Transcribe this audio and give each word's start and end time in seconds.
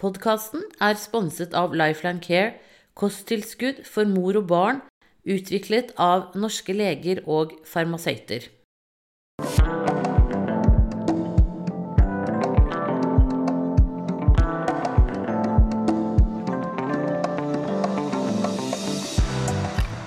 Podkasten 0.00 0.62
er 0.80 0.94
sponset 0.96 1.52
av 1.52 1.74
Lifeline 1.76 2.22
Care, 2.24 2.54
kosttilskudd 2.96 3.82
for 3.84 4.08
mor 4.08 4.38
og 4.40 4.46
barn, 4.48 4.78
utviklet 5.28 5.90
av 6.00 6.32
norske 6.40 6.72
leger 6.72 7.20
og 7.28 7.52
farmasøyter. 7.68 8.46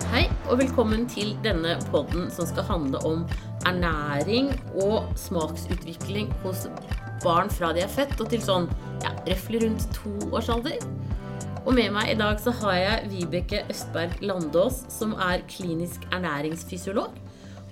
Hei, 0.10 0.26
og 0.50 0.58
velkommen 0.64 1.06
til 1.06 1.36
denne 1.46 1.78
podden 1.94 2.34
som 2.34 2.50
skal 2.50 2.66
handle 2.72 3.06
om 3.06 3.28
ernæring 3.70 4.50
og 4.74 5.14
smaksutvikling 5.22 6.34
hos 6.42 6.66
barn 7.24 7.50
fra 7.54 7.72
de 7.76 7.84
er 7.86 7.92
født 7.92 8.20
og 8.24 8.30
til 8.32 8.42
sånn 8.44 8.68
ja, 9.04 9.12
røftlig 9.28 9.64
rundt 9.66 9.88
to 9.96 10.12
års 10.32 10.50
alder. 10.54 10.80
Og 11.64 11.72
med 11.78 11.94
meg 11.96 12.12
i 12.12 12.18
dag 12.20 12.40
så 12.44 12.52
har 12.60 12.76
jeg 12.76 13.10
Vibeke 13.14 13.62
Østberg 13.72 14.18
Landås, 14.26 14.82
som 14.92 15.14
er 15.16 15.46
klinisk 15.48 16.04
ernæringsfysiolog 16.12 17.20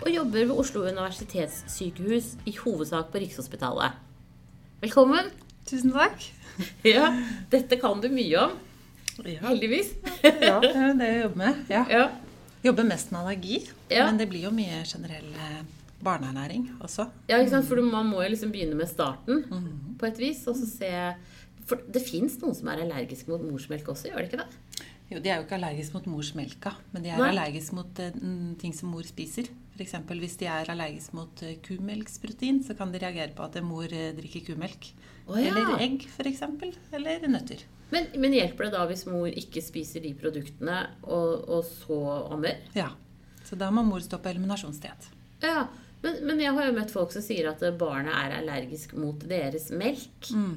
og 0.02 0.08
jobber 0.10 0.48
ved 0.50 0.58
Oslo 0.58 0.82
universitetssykehus, 0.88 2.32
i 2.50 2.56
hovedsak 2.58 3.12
på 3.14 3.20
Rikshospitalet. 3.22 4.00
Velkommen. 4.82 5.28
Tusen 5.70 5.94
takk. 5.94 6.24
Ja, 6.86 7.08
dette 7.52 7.78
kan 7.80 8.02
du 8.04 8.10
mye 8.12 8.38
om, 8.48 8.52
Ja, 9.26 9.38
heldigvis. 9.48 9.92
ja 10.24 10.58
det 10.64 10.72
er 10.76 10.98
det 11.00 11.08
jeg 11.08 11.22
jobber 11.24 11.40
med. 11.44 11.62
Ja. 11.72 11.84
Ja. 11.90 12.08
Jobber 12.66 12.86
mest 12.90 13.12
med 13.14 13.22
allergi, 13.22 13.62
Ja. 13.90 14.08
men 14.10 14.18
det 14.20 14.28
blir 14.32 14.48
jo 14.48 14.52
mye 14.54 14.82
generell 14.86 15.30
eh, 15.36 15.62
barneernæring 16.06 16.68
også. 16.84 17.08
Ja, 17.30 17.40
ikke 17.40 17.56
sant? 17.56 17.70
For 17.70 17.82
man 17.86 18.10
må 18.10 18.24
jo 18.24 18.32
liksom 18.34 18.54
begynne 18.54 18.78
med 18.78 18.90
starten 18.92 19.46
mm. 19.50 19.98
på 20.02 20.10
et 20.10 20.22
vis. 20.22 20.44
Og 20.52 20.58
så 20.60 20.68
se 20.70 20.92
For 21.70 21.82
det 21.94 22.02
fins 22.04 22.40
noen 22.42 22.58
som 22.58 22.70
er 22.72 22.84
allergiske 22.84 23.32
mot 23.32 23.44
morsmelk 23.46 23.94
også, 23.94 24.10
gjør 24.10 24.24
det 24.24 24.32
ikke 24.32 24.44
det? 24.44 24.88
Jo, 25.12 25.20
De 25.20 25.28
er 25.28 25.42
jo 25.42 25.44
ikke 25.44 25.58
allergiske 25.58 25.98
mot 25.98 26.06
morsmelka, 26.08 26.72
men 26.94 27.04
de 27.04 27.12
er 27.12 27.20
Nei. 27.20 27.34
allergiske 27.34 27.76
mot 27.76 28.00
eh, 28.00 28.16
ting 28.62 28.76
som 28.76 28.94
mor 28.94 29.04
spiser. 29.04 29.50
F.eks. 29.76 29.98
hvis 30.08 30.38
de 30.40 30.48
er 30.48 30.72
allergiske 30.72 31.18
mot 31.18 31.44
eh, 31.44 31.58
kumelksprotein, 31.66 32.62
så 32.64 32.78
kan 32.80 32.94
de 32.94 33.02
reagere 33.02 33.36
på 33.36 33.44
at 33.44 33.58
mor 33.66 33.92
eh, 33.92 34.14
drikker 34.16 34.46
kumelk. 34.48 34.88
Å, 35.28 35.36
ja. 35.36 35.52
Eller 35.52 35.84
egg, 35.84 36.08
f.eks. 36.08 36.46
Eller 36.96 37.28
nøtter. 37.28 37.66
Men, 37.92 38.08
men 38.24 38.38
hjelper 38.38 38.70
det 38.70 38.78
da 38.78 38.86
hvis 38.88 39.04
mor 39.10 39.28
ikke 39.28 39.64
spiser 39.64 40.04
de 40.06 40.14
produktene, 40.16 40.80
og, 41.04 41.44
og 41.58 41.68
så 41.68 42.00
ammer? 42.32 42.64
Ja. 42.78 42.94
Så 43.44 43.60
da 43.60 43.68
må 43.74 43.84
mor 43.84 44.00
stå 44.04 44.22
på 44.24 44.32
eliminasjonsdiett. 44.32 45.10
Ja, 45.44 45.66
men, 46.04 46.16
men 46.26 46.40
jeg 46.42 46.54
har 46.58 46.66
jo 46.68 46.74
møtt 46.76 46.92
folk 46.94 47.12
som 47.14 47.24
sier 47.26 47.48
at 47.52 47.62
barnet 47.80 48.14
er 48.18 48.34
allergisk 48.40 48.94
mot 48.98 49.22
deres 49.30 49.68
melk. 49.78 50.32
Mm. 50.34 50.56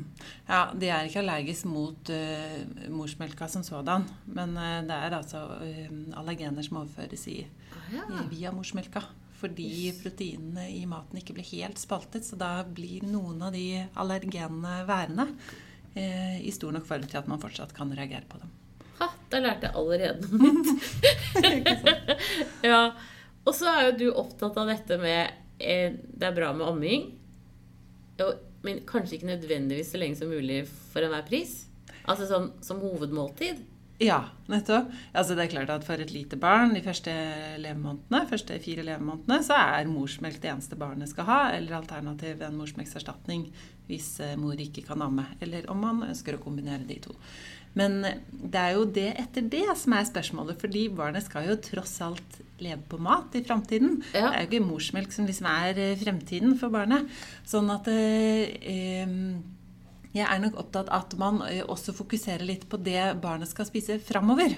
Ja, 0.48 0.62
De 0.72 0.88
er 0.88 1.08
ikke 1.08 1.20
allergisk 1.22 1.68
mot 1.68 2.10
uh, 2.12 2.86
morsmelka 2.92 3.48
som 3.52 3.64
sådan, 3.66 4.06
men 4.26 4.56
uh, 4.56 4.80
det 4.88 4.96
er 4.96 5.16
altså 5.18 5.42
uh, 5.60 5.92
allergener 6.20 6.64
som 6.64 6.80
overføres 6.82 7.26
i, 7.32 7.42
Ja. 7.92 8.06
i, 8.08 8.22
via 8.32 8.52
morsmelka. 8.56 9.02
Fordi 9.44 9.90
proteinene 10.00 10.64
i 10.72 10.86
maten 10.88 11.18
ikke 11.20 11.34
blir 11.36 11.44
helt 11.50 11.76
spaltet, 11.82 12.24
så 12.24 12.38
da 12.40 12.62
blir 12.64 13.04
noen 13.04 13.42
av 13.44 13.52
de 13.52 13.82
allergenene 14.00 14.78
værende 14.88 15.26
i 15.94 16.50
stor 16.50 16.72
nok 16.74 16.86
form 16.88 17.04
til 17.06 17.20
at 17.20 17.28
man 17.30 17.38
fortsatt 17.42 17.70
kan 17.76 17.92
reagere 17.94 18.24
på 18.26 18.40
dem. 18.40 18.48
Ha, 18.98 19.06
da 19.30 19.38
lærte 19.44 19.68
jeg 19.68 19.76
allerede 19.78 20.26
noe 20.32 20.54
nytt. 20.56 21.74
ja. 22.70 22.80
Og 23.44 23.52
så 23.56 23.68
er 23.70 23.86
jo 23.88 23.98
du 23.98 24.06
opptatt 24.16 24.56
av 24.60 24.70
dette 24.70 24.98
med 25.00 25.34
eh, 25.58 25.92
Det 25.92 26.28
er 26.28 26.36
bra 26.36 26.52
med 26.56 26.68
amming, 26.68 27.12
men 28.64 28.80
kanskje 28.88 29.18
ikke 29.18 29.32
nødvendigvis 29.34 29.92
så 29.92 30.00
lenge 30.00 30.16
som 30.16 30.30
mulig 30.32 30.62
for 30.68 31.04
enhver 31.04 31.26
pris. 31.28 31.64
Altså 32.08 32.28
sånn 32.28 32.50
som 32.64 32.80
hovedmåltid. 32.80 33.60
Ja, 34.02 34.24
nettopp. 34.50 34.88
Altså 35.14 35.36
det 35.36 35.44
er 35.44 35.52
klart 35.52 35.70
at 35.70 35.84
For 35.86 36.00
et 36.02 36.10
lite 36.10 36.36
barn 36.40 36.72
de 36.74 36.82
første 36.82 37.12
første 38.30 38.58
fire 38.62 38.82
levemånedene, 38.82 39.38
så 39.46 39.54
er 39.54 39.90
morsmelk 39.90 40.40
det 40.42 40.50
eneste 40.50 40.76
barnet 40.76 41.12
skal 41.12 41.28
ha, 41.28 41.40
eller 41.54 41.78
alternativ 41.78 42.42
en 42.42 42.58
morsmelkserstatning 42.58 43.46
hvis 43.86 44.18
eh, 44.24 44.34
mor 44.40 44.58
ikke 44.58 44.82
kan 44.88 45.02
amme. 45.04 45.28
Eller 45.40 45.68
om 45.70 45.78
man 45.84 46.02
ønsker 46.08 46.34
å 46.36 46.42
kombinere 46.42 46.88
de 46.88 46.98
to. 47.04 47.14
Men 47.74 47.98
det 48.30 48.60
er 48.60 48.76
jo 48.76 48.84
det 48.86 49.08
etter 49.18 49.46
det 49.50 49.66
som 49.80 49.96
er 49.96 50.06
spørsmålet, 50.06 50.60
fordi 50.62 50.86
barnet 50.94 51.26
skal 51.26 51.48
jo 51.48 51.58
tross 51.62 51.96
alt 52.06 52.38
leve 52.62 52.84
på 52.88 53.00
mat 53.02 53.34
i 53.34 53.42
framtiden. 53.44 53.98
Ja. 54.14 54.28
Det 54.28 54.30
er 54.30 54.44
jo 54.44 54.50
ikke 54.50 54.68
morsmelk 54.68 55.14
som 55.14 55.26
liksom 55.26 55.48
er 55.50 55.80
eh, 55.82 55.98
fremtiden 55.98 56.54
for 56.60 56.74
barnet. 56.74 57.10
Sånn 57.50 57.72
at 57.74 57.90
eh, 57.90 58.54
jeg 60.14 60.26
er 60.28 60.42
nok 60.42 60.60
opptatt 60.62 60.92
av 60.94 61.08
at 61.08 61.18
man 61.18 61.42
eh, 61.48 61.64
også 61.66 61.96
fokuserer 61.96 62.46
litt 62.46 62.68
på 62.70 62.78
det 62.78 63.16
barnet 63.22 63.50
skal 63.50 63.66
spise 63.66 63.98
framover. 64.02 64.54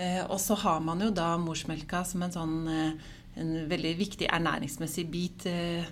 Eh, 0.00 0.22
og 0.24 0.38
så 0.40 0.56
har 0.64 0.80
man 0.84 1.04
jo 1.04 1.12
da 1.12 1.34
morsmelka 1.40 2.06
som 2.08 2.24
en 2.24 2.32
sånn 2.32 2.60
eh, 2.72 3.16
en 3.40 3.52
veldig 3.70 3.92
viktig 3.98 4.28
ernæringsmessig 4.32 5.06
bit 5.10 5.46
eh, 5.48 5.86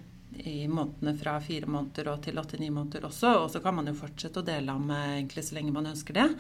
i 0.45 0.69
månedene 0.69 1.15
fra 1.19 1.39
fire 1.43 1.69
måneder 1.71 2.13
og 2.13 2.23
til 2.25 2.39
åtte-ni 2.41 2.71
måneder 2.71 3.09
også. 3.09 3.35
Og 3.43 3.51
så 3.53 3.63
kan 3.65 3.77
man 3.79 3.91
jo 3.91 3.97
fortsette 3.99 4.43
å 4.43 4.47
dele 4.47 4.75
ham 4.75 4.91
eh, 4.95 5.19
egentlig 5.19 5.47
så 5.49 5.59
lenge 5.59 5.75
man 5.75 5.91
ønsker 5.91 6.19
det. 6.21 6.31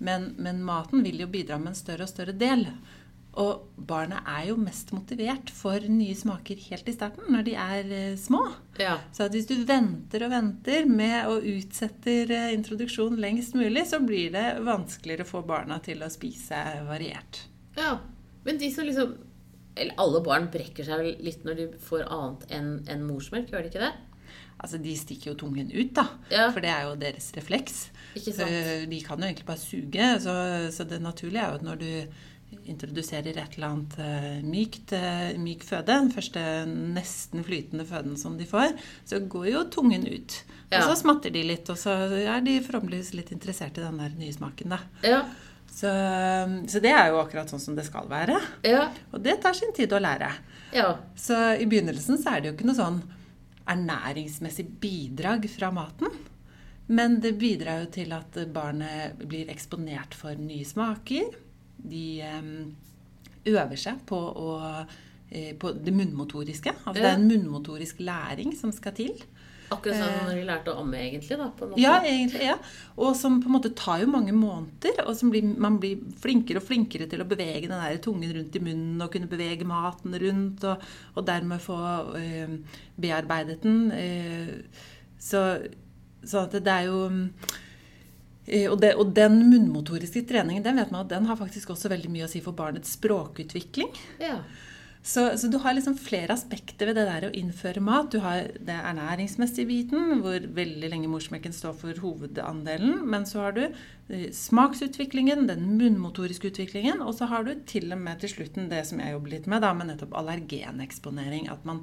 Men, 0.00 0.32
men 0.40 0.62
maten 0.64 1.04
vil 1.04 1.20
jo 1.20 1.28
bidra 1.28 1.58
med 1.60 1.74
en 1.74 1.78
større 1.78 2.06
og 2.06 2.12
større 2.12 2.36
del. 2.36 2.66
Og 3.40 3.68
barnet 3.76 4.26
er 4.26 4.48
jo 4.48 4.56
mest 4.58 4.90
motivert 4.90 5.52
for 5.54 5.84
nye 5.86 6.16
smaker 6.18 6.58
helt 6.66 6.88
i 6.90 6.94
starten, 6.96 7.28
når 7.30 7.44
de 7.46 7.56
er 7.62 7.92
eh, 7.94 8.18
små. 8.18 8.42
Ja. 8.80 8.96
Så 9.14 9.28
hvis 9.30 9.46
du 9.50 9.54
venter 9.68 10.26
og 10.26 10.32
venter 10.32 10.88
med 10.90 11.30
å 11.30 11.36
utsetter 11.38 12.32
eh, 12.34 12.52
introduksjon 12.56 13.20
lengst 13.22 13.54
mulig, 13.58 13.86
så 13.90 14.02
blir 14.02 14.32
det 14.34 14.46
vanskeligere 14.66 15.28
å 15.28 15.32
få 15.36 15.44
barna 15.46 15.78
til 15.84 16.02
å 16.02 16.10
spise 16.12 16.64
variert. 16.88 17.44
ja. 17.78 17.98
Men 18.40 18.56
de 18.56 18.70
som 18.72 18.86
liksom 18.88 19.10
Eller 19.76 19.94
alle 20.02 20.20
barn 20.26 20.48
brekker 20.52 20.86
seg 20.86 20.98
vel 21.02 21.12
litt 21.24 21.44
når 21.46 21.58
de 21.60 21.66
får 21.84 22.06
annet 22.10 22.46
enn 22.56 22.70
en 22.90 23.04
morsmelk, 23.06 23.52
gjør 23.52 23.66
de 23.66 23.70
ikke 23.72 23.84
det? 23.84 23.92
Altså, 24.60 24.80
De 24.82 24.96
stikker 24.98 25.30
jo 25.30 25.36
tungen 25.40 25.70
ut, 25.72 25.92
da. 25.96 26.06
Ja. 26.32 26.48
For 26.52 26.60
det 26.60 26.72
er 26.72 26.88
jo 26.88 26.96
deres 27.00 27.30
refleks. 27.36 27.86
Ikke 28.18 28.34
sant? 28.36 28.50
Eh, 28.50 28.82
De 28.90 28.98
kan 29.06 29.20
jo 29.22 29.30
egentlig 29.30 29.46
bare 29.48 29.62
suge. 29.62 30.10
Så, 30.20 30.34
så 30.74 30.84
det 30.88 31.00
naturlige 31.00 31.40
er 31.46 31.54
jo 31.54 31.60
at 31.62 31.64
når 31.64 31.80
du 31.80 31.90
introduserer 32.70 33.30
et 33.38 33.54
eller 33.56 33.68
annet 33.70 33.96
eh, 34.02 34.40
mykt, 34.44 34.92
eh, 34.96 35.36
myk 35.40 35.62
føde, 35.64 35.86
den 35.94 36.10
første 36.12 36.42
nesten 36.66 37.44
flytende 37.46 37.86
føden 37.88 38.18
som 38.20 38.36
de 38.38 38.46
får, 38.48 38.74
så 39.08 39.20
går 39.32 39.46
jo 39.52 39.64
tungen 39.72 40.04
ut. 40.10 40.40
Ja. 40.70 40.82
Og 40.82 40.90
så 40.90 40.98
smatter 41.04 41.32
de 41.34 41.44
litt, 41.46 41.70
og 41.72 41.78
så 41.80 41.94
er 42.20 42.42
de 42.44 42.58
forhåpentligvis 42.66 43.14
litt 43.16 43.32
interessert 43.34 43.78
i 43.78 43.84
den 43.86 44.02
der 44.02 44.12
nye 44.18 44.34
smaken, 44.34 44.74
da. 44.76 44.82
Ja. 45.06 45.22
Så, 45.70 45.90
så 46.68 46.80
det 46.82 46.90
er 46.92 47.12
jo 47.12 47.20
akkurat 47.22 47.50
sånn 47.50 47.62
som 47.62 47.76
det 47.78 47.86
skal 47.86 48.08
være. 48.10 48.36
Ja. 48.66 48.88
Og 49.14 49.22
det 49.24 49.38
tar 49.44 49.54
sin 49.56 49.72
tid 49.76 49.92
å 49.94 50.00
lære. 50.02 50.28
Ja. 50.74 50.90
Så 51.16 51.38
i 51.56 51.68
begynnelsen 51.70 52.18
så 52.20 52.34
er 52.34 52.42
det 52.42 52.50
jo 52.50 52.56
ikke 52.56 52.68
noe 52.68 52.78
sånn 52.78 53.00
ernæringsmessig 53.70 54.66
bidrag 54.82 55.46
fra 55.52 55.70
maten. 55.74 56.12
Men 56.90 57.20
det 57.22 57.36
bidrar 57.38 57.84
jo 57.84 57.90
til 57.94 58.12
at 58.16 58.34
barnet 58.50 59.20
blir 59.30 59.50
eksponert 59.52 60.16
for 60.18 60.38
nye 60.38 60.66
smaker. 60.66 61.36
De 61.78 62.06
eh, 62.26 62.48
øver 63.54 63.78
seg 63.78 64.02
på, 64.10 64.18
å, 64.18 64.56
eh, 65.30 65.52
på 65.54 65.70
det 65.78 65.94
munnmotoriske. 65.94 66.74
Altså 66.82 66.98
det 66.98 67.12
er 67.12 67.18
en 67.20 67.28
munnmotorisk 67.30 68.02
læring 68.02 68.56
som 68.58 68.74
skal 68.74 68.96
til. 68.98 69.14
Akkurat 69.70 70.00
sånn 70.00 70.26
når 70.26 70.38
de 70.40 70.44
lærte 70.48 70.72
å 70.72 70.82
amme, 70.82 70.98
egentlig. 70.98 71.36
da, 71.38 71.46
på 71.54 71.64
en 71.66 71.72
måte. 71.72 71.82
Ja, 71.82 71.94
egentlig, 72.02 72.46
ja. 72.48 72.56
Og 72.98 73.14
som 73.18 73.36
på 73.42 73.46
en 73.46 73.54
måte 73.54 73.70
tar 73.78 74.00
jo 74.02 74.08
mange 74.10 74.34
måneder. 74.34 75.04
Og 75.04 75.14
som 75.18 75.30
blir, 75.30 75.46
man 75.62 75.76
blir 75.82 76.00
flinkere 76.22 76.58
og 76.58 76.66
flinkere 76.66 77.06
til 77.10 77.22
å 77.22 77.28
bevege 77.30 77.68
den 77.68 77.76
der 77.78 78.00
tungen 78.02 78.32
rundt 78.34 78.56
i 78.58 78.62
munnen 78.64 79.04
og 79.04 79.12
kunne 79.14 79.30
bevege 79.30 79.68
maten 79.68 80.16
rundt, 80.24 80.66
og, 80.66 80.88
og 81.14 81.28
dermed 81.28 81.62
få 81.62 81.78
øh, 82.18 82.56
bearbeidet 83.00 83.60
den. 83.62 83.84
Eh, 83.94 84.88
så, 85.20 85.44
så 86.24 86.46
at 86.46 86.56
det, 86.58 86.74
er 86.74 86.88
jo 86.88 87.04
eh, 88.48 88.66
og, 88.66 88.80
det, 88.82 88.96
og 88.98 89.14
den 89.14 89.38
munnmotoriske 89.52 90.24
treningen 90.28 90.66
den 90.66 90.82
vet 90.82 90.90
man 90.90 91.04
at 91.04 91.14
den 91.14 91.30
har 91.30 91.38
faktisk 91.38 91.76
også 91.76 91.92
veldig 91.92 92.10
mye 92.10 92.26
å 92.26 92.32
si 92.32 92.42
for 92.42 92.58
barnets 92.58 92.96
språkutvikling. 92.98 93.94
Ja. 94.18 94.40
Så, 95.02 95.38
så 95.38 95.46
du 95.46 95.56
har 95.58 95.72
liksom 95.74 95.94
flere 95.96 96.34
aspekter 96.34 96.90
ved 96.90 96.98
det 97.00 97.06
der 97.08 97.24
å 97.30 97.32
innføre 97.36 97.80
mat. 97.80 98.10
Du 98.12 98.20
har 98.20 98.50
det 98.52 98.74
ernæringsmessige 98.76 99.68
biten, 99.70 100.20
hvor 100.20 100.44
veldig 100.58 100.90
lenge 100.92 101.08
morsmelken 101.08 101.54
står 101.56 101.78
for 101.80 102.02
hovedandelen. 102.04 102.98
Men 103.08 103.24
så 103.28 103.46
har 103.46 103.56
du 103.56 103.62
eh, 103.64 104.26
smaksutviklingen, 104.36 105.46
den 105.48 105.64
munnmotoriske 105.80 106.52
utviklingen, 106.52 107.00
og 107.00 107.14
så 107.16 107.30
har 107.32 107.48
du 107.48 107.54
til 107.64 107.88
og 107.96 108.02
med 108.02 108.20
til 108.20 108.34
slutten 108.34 108.68
det 108.72 108.82
som 108.90 109.00
jeg 109.00 109.16
jobber 109.16 109.34
litt 109.38 109.48
med, 109.48 109.64
da, 109.64 109.72
med 109.78 109.88
nettopp 109.88 110.18
allergeneksponering. 110.20 111.48
At, 111.48 111.64
man, 111.64 111.80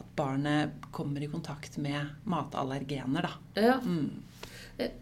at 0.00 0.08
barnet 0.16 0.88
kommer 0.94 1.20
i 1.20 1.28
kontakt 1.28 1.76
med 1.76 2.16
matallergener, 2.24 3.28
da. 3.28 3.34
ja. 3.60 3.76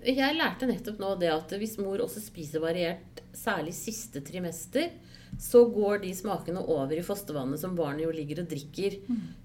Jeg 0.05 0.35
lærte 0.37 0.67
nettopp 0.69 0.99
nå 1.01 1.15
det 1.17 1.31
at 1.33 1.55
hvis 1.57 1.79
mor 1.81 2.03
også 2.05 2.21
spiser 2.21 2.61
variert, 2.61 3.23
særlig 3.33 3.73
siste 3.73 4.21
trimester, 4.27 4.91
så 5.39 5.65
går 5.75 6.03
de 6.03 6.13
smakene 6.15 6.61
over 6.69 6.93
i 6.99 7.03
fostervannet 7.03 7.59
som 7.59 7.75
barnet 7.77 8.05
jo 8.05 8.11
ligger 8.13 8.43
og 8.43 8.49
drikker. 8.51 8.99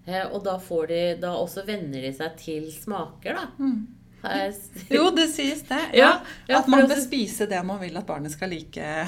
Eh, 0.06 0.26
og 0.32 0.44
da 0.44 0.58
får 0.60 0.88
de 0.88 1.00
Da 1.22 1.32
også 1.36 1.66
venner 1.66 2.02
de 2.02 2.14
seg 2.14 2.38
til 2.38 2.72
smaker, 2.72 3.34
da. 3.36 3.48
S- 3.58 3.97
Jo, 4.90 5.10
det 5.16 5.28
sies 5.32 5.62
det. 5.68 5.78
Ja, 5.94 6.22
Ja, 6.50 6.60
at 6.60 6.68
man 6.68 6.82
det- 6.82 6.90
bør 6.96 7.02
spise 7.04 7.46
det 7.48 7.60
man 7.66 7.80
vil 7.80 7.96
at 7.98 8.06
barnet 8.08 8.32
skal 8.34 8.50
like 8.50 8.76
Ja, 8.82 9.06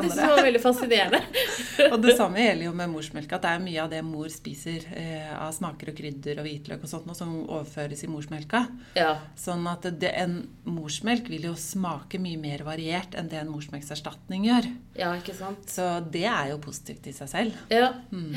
det 0.00 0.10
senere. 0.10 0.28
var 0.30 0.42
veldig 0.46 0.60
fascinerende. 0.62 1.20
Og 1.92 1.98
det 2.02 2.16
samme 2.18 2.40
gjelder 2.42 2.64
jo 2.66 2.72
med 2.78 2.90
morsmelk. 2.92 3.32
At 3.36 3.42
det 3.44 3.50
er 3.52 3.62
mye 3.64 3.82
av 3.84 3.90
det 3.92 4.00
mor 4.06 4.28
spiser 4.32 4.86
eh, 4.96 5.28
av 5.36 5.52
smaker 5.56 5.92
og 5.92 5.98
krydder 6.00 6.40
og 6.42 6.48
hvitløk 6.48 6.82
og 6.86 6.92
sånt, 6.92 7.06
noe 7.10 7.18
som 7.18 7.34
overføres 7.46 8.04
i 8.06 8.10
morsmelka. 8.10 8.64
Ja. 8.98 9.12
Sånn 9.38 9.66
at 9.70 9.86
det, 10.00 10.12
en 10.16 10.40
morsmelk 10.64 11.28
vil 11.30 11.46
jo 11.50 11.54
smake 11.58 12.18
mye 12.22 12.40
mer 12.40 12.64
variert 12.66 13.14
enn 13.18 13.28
det 13.30 13.40
en 13.42 13.52
morsmelkserstatning 13.52 14.48
gjør. 14.48 14.70
ja, 14.98 15.12
ikke 15.20 15.34
sant? 15.36 15.68
Så 15.70 15.86
det 16.10 16.24
er 16.28 16.50
jo 16.54 16.58
positivt 16.64 17.06
i 17.06 17.12
seg 17.16 17.28
selv. 17.32 17.60
Ja. 17.72 17.92
Mm. 18.12 18.34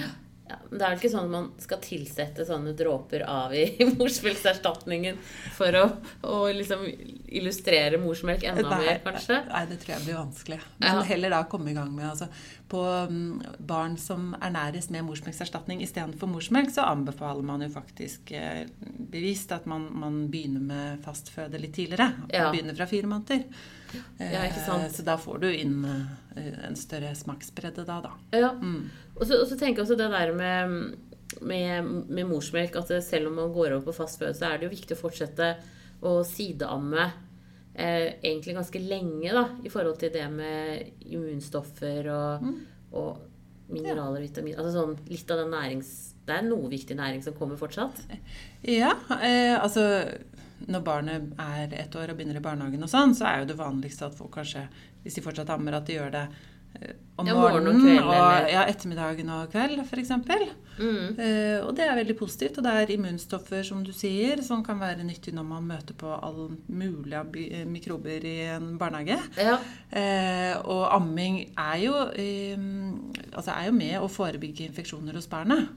Ja. 0.53 0.59
Men 0.69 0.77
det 0.79 0.85
er 0.85 0.93
vel 0.93 1.01
ikke 1.01 1.11
sånn 1.13 1.25
at 1.27 1.33
man 1.33 1.49
skal 1.61 1.81
tilsette 1.83 2.45
sånne 2.47 2.73
dråper 2.77 3.25
av 3.27 3.53
i 3.57 3.65
morsmelkserstatningen 3.99 5.17
for 5.57 5.75
å, 5.79 5.83
å 6.29 6.39
liksom 6.53 6.85
illustrere 7.33 7.97
morsmelk 8.01 8.43
enda 8.47 8.69
Nei, 8.69 8.79
mer, 8.85 8.99
kanskje? 9.05 9.39
Nei, 9.49 9.63
det 9.71 9.79
tror 9.81 9.95
jeg 9.95 10.05
blir 10.07 10.19
vanskelig. 10.21 10.59
Men 10.79 10.89
Ja. 10.99 11.01
heller 11.09 11.33
da 11.33 11.43
komme 11.49 11.71
i 11.71 11.77
gang 11.77 11.89
med 11.95 12.05
altså, 12.11 12.27
På 12.73 12.81
mm, 13.09 13.41
barn 13.59 13.97
som 14.01 14.31
ernæres 14.41 14.89
med 14.93 15.05
morsmelkserstatning 15.05 15.81
istedenfor 15.85 16.29
morsmelk, 16.31 16.71
så 16.73 16.85
anbefaler 16.89 17.43
man 17.45 17.61
jo 17.61 17.69
faktisk 17.73 18.31
eh, 18.37 18.63
bevist 19.13 19.51
at 19.53 19.65
man, 19.69 19.89
man 19.99 20.23
begynner 20.33 20.63
med 20.63 21.03
fastføde 21.05 21.59
litt 21.61 21.75
tidligere. 21.77 22.11
At 22.25 22.33
Ja. 22.33 22.47
Begynner 22.53 22.75
fra 22.77 22.87
fire 22.89 23.09
måneder. 23.11 23.43
Ja, 24.17 24.41
ikke 24.47 24.63
sant. 24.65 24.87
Eh, 24.87 24.91
Så 24.95 25.03
da 25.05 25.17
får 25.21 25.43
du 25.43 25.47
inn 25.53 25.83
eh, 25.85 26.47
en 26.67 26.75
større 26.79 27.11
smaksbredde 27.15 27.85
da, 27.85 27.99
da. 28.07 28.13
Ja. 28.33 28.49
Mm. 28.57 28.89
Og 29.13 29.25
så, 29.27 29.37
og 29.39 29.47
så 29.49 29.57
tenker 29.57 29.81
jeg 29.81 29.87
også 29.87 29.99
det 29.99 30.09
der 30.13 30.33
med, 30.37 30.95
med, 31.41 31.91
med 32.09 32.29
morsmelk, 32.29 32.75
at 32.79 32.93
selv 33.05 33.29
om 33.29 33.37
man 33.41 33.53
går 33.53 33.75
over 33.75 33.85
på 33.87 33.97
fast 33.99 34.21
føde, 34.21 34.35
så 34.37 34.49
er 34.49 34.57
det 34.59 34.67
jo 34.69 34.73
viktig 34.73 34.97
å 34.97 35.03
fortsette 35.03 35.51
å 36.03 36.15
sideamme 36.27 37.05
eh, 37.73 38.19
egentlig 38.19 38.57
ganske 38.57 38.81
lenge, 38.81 39.33
da, 39.35 39.45
i 39.63 39.71
forhold 39.71 39.99
til 40.01 40.13
det 40.13 40.25
med 40.33 41.05
immunstoffer 41.05 42.09
og, 42.13 42.49
og 42.97 43.29
mineraler, 43.73 44.23
vitaminer 44.25 44.59
Altså 44.59 44.73
sånn 44.75 44.97
litt 45.11 45.31
av 45.31 45.43
den 45.43 45.53
nærings... 45.55 45.93
Det 46.23 46.37
er 46.37 46.45
noe 46.47 46.69
viktig 46.71 46.95
næring 46.95 47.19
som 47.19 47.33
kommer 47.35 47.57
fortsatt. 47.59 47.97
Ja, 48.63 48.93
eh, 49.17 49.57
altså 49.59 49.83
når 50.71 50.83
barnet 50.85 51.33
er 51.41 51.73
ett 51.75 51.95
år 51.99 52.13
og 52.13 52.15
begynner 52.15 52.39
i 52.39 52.43
barnehagen 52.43 52.85
og 52.85 52.91
sånn, 52.91 53.11
så 53.17 53.27
er 53.27 53.41
jo 53.41 53.49
det 53.49 53.57
vanligste 53.59 54.07
at 54.07 54.15
folk 54.15 54.31
kanskje, 54.37 54.61
hvis 55.03 55.17
de 55.17 55.23
fortsatt 55.25 55.51
ammer, 55.51 55.75
at 55.75 55.89
de 55.89 55.97
gjør 55.97 56.13
det 56.13 56.23
om 57.15 57.27
Ja, 57.27 57.35
morgen 57.37 57.67
og 57.69 57.75
morgenen 57.75 57.83
kveld, 57.83 58.07
og 58.09 58.47
ja, 58.49 58.63
ettermiddagen 58.71 59.29
og 59.29 59.51
kveld, 59.53 59.81
f.eks. 59.83 60.11
Mm. 60.79 61.19
Uh, 61.19 61.59
og 61.67 61.75
det 61.77 61.85
er 61.85 61.99
veldig 61.99 62.15
positivt. 62.17 62.57
Og 62.57 62.65
det 62.65 62.73
er 62.73 62.93
immunstoffer, 62.95 63.61
som 63.67 63.83
du 63.85 63.91
sier, 63.93 64.41
som 64.45 64.63
kan 64.65 64.81
være 64.81 65.05
nyttig 65.05 65.35
når 65.37 65.45
man 65.51 65.69
møter 65.69 65.97
på 65.97 66.09
all 66.15 66.55
mulig 66.67 67.15
av 67.19 67.37
eh, 67.37 67.63
mikrober 67.69 68.25
i 68.25 68.35
en 68.55 68.73
barnehage. 68.81 69.19
Ja. 69.37 69.59
Uh, 69.93 70.53
og 70.73 70.83
amming 70.97 71.43
er 71.53 71.79
jo, 71.83 71.95
eh, 72.17 72.69
altså 73.31 73.53
er 73.53 73.69
jo 73.69 73.77
med 73.77 73.99
å 74.01 74.09
forebygge 74.11 74.65
infeksjoner 74.71 75.19
hos 75.19 75.29
barnet. 75.29 75.69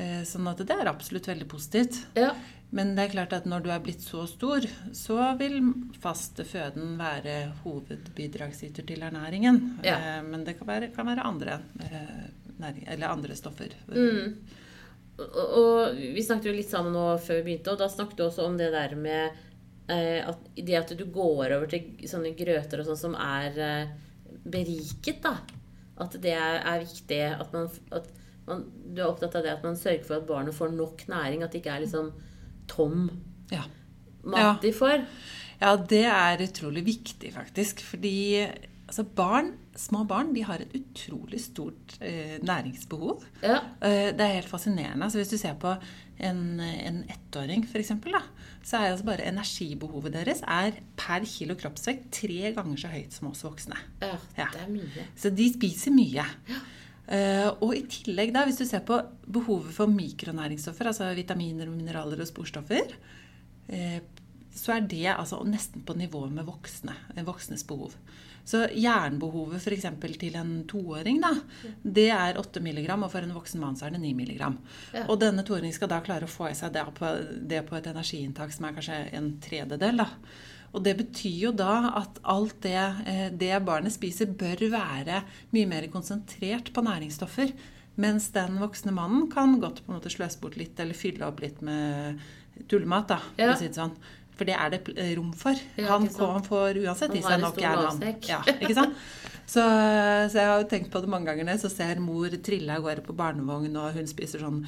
Eh, 0.00 0.22
sånn 0.26 0.46
at 0.50 0.62
det 0.66 0.74
er 0.74 0.90
absolutt 0.90 1.30
veldig 1.30 1.46
positivt. 1.50 2.02
ja. 2.18 2.34
Men 2.70 2.92
det 2.94 3.02
er 3.04 3.14
klart 3.16 3.32
at 3.34 3.46
når 3.50 3.64
du 3.64 3.70
er 3.74 3.82
blitt 3.82 4.02
så 4.04 4.22
stor, 4.30 4.62
så 4.94 5.18
vil 5.40 5.58
faste 6.02 6.44
føden 6.46 6.94
være 7.00 7.36
hovedbidragsyter 7.64 8.86
til 8.86 9.02
ernæringen. 9.02 9.58
Ja. 9.86 9.96
Eh, 9.98 10.22
Men 10.22 10.44
det 10.46 10.58
kan 10.60 10.70
være, 10.70 10.92
kan 10.94 11.10
være 11.10 11.26
andre, 11.26 11.58
eh, 11.82 12.54
næring, 12.62 12.86
eller 12.86 13.10
andre 13.10 13.36
stoffer. 13.36 13.74
Mm. 13.90 14.36
Og, 15.20 15.56
og 15.60 15.98
vi 15.98 16.22
snakket 16.22 16.52
jo 16.52 16.56
litt 16.56 16.70
sammen 16.70 16.94
nå 16.94 17.06
før 17.20 17.40
vi 17.40 17.50
begynte, 17.50 17.74
og 17.74 17.82
da 17.82 17.90
snakket 17.90 18.20
du 18.20 18.26
også 18.28 18.46
om 18.46 18.56
det 18.60 18.70
der 18.72 18.94
med 18.96 19.34
eh, 19.90 20.22
at 20.22 20.46
det 20.54 20.78
at 20.78 20.94
du 20.96 21.04
går 21.10 21.56
over 21.58 21.66
til 21.68 22.06
sånne 22.08 22.32
grøter 22.38 22.80
og 22.80 22.88
sånn 22.92 23.02
som 23.02 23.18
er 23.18 23.60
eh, 23.66 23.92
beriket, 24.46 25.20
da. 25.26 25.36
At 26.00 26.14
det 26.22 26.32
er, 26.32 26.62
er 26.64 26.86
viktig 26.86 27.20
at 27.34 27.52
man, 27.52 27.68
at 27.92 28.06
man 28.46 28.62
Du 28.94 29.02
er 29.02 29.10
opptatt 29.10 29.34
av 29.36 29.44
det 29.44 29.52
at 29.52 29.66
man 29.66 29.76
sørger 29.76 30.06
for 30.06 30.16
at 30.16 30.28
barnet 30.30 30.56
får 30.56 30.72
nok 30.72 31.02
næring, 31.10 31.42
at 31.42 31.52
det 31.52 31.60
ikke 31.60 31.74
er 31.74 31.84
liksom 31.84 32.14
tom 32.70 33.08
Ja. 33.52 33.64
mat 34.24 34.38
Ja. 34.40 34.50
de 34.62 34.72
får. 34.76 35.04
ja, 35.60 35.74
det 35.76 36.04
er 36.06 36.44
utrolig 36.46 36.84
viktig, 36.86 37.32
faktisk. 37.34 37.80
Fordi 37.84 38.46
altså 38.90 39.04
barn, 39.04 39.52
små 39.78 40.04
barn 40.08 40.32
de 40.34 40.42
har 40.44 40.58
et 40.64 40.72
utrolig 40.74 41.38
stort 41.40 41.96
eh, 42.02 42.38
næringsbehov. 42.42 43.22
Ja. 43.42 43.58
Eh, 43.82 44.10
Det 44.16 44.20
er 44.20 44.34
helt 44.40 44.48
fascinerende. 44.50 45.04
Altså 45.04 45.18
hvis 45.22 45.28
du 45.30 45.38
ser 45.38 45.54
på 45.54 45.74
en, 46.20 46.60
en 46.60 47.04
ettåring 47.08 47.64
f.eks., 47.64 47.92
så 48.62 48.76
er 48.76 48.90
altså 48.90 49.04
bare 49.06 49.24
energibehovet 49.30 50.12
deres 50.12 50.42
er 50.46 50.72
per 50.96 51.24
kilo 51.24 51.54
kroppsvekt 51.56 52.10
tre 52.12 52.50
ganger 52.52 52.76
så 52.76 52.88
høyt 52.92 53.12
som 53.16 53.28
oss 53.30 53.40
voksne. 53.46 53.78
ja. 54.02 54.16
Ja. 54.36 54.46
Det 54.52 54.60
er 54.66 54.68
mye. 54.74 55.06
Så 55.16 55.30
de 55.32 55.46
spiser 55.54 55.90
mye. 55.96 56.26
Eh, 56.48 56.60
og 57.58 57.74
i 57.74 57.82
tillegg, 57.90 58.30
da, 58.34 58.44
hvis 58.46 58.60
du 58.60 58.66
ser 58.68 58.84
på 58.86 59.00
behovet 59.26 59.74
for 59.74 59.90
mikronæringsstoffer, 59.90 60.92
altså 60.92 61.10
vitaminer, 61.16 61.70
mineraler 61.72 62.22
og 62.22 62.28
sporstoffer, 62.30 62.94
eh, 63.72 64.00
så 64.54 64.74
er 64.76 64.86
det 64.90 65.06
altså 65.12 65.40
nesten 65.46 65.82
på 65.86 65.94
nivå 65.98 66.26
med 66.30 66.46
voksne, 66.46 66.94
eh, 67.16 67.24
voksnes 67.26 67.64
behov. 67.66 67.94
Så 68.44 68.64
jernbehovet 68.74 69.60
f.eks. 69.60 69.86
til 70.18 70.36
en 70.38 70.52
toåring, 70.70 71.20
da, 71.22 71.34
det 71.82 72.08
er 72.14 72.38
8 72.40 72.62
mg, 72.62 72.88
og 72.96 73.10
for 73.12 73.26
en 73.26 73.34
voksen 73.36 73.60
mann 73.62 73.76
så 73.78 73.86
er 73.86 73.94
det 73.94 74.00
9 74.02 74.14
mg. 74.16 74.40
Ja. 74.94 75.04
Og 75.06 75.20
denne 75.20 75.44
toåringen 75.46 75.76
skal 75.76 75.90
da 75.92 76.00
klare 76.02 76.26
å 76.26 76.30
få 76.30 76.48
i 76.50 76.56
seg 76.58 76.72
det 76.74 76.86
på, 76.96 77.12
det 77.46 77.62
på 77.68 77.76
et 77.78 77.90
energiinntak 77.92 78.54
som 78.54 78.66
er 78.66 78.78
kanskje 78.78 79.02
en 79.18 79.34
tredjedel. 79.44 80.02
da. 80.02 80.08
Og 80.70 80.84
det 80.86 80.94
betyr 81.00 81.38
jo 81.48 81.52
da 81.56 81.72
at 81.98 82.20
alt 82.30 82.60
det, 82.62 82.76
eh, 83.10 83.28
det 83.34 83.52
barnet 83.66 83.92
spiser, 83.94 84.26
bør 84.26 84.62
være 84.70 85.22
mye 85.52 85.66
mer 85.66 85.88
konsentrert 85.90 86.72
på 86.72 86.84
næringsstoffer. 86.86 87.52
Mens 88.00 88.30
den 88.32 88.60
voksne 88.62 88.92
mannen 88.94 89.26
kan 89.32 89.58
godt 89.60 89.82
på 89.84 89.90
en 89.92 89.98
måte 89.98 90.12
sløse 90.12 90.38
bort 90.40 90.56
litt, 90.56 90.78
eller 90.80 90.94
fylle 90.94 91.26
opp 91.26 91.40
litt 91.42 91.60
med 91.60 92.20
tullemat, 92.70 93.08
da, 93.08 93.18
for 93.18 93.42
Ja. 93.42 93.52
å 93.54 93.58
si 93.58 93.66
det 93.68 93.74
sånn. 93.76 93.96
For 94.40 94.48
det 94.48 94.54
er 94.56 94.70
det 94.72 94.78
eh, 94.96 95.10
rom 95.18 95.32
for. 95.36 95.52
Ja, 95.76 95.90
han, 95.98 96.06
han 96.08 96.42
får 96.46 96.78
uansett 96.80 97.12
i 97.18 97.20
seg 97.20 97.42
nok 97.42 97.58
stor 97.58 97.66
jern. 97.66 98.14
Ja, 98.30 98.38
ikke 98.46 98.74
sant? 98.78 98.94
Så, 99.50 99.60
så 100.30 100.38
jeg 100.38 100.46
har 100.46 100.60
jo 100.62 100.68
tenkt 100.70 100.92
på 100.92 101.00
det 101.02 101.10
mange 101.10 101.26
ganger 101.26 101.58
så 101.58 101.68
ser 101.68 101.98
mor 102.00 102.30
trille 102.40 102.70
av 102.72 102.84
gårde 102.86 103.02
på 103.04 103.16
barnevogn, 103.18 103.74
og 103.76 103.96
hun 103.98 104.06
spiser 104.06 104.44
sånn 104.44 104.62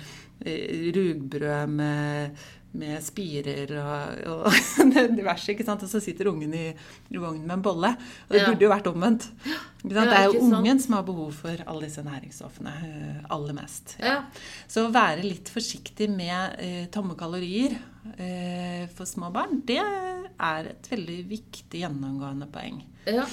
eh, 0.44 0.90
rugbrød 0.92 1.70
med, 1.70 2.42
med 2.78 3.02
spirer 3.04 3.70
og, 3.82 4.22
og 4.32 4.46
diverse, 5.18 5.52
ikke 5.52 5.66
sant? 5.66 5.82
Og 5.84 5.90
så 5.92 6.00
sitter 6.00 6.30
ungen 6.30 6.54
i, 6.56 6.64
i 7.12 7.20
vognen 7.20 7.44
med 7.44 7.58
en 7.58 7.64
bolle. 7.66 7.90
Og 8.28 8.32
det 8.32 8.40
Ja. 8.40 8.46
burde 8.48 8.64
jo 8.64 8.70
vært 8.72 8.88
omvendt. 8.88 9.26
Ja, 9.44 9.58
det 10.06 10.16
er 10.16 10.24
jo 10.30 10.40
ungen 10.46 10.78
sant. 10.78 10.86
som 10.86 10.94
har 10.96 11.04
behov 11.08 11.32
for 11.36 11.62
alle 11.66 11.84
disse 11.88 12.04
næringsstoffene 12.06 12.72
eh, 12.88 13.20
aller 13.34 13.56
mest. 13.58 13.96
Ja. 14.00 14.22
Så 14.70 14.86
å 14.86 14.92
være 14.94 15.24
litt 15.26 15.50
forsiktig 15.52 16.08
med 16.14 16.56
eh, 16.62 16.86
tomme 16.94 17.16
kalorier 17.18 17.76
eh, 18.16 18.88
for 18.96 19.04
små 19.10 19.28
barn, 19.34 19.60
det 19.68 19.80
er 19.82 20.72
et 20.72 20.88
veldig 20.92 21.18
viktig 21.30 21.84
gjennomgående 21.84 22.48
poeng. 22.52 22.82
ja. 23.10 23.26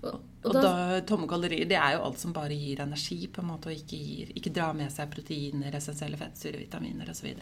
Og, 0.00 0.14
og 0.16 0.46
Og 0.48 0.54
da, 0.56 0.60
da, 0.64 1.00
tomme 1.04 1.26
kalorier, 1.28 1.66
det 1.68 1.76
er 1.76 1.98
jo 1.98 2.04
alt 2.06 2.18
som 2.22 2.32
bare 2.32 2.54
gir 2.56 2.78
energi, 2.80 3.26
på 3.28 3.42
en 3.42 3.50
måte, 3.50 3.68
og 3.68 3.76
ikke, 3.76 3.98
gir, 4.00 4.30
ikke 4.40 4.52
drar 4.56 4.72
med 4.78 4.88
seg 4.94 5.10
proteiner, 5.12 5.74
essensielle 5.76 6.16
fettsyrer, 6.16 6.56
vitaminer 6.62 7.10
osv. 7.12 7.34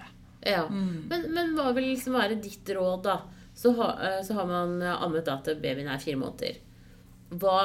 Ja. 0.49 0.64
Mm. 0.71 1.09
Men, 1.11 1.26
men 1.37 1.52
hva 1.57 1.73
vil 1.76 1.90
liksom 1.93 2.17
være 2.19 2.38
ditt 2.43 2.73
råd, 2.76 3.02
da? 3.07 3.19
Så, 3.59 3.75
ha, 3.81 3.90
eh, 4.07 4.23
så 4.26 4.38
har 4.38 4.49
man 4.49 4.78
eh, 4.83 5.02
ammet 5.02 5.26
da 5.26 5.38
til 5.45 5.59
babyen 5.62 5.90
er 5.90 6.02
fire 6.02 6.21
måneder. 6.21 6.61
Hva, 7.38 7.59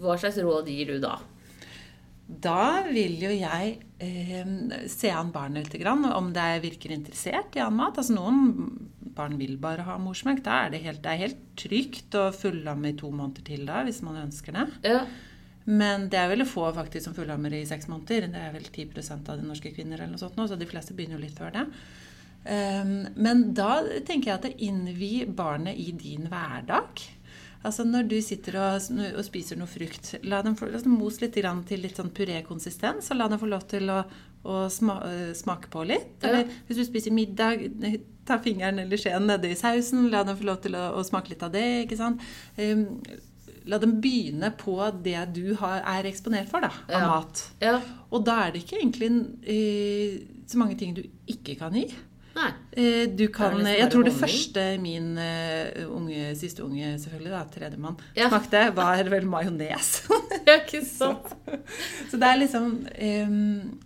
hva 0.00 0.16
slags 0.18 0.40
råd 0.42 0.70
gir 0.72 0.94
du 0.94 1.02
da? 1.02 1.18
Da 2.24 2.86
vil 2.88 3.18
jo 3.20 3.28
jeg 3.28 3.74
eh, 4.00 4.54
se 4.88 5.10
an 5.12 5.32
barnet 5.34 5.68
lite 5.68 5.82
grann, 5.82 6.06
om 6.08 6.32
det 6.34 6.64
virker 6.64 6.94
interessert 6.96 7.58
i 7.58 7.62
annen 7.62 7.82
mat. 7.82 8.00
Altså 8.00 8.16
Noen 8.16 8.88
barn 9.14 9.36
vil 9.38 9.58
bare 9.60 9.84
ha 9.86 9.98
morsmelk. 10.00 10.40
Da 10.46 10.64
er 10.64 10.72
det 10.72 10.80
helt, 10.86 11.02
det 11.04 11.12
er 11.12 11.22
helt 11.26 11.44
trygt 11.60 12.16
å 12.18 12.30
fullamme 12.34 12.90
i 12.90 12.96
to 12.98 13.12
måneder 13.12 13.44
til 13.46 13.68
da, 13.68 13.84
hvis 13.86 14.00
man 14.06 14.22
ønsker 14.24 14.56
det. 14.56 14.66
Ja. 14.88 15.04
Men 15.64 16.08
det 16.12 16.18
er 16.20 16.32
veldig 16.32 16.48
få 16.48 16.66
faktisk 16.76 17.06
som 17.06 17.16
fullammer 17.16 17.52
i 17.56 17.64
seks 17.68 17.88
måneder. 17.88 18.28
Det 18.32 18.40
er 18.40 18.56
vel 18.56 18.66
10% 18.68 19.30
av 19.32 19.40
de 19.40 19.46
norske 19.48 19.72
kvinner, 19.76 20.00
eller 20.00 20.16
noe 20.16 20.24
sånt 20.24 20.40
nå, 20.40 20.48
så 20.48 20.58
de 20.60 20.68
fleste 20.68 20.96
begynner 20.96 21.20
jo 21.20 21.26
litt 21.26 21.38
før 21.38 21.54
det. 21.54 21.68
Um, 22.44 23.06
men 23.16 23.46
da 23.56 23.78
tenker 24.04 24.30
jeg 24.30 24.38
at 24.40 24.62
innvi 24.62 25.12
barnet 25.26 25.78
i 25.80 25.90
din 25.96 26.26
hverdag. 26.28 27.04
Altså 27.64 27.86
Når 27.88 28.08
du 28.10 28.18
sitter 28.20 28.58
og, 28.60 28.88
og 29.16 29.22
spiser 29.24 29.56
noe 29.56 29.70
frukt, 29.70 30.10
la 30.28 30.42
dem 30.44 30.56
få 30.58 30.66
altså, 30.68 30.90
mos 30.92 31.22
litt 31.22 31.38
grann 31.40 31.62
til 31.64 31.80
litt 31.80 31.96
sånn 31.96 32.10
puré-konsistens, 32.12 33.08
og 33.10 33.16
la 33.16 33.28
dem 33.32 33.40
få 33.40 33.48
lov 33.48 33.64
til 33.70 33.88
å, 33.88 34.02
å 34.44 34.58
sma, 34.68 34.98
eh, 35.08 35.30
smake 35.36 35.70
på 35.72 35.86
litt. 35.88 36.18
Ja. 36.20 36.28
Eller 36.28 36.50
hvis 36.68 36.82
du 36.82 36.84
spiser 36.84 37.14
middag, 37.16 37.64
ta 38.28 38.36
fingeren 38.44 38.82
eller 38.84 39.00
skjeen 39.00 39.24
nedi 39.28 39.54
sausen, 39.56 40.10
la 40.12 40.20
dem 40.28 40.36
få 40.36 40.50
lov 40.50 40.60
til 40.64 40.76
å, 40.76 40.90
å 41.00 41.04
smake 41.08 41.32
litt 41.32 41.44
av 41.48 41.54
det. 41.56 41.64
ikke 41.86 42.00
sant? 42.00 42.24
Um, 42.60 42.84
La 43.64 43.78
dem 43.80 43.94
begynne 43.96 44.50
på 44.60 44.74
det 45.00 45.22
du 45.32 45.54
har, 45.56 45.78
er 45.88 46.04
eksponert 46.10 46.50
for 46.50 46.60
da, 46.60 46.68
av 46.84 46.90
Ja. 46.92 47.06
mat. 47.08 47.40
Ja. 47.64 47.78
Og 48.12 48.26
da 48.26 48.34
er 48.42 48.50
det 48.52 48.60
ikke 48.60 48.76
egentlig 48.76 49.08
uh, 49.08 50.42
så 50.44 50.60
mange 50.60 50.76
ting 50.76 50.92
du 50.92 51.00
ikke 51.32 51.54
kan 51.56 51.72
gi. 51.72 51.86
Nei. 52.34 52.50
Eh, 52.74 53.06
Du 53.14 53.28
kan, 53.34 53.60
jeg 53.66 53.90
tror 53.92 54.04
det 54.06 54.14
første 54.16 54.64
min 54.82 55.16
eh, 55.18 55.84
unge, 55.86 56.32
siste 56.38 56.64
unge, 56.64 56.94
selvfølgelig, 56.98 57.32
da, 57.34 57.42
tredjemann, 57.54 57.98
Ja. 58.16 58.28
smakte, 58.28 58.64
var 58.74 59.02
vel 59.10 59.26
majones. 59.30 59.92
Ja, 60.48 60.58
ikke 60.60 60.82
sant? 60.84 61.30
Så 62.10 62.18
det 62.20 62.28
er 62.28 62.36
liksom 62.36 62.64
um, 62.84 63.78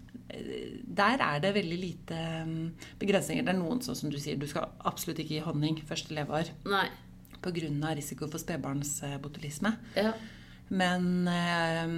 Der 0.98 1.20
er 1.22 1.38
det 1.44 1.52
veldig 1.54 1.76
lite 1.78 2.16
ehm, 2.18 2.72
begrensninger. 2.98 3.44
Det 3.46 3.52
er 3.52 3.60
noen 3.60 3.78
sånn 3.84 3.96
som 4.00 4.10
du 4.10 4.18
sier, 4.18 4.36
du 4.40 4.48
skal 4.50 4.66
absolutt 4.88 5.20
ikke 5.22 5.36
gi 5.36 5.44
honning 5.44 5.78
første 5.86 6.16
leveår 6.16 6.50
pga. 7.38 7.94
risiko 7.94 8.26
for 8.26 8.38
spedbarnsbotulisme. 8.42 9.76
Ja. 9.94 10.12
Men, 10.68 11.28
ehm, 11.28 11.94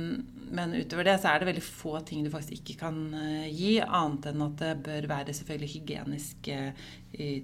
men 0.50 0.74
utover 0.74 1.06
det 1.08 1.16
så 1.22 1.32
er 1.32 1.42
det 1.42 1.50
veldig 1.50 1.64
få 1.64 1.96
ting 2.06 2.22
du 2.24 2.30
faktisk 2.30 2.60
ikke 2.60 2.78
kan 2.84 3.02
eh, 3.18 3.48
gi, 3.50 3.74
annet 3.82 4.30
enn 4.30 4.46
at 4.46 4.56
det 4.62 4.72
bør 4.86 5.10
være 5.10 5.34
selvfølgelig 5.34 5.72
hygienisk 5.74 6.50
eh, 6.54 6.88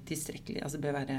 tilstrekkelig 0.06 0.62
Altså 0.62 0.80
bør 0.83 0.99
være 1.00 1.18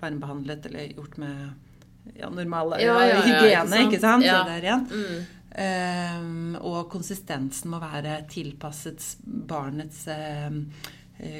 varmebehandlet 0.00 0.66
eller 0.70 0.94
gjort 0.96 1.18
med 1.22 2.16
ja, 2.18 2.30
normal 2.30 2.76
Ja, 2.82 2.96
ja, 3.06 3.20
hygiene, 3.22 3.84
ikke 3.84 3.98
ikke 3.98 4.02
sant? 4.02 4.24
sant? 4.24 4.26
Ja. 4.26 4.40
Så 4.42 4.50
der 4.50 4.66
igjen. 4.66 4.88
Mm. 4.90 5.38
Um, 5.52 6.54
og 6.64 6.86
konsistensen 6.88 7.68
må 7.68 7.76
være 7.82 8.22
tilpasset 8.30 9.04
barnets 9.22 10.06
eh, 10.08 10.48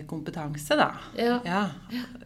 kompetanse, 0.07 0.77
da. 0.79 0.89
Ja. 1.19 1.39
ja. 1.47 1.62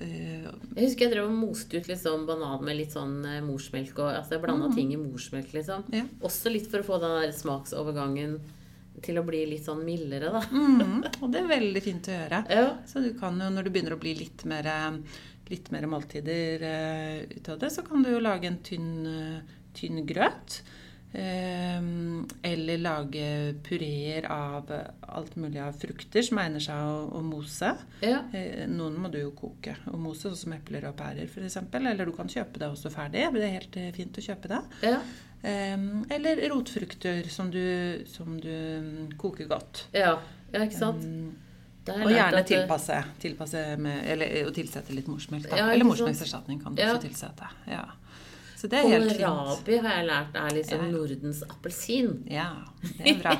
Jeg 0.00 0.82
husker 0.82 1.06
jeg 1.06 1.14
drev 1.14 1.30
og 1.30 1.38
moste 1.38 1.80
ut 1.80 1.88
litt 1.88 2.02
sånn 2.02 2.26
banan 2.28 2.64
med 2.66 2.76
litt 2.78 2.92
sånn 2.92 3.18
eh, 3.24 3.40
morsmelk. 3.44 3.94
Og, 3.96 4.10
altså 4.10 4.36
jeg 4.36 4.44
blanda 4.44 4.68
ting 4.74 4.92
i 4.92 5.00
morsmelk, 5.00 5.54
liksom. 5.56 5.86
Ja. 5.94 6.04
Også 6.26 6.52
litt 6.52 6.68
for 6.72 6.82
å 6.82 6.86
få 6.86 7.00
den 7.02 7.16
der 7.22 7.32
smaksovergangen 7.36 8.38
til 9.04 9.20
å 9.20 9.24
bli 9.26 9.42
litt 9.50 9.64
sånn 9.66 9.82
mildere, 9.84 10.30
da. 10.32 10.42
mm, 10.52 11.00
og 11.20 11.32
det 11.32 11.42
er 11.42 11.50
veldig 11.50 11.82
fint 11.84 12.08
å 12.08 12.16
gjøre. 12.16 12.42
Ja. 12.52 12.68
Så 12.88 13.02
du 13.04 13.10
kan 13.18 13.36
jo, 13.40 13.50
når 13.52 13.66
du 13.66 13.72
begynner 13.72 13.96
å 13.96 14.00
bli 14.00 14.14
litt 14.16 14.44
mer, 14.48 14.68
litt 15.50 15.68
mer 15.74 15.88
måltider 15.90 16.64
uh, 16.64 17.18
ut 17.36 17.52
av 17.52 17.60
det, 17.60 17.70
så 17.74 17.84
kan 17.86 18.04
du 18.04 18.12
jo 18.14 18.22
lage 18.24 18.48
en 18.48 18.60
tynn, 18.64 18.90
uh, 19.04 19.58
tynn 19.76 20.00
grøt. 20.08 20.62
Eh, 21.12 21.76
eller 22.42 22.78
lage 22.78 23.54
pureer 23.64 24.26
av 24.32 24.72
alt 25.00 25.36
mulig 25.36 25.60
av 25.62 25.76
frukter 25.78 26.24
som 26.26 26.40
egner 26.42 26.60
seg 26.60 26.82
å, 26.82 26.98
å 27.16 27.22
mose. 27.24 27.70
Ja. 28.04 28.24
Eh, 28.36 28.66
Noen 28.68 28.98
må 29.00 29.10
du 29.12 29.20
jo 29.22 29.30
koke 29.38 29.78
og 29.92 30.00
mose, 30.02 30.26
sånn 30.28 30.42
som 30.42 30.56
epler 30.58 30.88
og 30.90 30.98
pærer 30.98 31.30
f.eks. 31.30 31.60
Eller 31.78 32.04
du 32.04 32.12
kan 32.16 32.30
kjøpe 32.30 32.60
det 32.60 32.68
også 32.72 32.92
ferdig. 32.92 33.24
Det 33.36 33.46
er 33.46 33.56
helt 33.56 33.80
eh, 33.80 33.92
fint 33.96 34.18
å 34.20 34.26
kjøpe 34.28 34.52
det. 34.52 34.60
Ja. 34.90 35.00
Eh, 35.46 35.88
Eller 36.18 36.44
rotfrukter 36.52 37.32
som 37.32 37.50
du, 37.54 37.64
som 38.10 38.36
du 38.40 38.52
mm, 38.52 39.16
koker 39.20 39.48
godt. 39.50 39.86
ja. 39.96 40.18
ja 40.52 40.64
ikke 40.66 40.78
sant? 40.78 41.04
Jeg 41.86 42.02
Og 42.02 42.10
gjerne 42.10 42.40
at 42.42 42.48
tilpasse, 42.50 42.96
tilpasse 43.22 43.60
med, 43.78 44.00
eller 44.10 44.48
og 44.48 44.54
tilsette 44.56 44.94
litt 44.94 45.06
morsmelk. 45.06 45.46
Ja, 45.52 45.68
eller 45.68 45.84
ikke 45.84 45.92
morsmelkserstatning 45.92 46.58
kan 46.58 46.74
du 46.74 46.82
også 46.82 47.04
tilsette. 47.04 47.50
Ja. 47.70 47.84
Så 48.56 48.70
det 48.72 48.78
er 48.80 48.88
helt 48.88 49.12
fint. 49.12 49.84
Har 49.84 49.98
jeg 49.98 50.06
lært 50.08 50.36
er 50.40 50.54
liksom 50.56 50.84
Ja. 50.86 50.90
Nordens 50.94 51.42
appelsin. 51.44 52.10
Ja, 52.32 52.46
det 52.96 53.12
er 53.12 53.20
bra. 53.20 53.34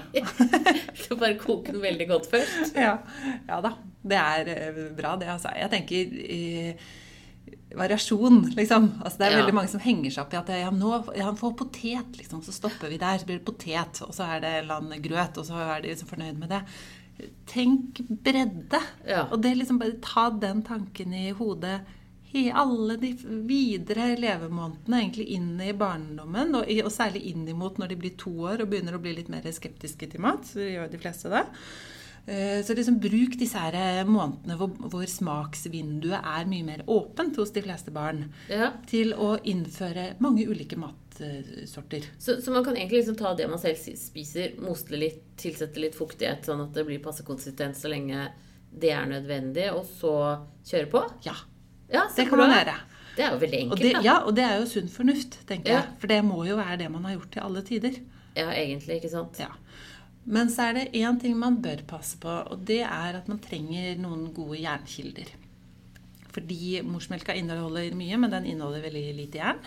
Så 1.07 1.17
bare 1.17 1.39
koke 1.41 1.73
den 1.73 1.81
veldig 1.85 2.09
godt 2.11 2.29
først. 2.31 2.77
ja. 2.77 2.99
ja 3.49 3.61
da. 3.65 3.73
Det 4.07 4.19
er 4.21 4.51
eh, 4.53 4.83
bra, 4.95 5.17
det. 5.19 5.27
Altså. 5.33 5.51
Jeg 5.57 5.71
tenker 5.73 6.13
eh, 6.37 6.85
variasjon, 7.77 8.43
liksom. 8.55 8.91
Altså, 9.03 9.19
det 9.19 9.27
er 9.27 9.33
Ja. 9.33 9.41
veldig 9.41 9.57
mange 9.57 9.73
som 9.73 9.81
henger 9.83 10.11
seg 10.15 10.23
opp 10.27 10.37
i 10.37 10.39
at 10.39 10.53
ja, 10.61 10.71
nå 10.71 10.93
ja, 11.17 11.33
får 11.41 11.57
potet, 11.59 12.21
liksom. 12.21 12.45
Så 12.45 12.55
stopper 12.55 12.93
vi 12.93 13.01
der, 13.03 13.19
så 13.19 13.27
blir 13.27 13.41
det 13.41 13.49
potet. 13.49 14.03
Og 14.07 14.15
så 14.15 14.29
er 14.37 14.45
det 14.45 14.55
annen 14.71 15.03
grøt, 15.03 15.41
og 15.41 15.49
så 15.49 15.59
er 15.65 15.83
de 15.83 15.91
liksom 15.95 16.13
fornøyd 16.13 16.39
med 16.39 16.53
det. 16.55 16.63
Tenk 17.49 18.03
bredde. 18.23 18.81
Ja. 19.09 19.27
Og 19.33 19.41
det 19.43 19.57
liksom 19.57 19.81
bare 19.81 19.97
ta 20.05 20.29
den 20.31 20.63
tanken 20.63 21.15
i 21.17 21.31
hodet 21.33 21.81
i 22.37 22.45
alle 22.53 22.97
de 23.01 23.11
videre 23.49 24.11
levemånedene, 24.21 25.01
egentlig 25.03 25.27
inn 25.39 25.55
i 25.65 25.73
barndommen, 25.77 26.55
og, 26.61 26.69
og 26.85 26.93
særlig 26.93 27.25
inn 27.33 27.47
imot 27.49 27.79
når 27.81 27.93
de 27.95 28.01
blir 28.05 28.17
to 28.21 28.33
år 28.51 28.63
og 28.65 28.71
begynner 28.73 28.97
å 28.99 29.03
bli 29.03 29.15
litt 29.19 29.31
mer 29.33 29.47
skeptiske 29.57 30.11
til 30.13 30.21
mat. 30.25 30.45
Så 30.53 30.61
gjør 30.67 30.91
de 30.93 31.01
fleste 31.01 31.33
det. 31.33 31.45
Eh, 32.27 32.61
Så 32.67 32.75
liksom 32.75 32.99
bruk 33.01 33.37
disse 33.39 33.59
her 33.63 34.05
månedene 34.09 34.57
hvor, 34.59 34.73
hvor 34.91 35.07
smaksvinduet 35.07 36.19
er 36.27 36.49
mye 36.51 36.65
mer 36.67 36.83
åpent 36.91 37.37
hos 37.39 37.53
de 37.55 37.63
fleste 37.63 37.93
barn, 37.95 38.25
Ja. 38.51 38.73
til 38.91 39.13
å 39.15 39.37
innføre 39.47 40.17
mange 40.21 40.47
ulike 40.51 40.77
matsorter. 40.77 42.05
Så, 42.19 42.41
så 42.43 42.53
man 42.53 42.65
kan 42.67 42.75
egentlig 42.77 43.05
liksom 43.05 43.17
ta 43.17 43.35
det 43.39 43.47
man 43.49 43.63
selv 43.63 43.79
spiser, 43.97 44.57
mosle 44.61 44.99
litt, 45.01 45.23
tilsette 45.39 45.81
litt 45.81 45.95
fuktighet, 45.97 46.45
sånn 46.45 46.65
at 46.67 46.75
det 46.75 46.85
blir 46.89 46.99
passe 47.05 47.25
konsistens 47.27 47.81
så 47.81 47.89
lenge 47.93 48.29
det 48.77 48.91
er 48.93 49.07
nødvendig, 49.09 49.71
og 49.73 49.87
så 49.89 50.11
kjøre 50.69 50.91
på? 50.93 51.01
Ja, 51.25 51.37
Ja, 51.93 52.07
det 52.17 52.29
kan 52.29 52.39
man 52.39 52.51
gjøre. 52.51 52.75
Det 53.17 53.25
er 53.25 53.31
jo 53.33 53.39
veldig 53.41 53.59
Og 53.59 53.63
enkelt, 53.63 53.83
det, 53.83 53.93
da. 53.95 54.01
ja, 54.05 54.17
og 54.27 54.35
det 54.37 54.45
er 54.45 54.59
jo 54.61 54.67
sunn 54.69 54.89
fornuft, 54.93 55.39
tenker 55.49 55.71
Ja. 55.73 55.79
jeg. 55.81 55.95
For 56.03 56.07
det 56.11 56.19
må 56.25 56.43
jo 56.47 56.57
være 56.59 56.77
det 56.83 56.91
man 56.93 57.05
har 57.05 57.15
gjort 57.17 57.31
til 57.33 57.41
alle 57.47 57.63
tider. 57.63 57.95
Ja, 58.37 58.51
egentlig, 58.53 58.99
ikke 59.01 59.11
sant? 59.11 59.39
Ja. 59.41 59.49
Men 60.27 60.49
så 60.51 60.67
er 60.69 60.73
det 60.75 60.93
én 60.93 61.21
ting 61.21 61.37
man 61.39 61.63
bør 61.63 61.81
passe 61.87 62.19
på, 62.19 62.29
og 62.51 62.65
det 62.67 62.83
er 62.83 63.17
at 63.17 63.29
man 63.29 63.39
trenger 63.39 63.97
noen 63.97 64.33
gode 64.35 64.59
jernkilder. 64.61 65.31
Fordi 66.35 66.83
morsmelka 66.85 67.33
inneholder 67.33 67.95
mye, 67.97 68.19
men 68.21 68.31
den 68.35 68.45
inneholder 68.51 68.83
veldig 68.85 69.15
lite 69.17 69.39
jern. 69.41 69.63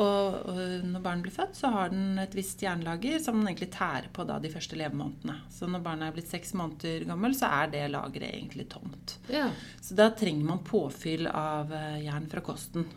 Og, 0.00 0.36
og 0.48 0.86
når 0.86 1.02
barn 1.04 1.22
blir 1.24 1.34
født, 1.34 1.58
så 1.58 1.70
har 1.74 1.90
den 1.92 2.16
et 2.22 2.34
visst 2.36 2.62
jernlager 2.64 3.18
som 3.20 3.40
den 3.40 3.50
egentlig 3.50 3.70
tærer 3.74 4.08
på 4.14 4.24
da 4.28 4.38
de 4.40 4.52
første 4.52 4.78
levemånedene. 4.80 5.36
Så 5.52 5.68
når 5.68 5.84
barnet 5.84 6.08
er 6.08 6.16
blitt 6.16 6.30
seks 6.32 6.54
måneder 6.56 7.04
gammel, 7.10 7.36
så 7.36 7.50
er 7.60 7.72
det 7.74 7.84
lageret 7.92 8.30
egentlig 8.30 8.68
tomt. 8.72 9.18
Ja. 9.32 9.50
Så 9.82 9.98
da 9.98 10.08
trenger 10.16 10.48
man 10.52 10.64
påfyll 10.64 11.28
av 11.28 11.74
eh, 11.76 12.00
jern 12.06 12.30
fra 12.32 12.44
kosten. 12.44 12.88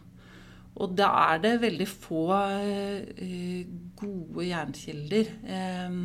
Og 0.74 0.96
da 0.98 1.10
er 1.34 1.44
det 1.44 1.58
veldig 1.62 1.90
få 1.90 2.24
eh, 2.34 3.66
gode 4.00 4.48
jernkilder 4.48 5.36
eh, 5.44 6.00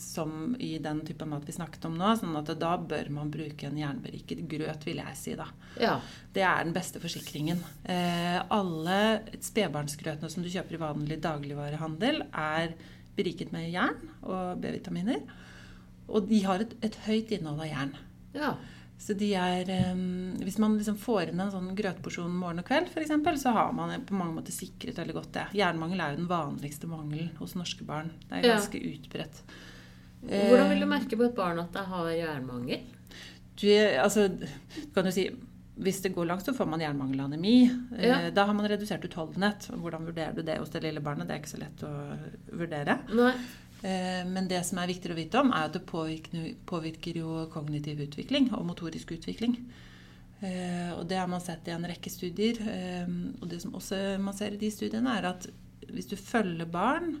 som 0.00 0.54
i 0.58 0.72
den 0.82 1.02
type 1.06 1.26
mat 1.28 1.44
vi 1.46 1.52
snakket 1.52 1.84
om 1.88 1.94
nå. 2.00 2.10
sånn 2.18 2.36
at 2.40 2.50
da 2.58 2.72
bør 2.78 3.10
man 3.14 3.30
bruke 3.30 3.68
en 3.68 3.76
jernberiket 3.78 4.42
grøt, 4.50 4.86
vil 4.88 4.96
jeg 5.02 5.16
si. 5.20 5.34
da. 5.38 5.46
ja. 5.80 5.98
Det 6.32 6.42
er 6.46 6.64
den 6.64 6.72
beste 6.76 7.00
forsikringen. 7.02 7.60
Eh, 7.84 8.38
alle 8.50 8.98
spedbarnsgrøtene 9.44 10.30
som 10.32 10.42
du 10.44 10.48
kjøper 10.52 10.76
i 10.78 10.82
vanlig 10.82 11.20
dagligvarehandel, 11.24 12.22
er 12.32 12.74
beriket 13.16 13.52
med 13.52 13.70
jern 13.72 13.98
og 14.22 14.60
B-vitaminer. 14.62 15.22
Og 16.10 16.26
de 16.30 16.42
har 16.46 16.62
et, 16.64 16.76
et 16.82 16.96
høyt 17.06 17.30
innhold 17.36 17.60
av 17.62 17.68
jern. 17.70 17.96
Ja. 18.34 18.52
Så 19.00 19.14
de 19.16 19.30
er 19.38 19.68
eh, 19.72 20.00
Hvis 20.44 20.58
man 20.60 20.74
liksom 20.76 20.98
får 21.00 21.30
inn 21.30 21.40
en 21.40 21.50
sånn 21.54 21.70
grøtporsjon 21.78 22.34
morgen 22.36 22.60
og 22.60 22.66
kveld, 22.68 22.90
f.eks., 22.92 23.14
så 23.42 23.52
har 23.56 23.70
man 23.72 23.94
på 24.04 24.14
mange 24.18 24.34
måter 24.36 24.52
sikret 24.52 24.98
veldig 25.00 25.14
godt 25.16 25.32
det. 25.38 25.46
Jernmangel 25.56 26.02
er 26.04 26.12
jo 26.14 26.20
den 26.22 26.28
vanligste 26.30 26.90
mangelen 26.90 27.30
hos 27.38 27.54
norske 27.56 27.86
barn. 27.88 28.10
Det 28.28 28.42
er 28.42 28.46
Ja. 28.50 28.58
ganske 28.58 28.82
utbredt. 28.92 29.42
Hvordan 30.22 30.68
vil 30.68 30.80
du 30.82 30.86
Eh, 30.86 30.90
merke 30.90 31.16
på 31.16 31.24
et 31.24 31.34
barn 31.36 31.58
at 31.62 31.72
det 31.72 31.84
har 31.88 32.10
jernmangel? 32.12 32.82
Du, 33.60 33.68
altså, 34.00 34.28
kan 34.94 35.04
du 35.04 35.10
si 35.12 35.30
hvis 35.80 36.02
det 36.04 36.12
går 36.12 36.26
langt, 36.28 36.44
så 36.44 36.52
får 36.52 36.66
man 36.68 36.80
jernmangel 36.80 37.20
og 37.22 37.30
anemi. 37.30 37.64
Eh, 37.96 38.04
Ja. 38.06 38.30
Da 38.30 38.44
har 38.44 38.52
man 38.54 38.68
redusert 38.68 39.04
utholdenhet. 39.04 39.70
Hvordan 39.72 40.04
vurderer 40.04 40.34
du 40.34 40.42
det 40.42 40.58
hos 40.58 40.68
det 40.70 40.82
lille 40.82 41.00
barnet? 41.00 41.26
Det 41.26 41.34
er 41.34 41.40
ikke 41.40 41.56
så 41.56 41.60
lett 41.62 41.84
å 41.88 42.18
vurdere. 42.52 42.98
Nei. 43.14 43.32
Eh, 43.82 44.24
Men 44.28 44.46
det 44.48 44.64
som 44.66 44.78
er 44.78 44.86
viktig 44.88 45.10
å 45.10 45.16
vite 45.16 45.40
om, 45.40 45.52
er 45.52 45.64
at 45.64 45.72
det 45.72 45.86
påvirker, 45.86 46.54
påvirker 46.66 47.16
jo 47.16 47.46
kognitiv 47.50 47.98
utvikling 48.00 48.52
og 48.52 48.66
motorisk 48.66 49.12
utvikling. 49.12 49.56
Og 50.42 51.06
det 51.08 51.18
har 51.18 51.26
man 51.28 51.40
sett 51.40 51.66
i 51.68 51.70
en 51.70 51.84
rekke 51.84 52.08
studier. 52.10 52.56
Og 53.42 53.48
det 53.48 53.60
som 53.60 53.72
også 53.72 54.18
man 54.18 54.32
ser 54.34 54.52
i 54.52 54.56
de 54.56 54.70
studiene, 54.70 55.18
er 55.18 55.26
at 55.28 55.46
hvis 55.88 56.08
du 56.08 56.16
følger 56.16 56.64
barn 56.66 57.18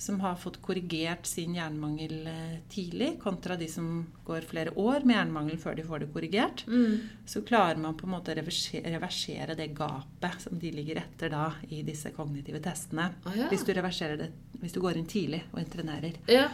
som 0.00 0.16
har 0.24 0.38
fått 0.40 0.56
korrigert 0.64 1.26
sin 1.28 1.52
jernmangel 1.58 2.26
eh, 2.26 2.54
tidlig, 2.72 3.10
kontra 3.20 3.56
de 3.60 3.66
som 3.68 4.06
går 4.24 4.46
flere 4.48 4.72
år 4.80 5.04
med 5.04 5.18
jernmangel 5.18 5.58
før 5.60 5.76
de 5.76 5.84
får 5.84 6.00
det 6.06 6.08
korrigert, 6.14 6.62
Mm. 6.66 6.94
så 7.28 7.42
klarer 7.44 7.76
man 7.82 7.94
på 8.00 8.06
en 8.08 8.14
måte 8.14 8.32
å 8.32 8.38
reversere, 8.38 8.88
reversere 8.94 9.54
det 9.58 9.68
gapet 9.76 10.40
som 10.40 10.58
de 10.58 10.70
ligger 10.72 11.02
etter 11.02 11.28
da 11.34 11.50
i 11.68 11.82
disse 11.84 12.10
kognitive 12.16 12.62
testene. 12.64 13.10
Ah, 13.26 13.34
ja. 13.36 13.48
Hvis 13.52 13.64
du 13.68 13.74
det, 13.74 14.30
hvis 14.62 14.72
du 14.72 14.80
går 14.80 14.96
inn 14.96 15.06
tidlig 15.06 15.42
og 15.52 15.60
internerer. 15.60 16.16
Ja. 16.28 16.48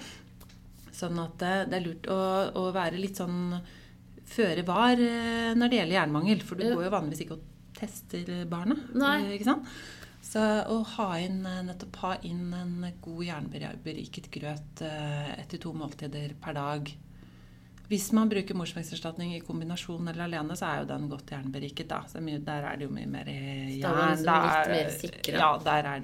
Sånn 0.96 1.18
at 1.22 1.38
det, 1.38 1.54
det 1.70 1.76
er 1.78 1.84
lurt 1.86 2.06
å, 2.08 2.20
å 2.56 2.72
være 2.74 2.98
litt 2.98 3.16
sånn 3.20 3.60
føre 4.26 4.64
var 4.66 4.98
eh, 4.98 5.52
når 5.54 5.68
det 5.70 5.78
gjelder 5.82 5.98
jernmangel. 6.00 6.40
For 6.42 6.56
du 6.58 6.64
Ja. 6.66 6.74
går 6.74 6.88
jo 6.88 6.94
vanligvis 6.96 7.20
ikke 7.26 7.36
og 7.38 7.44
tester 7.76 8.44
barna. 8.50 8.74
Nei. 8.96 9.18
eh, 9.26 9.34
Ikke 9.38 9.44
sant? 9.52 9.68
Så 10.26 10.42
å 10.42 10.80
ha 10.96 11.08
inn, 11.22 11.44
eh, 11.46 11.62
nettopp 11.68 11.96
ha 12.02 12.14
inn 12.26 12.48
en 12.56 12.86
god 13.04 13.22
jernberiket 13.28 14.26
grøt 14.34 14.82
eh, 14.82 15.28
etter 15.38 15.60
to 15.62 15.70
måltider 15.76 16.34
per 16.42 16.56
dag. 16.56 16.90
Hvis 17.86 18.08
man 18.16 18.26
bruker 18.28 18.56
morsmelkerstatning 18.58 19.36
i 19.36 19.44
kombinasjon 19.46 20.08
eller 20.10 20.24
alene, 20.24 20.56
så 20.58 20.66
er 20.66 20.80
jo 20.80 20.88
den 20.90 21.06
godt 21.12 21.30
jernberiket. 21.30 21.86
Da. 21.92 22.00
Så 22.10 22.18
er 22.18 22.42
der 22.42 22.66
er 22.66 22.80
det 22.80 22.88
jo 22.88 22.94
mye 22.96 23.06
mer 23.06 23.30
eh, 23.30 23.76
Så 23.76 23.84
da 23.84 23.92
er 23.92 24.00
man 24.00 24.10
jern. 24.10 24.26
litt 24.26 24.58
er- 24.58 24.74
mer 24.74 24.90
sikre. 24.98 25.38
Ja, 25.38 25.50
er, 25.76 26.02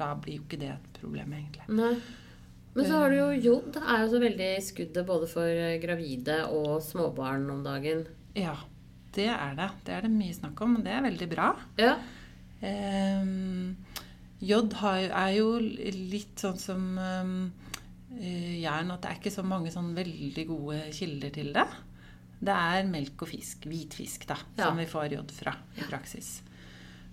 da 0.00 0.14
blir 0.14 0.38
jo 0.38 0.46
ikke 0.46 0.60
det 0.64 0.72
et 0.78 0.88
problem, 1.02 1.36
egentlig. 1.36 1.68
Nei. 1.68 1.94
Men 2.74 2.88
så 2.88 2.96
har 2.98 3.10
du 3.12 3.16
jo 3.20 3.28
jod. 3.52 3.68
Det 3.76 3.82
er 3.84 4.00
jo 4.02 4.08
så 4.10 4.20
veldig 4.24 4.48
i 4.56 4.62
skuddet 4.64 5.06
både 5.06 5.28
for 5.30 5.62
gravide 5.84 6.40
og 6.50 6.80
småbarn 6.82 7.44
om 7.52 7.60
dagen. 7.62 8.06
Ja, 8.34 8.56
det 9.14 9.28
er 9.30 9.54
det. 9.54 9.68
Det 9.84 9.94
er 9.94 10.08
det 10.08 10.10
mye 10.10 10.34
snakk 10.34 10.60
om, 10.64 10.78
og 10.80 10.82
det 10.88 10.96
er 10.96 11.04
veldig 11.04 11.28
bra. 11.30 11.52
Ja. 11.78 11.98
Jod 14.44 14.74
har, 14.80 15.06
er 15.08 15.32
jo 15.38 15.50
litt 15.60 16.40
sånn 16.42 16.58
som 16.60 16.82
um, 16.98 17.34
jern, 18.20 18.90
at 18.92 19.02
det 19.04 19.10
er 19.10 19.18
ikke 19.20 19.32
så 19.34 19.44
mange 19.46 19.72
sånn 19.72 19.94
veldig 19.96 20.44
gode 20.50 20.80
kilder 20.94 21.32
til 21.34 21.52
det. 21.56 21.66
Det 22.44 22.52
er 22.54 22.88
melk 22.90 23.22
og 23.24 23.30
fisk, 23.30 23.64
hvit 23.70 23.94
fisk, 23.96 24.26
da, 24.28 24.36
Ja. 24.58 24.66
som 24.68 24.76
vi 24.80 24.84
får 24.90 25.14
jod 25.16 25.32
fra 25.32 25.54
i 25.78 25.86
praksis. 25.88 26.42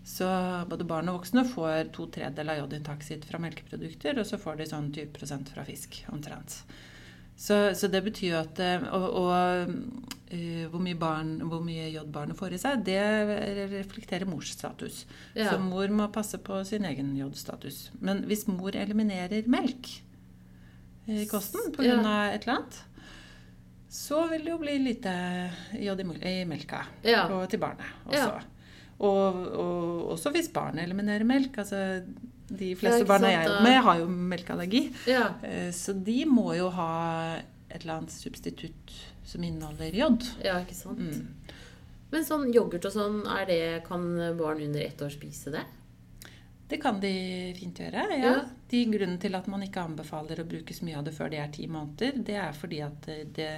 Så 0.04 0.26
både 0.68 0.84
barn 0.90 1.10
og 1.12 1.20
voksne 1.22 1.44
får 1.48 1.92
to 1.94 2.08
tredjedeler 2.12 2.58
av 2.58 2.64
jodinntaket 2.66 3.06
sitt 3.06 3.26
fra 3.30 3.40
melkeprodukter, 3.40 4.18
og 4.20 4.26
så 4.28 4.40
får 4.42 4.58
de 4.58 4.66
sånn 4.72 4.90
20% 4.92 5.52
fra 5.54 5.64
fisk, 5.68 6.02
omtrent. 6.12 6.64
Så, 7.38 7.60
så 7.78 7.88
det 7.90 8.02
betyr 8.06 8.28
jo 8.34 8.40
at 8.42 8.60
eh, 8.62 8.84
Og, 8.94 9.06
og 9.22 9.30
eh, 9.34 9.72
hvor, 10.72 10.80
mye 10.80 10.96
barn, 10.96 11.34
hvor 11.50 11.60
mye 11.66 11.90
jod 11.92 12.12
barnet 12.14 12.38
får 12.40 12.54
i 12.56 12.60
seg, 12.62 12.84
det 12.88 13.00
reflekterer 13.74 14.26
mors 14.30 14.52
status. 14.56 15.06
Ja. 15.36 15.50
Så 15.52 15.58
mor 15.60 15.88
må 15.92 16.08
passe 16.14 16.38
på 16.40 16.62
sin 16.68 16.86
egen 16.88 17.14
jodstatus. 17.18 17.90
Men 18.00 18.24
hvis 18.30 18.46
mor 18.48 18.72
eliminerer 18.76 19.48
melk 19.52 19.90
i 21.12 21.26
kosten 21.28 21.72
pga. 21.76 21.84
Ja. 21.90 22.16
et 22.32 22.46
eller 22.46 22.60
annet, 22.62 22.80
så 23.92 24.22
vil 24.32 24.46
det 24.46 24.54
jo 24.54 24.60
bli 24.62 24.78
lite 24.80 25.14
jod 25.82 26.00
i 26.00 26.36
melka 26.48 26.86
Ja. 27.04 27.26
og 27.28 27.50
til 27.52 27.60
barnet 27.60 27.86
Ja. 28.12 28.28
også. 28.28 28.42
Og, 29.02 29.36
og 29.58 30.12
også 30.14 30.32
hvis 30.32 30.48
barnet 30.54 30.84
eliminerer 30.86 31.26
melk. 31.26 31.58
Altså, 31.58 32.04
de 32.52 32.76
fleste 32.76 33.06
barna 33.08 33.28
jeg 33.32 33.48
jobber 33.48 33.64
med, 33.64 33.82
har 33.84 33.98
jo 34.00 34.08
melkeallergi. 34.08 34.82
ja. 35.08 35.34
Eh, 35.44 35.72
Så 35.72 35.94
de 36.04 36.24
må 36.26 36.54
jo 36.56 36.70
ha 36.70 37.38
et 37.72 37.82
eller 37.82 37.98
annet 37.98 38.12
substitutt 38.12 38.92
som 39.32 39.44
inneholder 39.48 39.96
jod. 39.96 40.26
Ja, 40.44 40.60
ikke 40.62 40.78
sant. 40.78 41.00
Mm. 41.00 41.60
Men 42.12 42.26
sånn 42.28 42.50
yoghurt 42.52 42.86
og 42.90 42.96
sånn, 42.96 43.22
det, 43.48 43.62
kan 43.88 44.10
barn 44.38 44.66
under 44.66 44.84
ett 44.84 45.02
år 45.02 45.14
spise 45.14 45.54
det? 45.54 45.64
Det 46.72 46.78
kan 46.80 47.00
de 47.04 47.12
fint 47.58 47.80
gjøre. 47.80 48.06
ja. 48.16 48.18
Ja. 48.24 48.36
De 48.72 48.86
Grunnen 48.88 49.18
til 49.20 49.36
at 49.36 49.48
man 49.52 49.64
ikke 49.66 49.84
anbefaler 49.84 50.40
å 50.40 50.48
bruke 50.48 50.72
så 50.72 50.86
mye 50.88 51.00
av 51.00 51.04
det 51.04 51.12
før 51.12 51.32
de 51.34 51.42
er 51.44 51.50
ti 51.52 51.66
måneder, 51.68 52.22
det 52.24 52.38
er 52.40 52.56
fordi 52.56 52.80
at 52.86 53.10
det, 53.36 53.50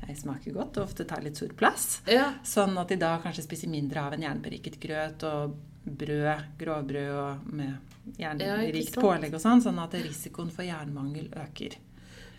det 0.00 0.16
smaker 0.16 0.56
godt 0.56 0.78
og 0.80 0.86
ofte 0.86 1.04
tar 1.08 1.20
litt 1.24 1.36
stor 1.36 1.52
plass. 1.52 1.98
Ja. 2.08 2.30
Sånn 2.44 2.78
at 2.80 2.88
de 2.88 2.96
da 3.00 3.18
kanskje 3.20 3.44
spiser 3.44 3.72
mindre 3.72 4.06
av 4.06 4.16
en 4.16 4.24
jernberiket 4.24 4.78
grøt 4.80 5.26
og 5.28 5.58
brød, 5.84 6.46
grovbrød 6.60 7.10
og 7.12 7.52
med 7.52 8.16
jernrikt 8.20 8.96
ja, 8.96 9.02
pålegg 9.04 9.36
og 9.36 9.44
sånn, 9.44 9.60
sånn 9.64 9.80
at 9.84 9.96
risikoen 10.00 10.52
for 10.52 10.64
jernmangel 10.64 11.28
øker. 11.44 11.76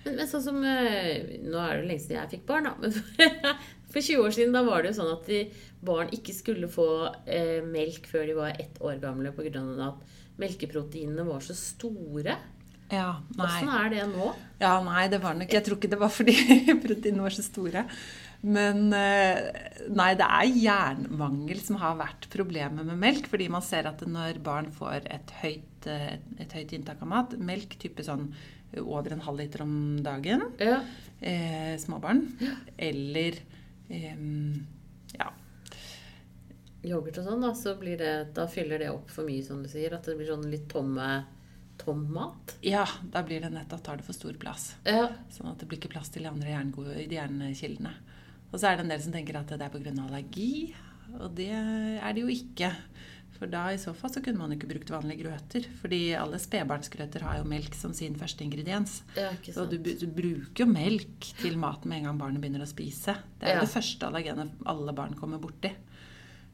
Men, 0.06 0.20
men 0.20 0.30
sånn 0.30 0.44
som 0.46 0.60
eh, 0.64 1.40
Nå 1.44 1.60
er 1.62 1.80
det 1.82 1.88
lenge 1.90 2.04
siden 2.04 2.20
jeg 2.22 2.34
fikk 2.38 2.48
barn, 2.50 2.70
da. 2.70 2.76
Men 2.80 2.94
for 3.92 4.02
20 4.08 4.22
år 4.24 4.36
siden 4.38 4.56
da 4.56 4.64
var 4.68 4.84
det 4.84 4.94
jo 4.94 5.00
sånn 5.02 5.14
at 5.16 5.30
de, 5.32 5.46
barn 5.86 6.12
ikke 6.16 6.36
skulle 6.36 6.70
få 6.72 6.90
eh, 7.26 7.62
melk 7.66 8.10
før 8.12 8.28
de 8.30 8.38
var 8.38 8.60
ett 8.62 8.82
år 8.82 9.00
gamle 9.04 9.34
pga. 9.36 9.64
at 9.90 10.20
melkeproteinene 10.42 11.26
var 11.28 11.42
så 11.46 11.56
store. 11.58 12.36
Ja, 12.92 13.16
Åssen 13.42 13.72
er 13.74 13.90
det 13.90 14.04
nå? 14.12 14.28
Ja, 14.62 14.76
nei, 14.86 15.08
det 15.10 15.18
var 15.24 15.34
nok 15.34 15.50
Jeg 15.50 15.66
tror 15.66 15.80
ikke 15.80 15.90
det 15.90 15.98
var 15.98 16.12
fordi 16.14 16.36
proteinene 16.86 17.26
var 17.26 17.34
så 17.34 17.46
store. 17.46 17.86
Men 18.46 18.92
eh, 18.94 19.40
nei, 19.90 20.12
det 20.20 20.26
er 20.28 20.52
jernmangel 20.54 21.62
som 21.66 21.80
har 21.82 21.96
vært 21.98 22.28
problemet 22.34 22.86
med 22.86 23.00
melk. 23.02 23.30
Fordi 23.32 23.48
man 23.50 23.66
ser 23.66 23.90
at 23.90 24.04
når 24.06 24.38
barn 24.46 24.70
får 24.76 25.08
et 25.10 25.34
høyt, 25.42 25.88
eh, 25.90 26.20
et 26.44 26.54
høyt 26.54 26.76
inntak 26.78 27.02
av 27.02 27.10
mat, 27.10 27.34
melk 27.42 27.74
type 27.82 28.06
sånn 28.06 28.30
over 28.82 29.14
en 29.16 29.22
halv 29.22 29.38
liter 29.40 29.62
om 29.62 29.76
dagen, 30.04 30.42
Ja. 30.60 30.82
eh, 31.22 31.78
småbarn, 31.80 32.26
eller 32.78 33.40
eh, 33.90 34.16
ja, 35.18 35.32
Yoghurt 36.86 37.18
og 37.18 37.26
sånn, 37.26 37.42
da, 37.42 37.50
så 37.58 37.74
blir 37.80 37.98
det, 37.98 38.12
da 38.38 38.46
fyller 38.52 38.78
det 38.84 38.92
opp 38.94 39.10
for 39.10 39.26
mye, 39.26 39.42
som 39.46 39.64
du 39.64 39.70
sier. 39.72 39.96
At 39.98 40.06
det 40.06 40.14
blir 40.20 40.28
sånn 40.30 40.44
litt 40.52 40.68
tomme, 40.70 41.24
tom 41.82 42.04
mat. 42.14 42.54
ja, 42.62 42.86
da 43.12 43.24
blir 43.26 43.42
det 43.42 43.50
nettopp 43.52 43.82
tar 43.84 43.98
det 43.98 44.06
for 44.06 44.14
stor 44.14 44.34
plass. 44.40 44.76
Ja. 44.86 45.08
Sånn 45.34 45.50
at 45.52 45.58
det 45.60 45.68
blir 45.68 45.80
ikke 45.82 45.92
plass 45.96 46.10
til 46.14 46.24
de 46.24 46.30
andre 46.30 46.54
hjernekildene. 46.54 47.10
jernkildene. 47.10 47.94
Og 48.52 48.60
så 48.62 48.70
er 48.70 48.78
det 48.78 48.86
en 48.86 48.94
del 48.94 49.02
som 49.02 49.12
tenker 49.16 49.36
at 49.40 49.48
det 49.50 49.60
er 49.66 49.74
pga. 49.74 49.96
allergi, 50.06 50.76
og 51.20 51.34
det 51.36 51.50
er 51.52 52.14
det 52.14 52.22
jo 52.22 52.28
ikke. 52.32 52.70
For 53.36 53.52
da 53.52 53.66
i 53.74 53.80
så 53.82 53.92
fall 53.98 54.12
så 54.14 54.22
kunne 54.24 54.40
man 54.40 54.54
jo 54.54 54.58
ikke 54.60 54.70
brukt 54.72 54.92
vanlige 54.94 55.26
grøter. 55.26 55.66
Fordi 55.82 56.00
alle 56.16 56.40
spedbarnsgrøter 56.40 57.26
har 57.28 57.42
jo 57.42 57.48
melk 57.52 57.76
som 57.76 57.92
sin 57.94 58.16
første 58.20 58.46
ingrediens. 58.46 59.02
ja, 59.18 59.32
Så 59.44 59.66
du, 59.70 59.78
du 59.84 60.06
bruker 60.08 60.64
jo 60.64 60.70
melk 60.72 61.32
til 61.42 61.58
maten 61.60 61.92
med 61.92 62.00
en 62.00 62.10
gang 62.12 62.22
barnet 62.22 62.40
begynner 62.44 62.64
å 62.64 62.70
spise. 62.70 63.18
Det 63.40 63.50
er 63.50 63.58
jo 63.58 63.62
Ja. 63.62 63.66
det 63.68 63.74
første 63.76 64.08
allergenet 64.08 64.52
alle 64.66 64.94
barn 64.96 65.14
kommer 65.20 65.42
borti. 65.44 65.74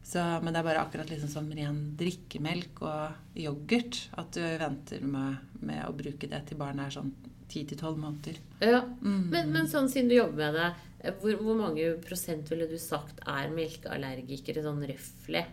Så, 0.04 0.18
men 0.42 0.50
det 0.54 0.60
er 0.60 0.66
bare 0.66 0.82
akkurat 0.82 1.10
liksom 1.14 1.30
som 1.30 1.50
ren 1.54 1.96
drikkemelk 1.96 2.82
og 2.82 3.38
yoghurt 3.38 4.08
at 4.18 4.32
du 4.34 4.42
venter 4.42 5.04
med, 5.06 5.38
med 5.62 5.84
å 5.86 5.94
bruke 5.94 6.26
det 6.28 6.40
til 6.50 6.58
barnet 6.58 6.88
er 6.88 6.96
sånn 6.98 7.12
10-12 7.52 7.98
måneder. 8.02 8.40
Ja. 8.64 8.82
Mm. 9.04 9.30
Men, 9.30 9.52
men 9.54 9.68
sånn 9.70 9.90
siden 9.92 10.10
du 10.10 10.16
jobber 10.16 10.40
med 10.40 10.58
det, 10.58 11.14
hvor, 11.22 11.38
hvor 11.44 11.58
mange 11.60 11.86
prosent 12.02 12.50
ville 12.50 12.66
du 12.72 12.78
sagt 12.82 13.22
er 13.30 13.54
melkeallergikere 13.54 14.64
sånn 14.66 14.82
røftlig? 14.90 15.46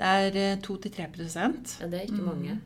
Det 0.00 0.10
er 0.24 0.40
eh, 0.40 0.58
2-3 0.64 1.10
prosent. 1.12 1.76
Ja, 1.82 1.90
det 1.92 1.98
er 2.00 2.08
ikke 2.08 2.24
mange. 2.24 2.58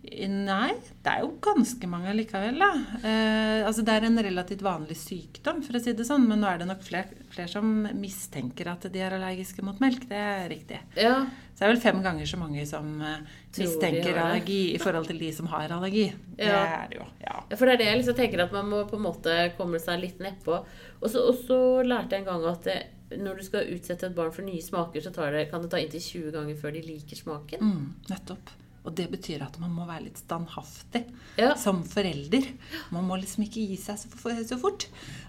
Nei, 0.00 0.70
det 1.04 1.10
er 1.12 1.20
jo 1.20 1.34
ganske 1.44 1.86
mange 1.90 2.12
likevel, 2.16 2.56
da. 2.58 2.70
Eh, 3.04 3.66
altså 3.68 3.82
det 3.84 3.92
er 3.98 4.06
en 4.08 4.22
relativt 4.24 4.62
vanlig 4.64 4.96
sykdom, 4.96 5.60
for 5.62 5.76
å 5.76 5.82
si 5.84 5.92
det 5.94 6.06
sånn, 6.08 6.24
men 6.26 6.40
nå 6.40 6.48
er 6.48 6.62
det 6.62 6.68
nok 6.70 6.80
flere, 6.86 7.20
fler 7.30 7.50
som 7.52 7.68
mistenker 8.00 8.70
at 8.72 8.86
de 8.90 9.02
er 9.04 9.18
allergiske 9.18 9.62
mot 9.66 9.76
melk. 9.82 10.06
Det 10.08 10.16
er 10.16 10.48
riktig. 10.50 10.80
Ja. 10.96 11.18
Så 11.52 11.60
det 11.60 11.68
er 11.68 11.72
vel 11.74 11.82
fem 11.82 12.00
ganger 12.02 12.30
så 12.30 12.40
mange 12.40 12.64
som 12.66 12.88
eh, 13.04 13.18
Tror 13.52 13.68
mistenker 13.68 14.22
allergi 14.24 14.60
i 14.72 14.80
forhold 14.80 15.10
til 15.12 15.20
de 15.20 15.28
som 15.36 15.50
har 15.52 15.76
allergi. 15.76 16.06
Det 16.38 16.48
er 16.48 16.88
det 16.88 16.96
jo. 17.02 17.08
Ja. 17.20 17.36
Ja, 17.50 17.58
For 17.60 17.68
det 17.68 17.76
er 17.76 17.82
det 17.82 17.90
jeg 17.90 18.00
liksom 18.00 18.16
tenker 18.22 18.46
at 18.46 18.56
man 18.56 18.72
må 18.72 18.86
på 18.88 18.96
en 18.96 19.04
måte 19.04 19.36
komme 19.60 19.82
seg 19.84 20.00
litt 20.00 20.24
nedpå. 20.24 20.62
Og 21.04 21.20
og 21.20 21.36
så 21.44 21.60
lærte 21.84 22.16
jeg 22.16 22.24
en 22.24 22.32
gang 22.32 22.48
at 22.48 22.64
det, 22.64 22.80
når 23.18 23.40
du 23.40 23.44
skal 23.46 23.70
utsette 23.74 24.06
et 24.06 24.14
barn 24.16 24.32
for 24.32 24.46
nye 24.46 24.62
smaker, 24.62 25.02
så 25.02 25.10
tar 25.14 25.32
det, 25.34 25.48
kan 25.50 25.62
det 25.64 25.70
ta 25.72 25.80
inntil 25.82 26.00
20 26.04 26.32
ganger 26.36 26.58
før 26.60 26.74
de 26.76 26.82
liker 26.86 27.16
smaken. 27.18 27.60
Mm, 27.64 27.86
nettopp. 28.10 28.52
Og 28.80 28.94
det 28.96 29.10
betyr 29.12 29.42
at 29.44 29.58
man 29.60 29.74
må 29.76 29.84
være 29.84 30.06
litt 30.06 30.16
standhaftig 30.22 31.02
Ja. 31.36 31.50
som 31.60 31.82
forelder. 31.84 32.46
Man 32.94 33.04
må 33.04 33.18
liksom 33.20 33.44
ikke 33.44 33.60
gi 33.68 33.76
seg 33.76 33.98
så, 34.00 34.08
så 34.48 34.56
fort. 34.58 34.86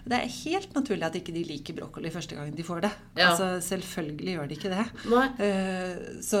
Det 0.08 0.16
er 0.16 0.30
helt 0.38 0.72
naturlig 0.72 1.04
at 1.04 1.18
ikke 1.20 1.34
de 1.36 1.42
liker 1.44 1.76
brokkoli 1.76 2.10
første 2.14 2.34
gang 2.38 2.54
de 2.56 2.64
får 2.64 2.80
det. 2.86 2.92
Ja. 3.18 3.30
Altså, 3.34 3.50
Selvfølgelig 3.60 4.36
gjør 4.38 4.48
de 4.48 4.56
ikke 4.56 4.72
det. 4.72 4.86
Nei. 5.12 5.26
Eh, 5.44 6.22
så 6.24 6.40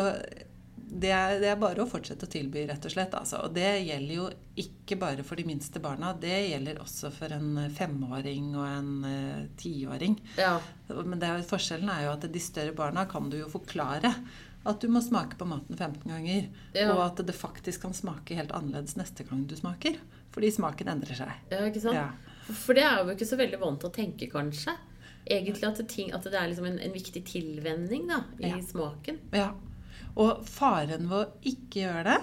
det 0.92 1.08
er, 1.16 1.38
det 1.40 1.48
er 1.48 1.56
bare 1.60 1.80
å 1.80 1.88
fortsette 1.88 2.26
å 2.28 2.30
tilby, 2.30 2.66
rett 2.68 2.84
og 2.84 2.92
slett. 2.92 3.14
Altså. 3.16 3.38
Og 3.46 3.54
det 3.56 3.68
gjelder 3.86 4.12
jo 4.12 4.26
ikke 4.60 4.98
bare 5.00 5.24
for 5.24 5.40
de 5.40 5.46
minste 5.48 5.80
barna. 5.80 6.10
Det 6.20 6.34
gjelder 6.50 6.82
også 6.82 7.08
for 7.14 7.32
en 7.32 7.56
femåring 7.72 8.50
og 8.58 8.66
en 8.68 8.90
eh, 9.08 9.42
tiåring. 9.56 10.18
Ja. 10.36 10.58
Men 10.92 11.16
det 11.22 11.30
er, 11.30 11.46
forskjellen 11.48 11.88
er 11.88 12.04
jo 12.06 12.12
at 12.18 12.26
de 12.34 12.42
større 12.44 12.74
barna 12.76 13.06
kan 13.08 13.30
du 13.32 13.38
jo 13.40 13.48
forklare 13.52 14.12
at 14.68 14.84
du 14.84 14.86
må 14.92 15.00
smake 15.02 15.38
på 15.40 15.48
maten 15.48 15.74
15 15.80 16.04
ganger. 16.12 16.50
Ja. 16.76 16.92
Og 16.92 17.00
at 17.06 17.24
det 17.26 17.34
faktisk 17.34 17.86
kan 17.86 17.96
smake 17.96 18.36
helt 18.38 18.52
annerledes 18.54 18.98
neste 19.00 19.24
gang 19.26 19.46
du 19.48 19.56
smaker. 19.58 19.96
Fordi 20.32 20.52
smaken 20.54 20.92
endrer 20.92 21.18
seg. 21.24 21.32
ja, 21.50 21.64
ikke 21.68 21.82
sant? 21.82 21.98
Ja. 21.98 22.10
For- 22.52 22.76
det 22.76 22.84
er 22.84 23.00
jo 23.00 23.16
ikke 23.16 23.28
så 23.32 23.40
veldig 23.40 23.58
vant 23.62 23.80
til 23.82 23.90
å 23.90 23.96
tenke, 23.96 24.28
kanskje. 24.30 24.76
Egentlig 25.24 25.66
at 25.68 25.78
det, 25.78 25.88
ting, 25.88 26.12
at 26.12 26.24
det 26.26 26.34
er 26.36 26.48
liksom 26.50 26.66
en, 26.66 26.78
en 26.82 26.94
viktig 26.94 27.22
tilvenning 27.26 28.08
da, 28.10 28.24
i 28.42 28.54
smaken. 28.66 29.20
Ja. 29.32 29.52
Og 30.20 30.42
faren 30.48 31.08
ved 31.08 31.18
å 31.18 31.30
ikke 31.48 31.86
gjøre 31.86 32.04
det, 32.10 32.18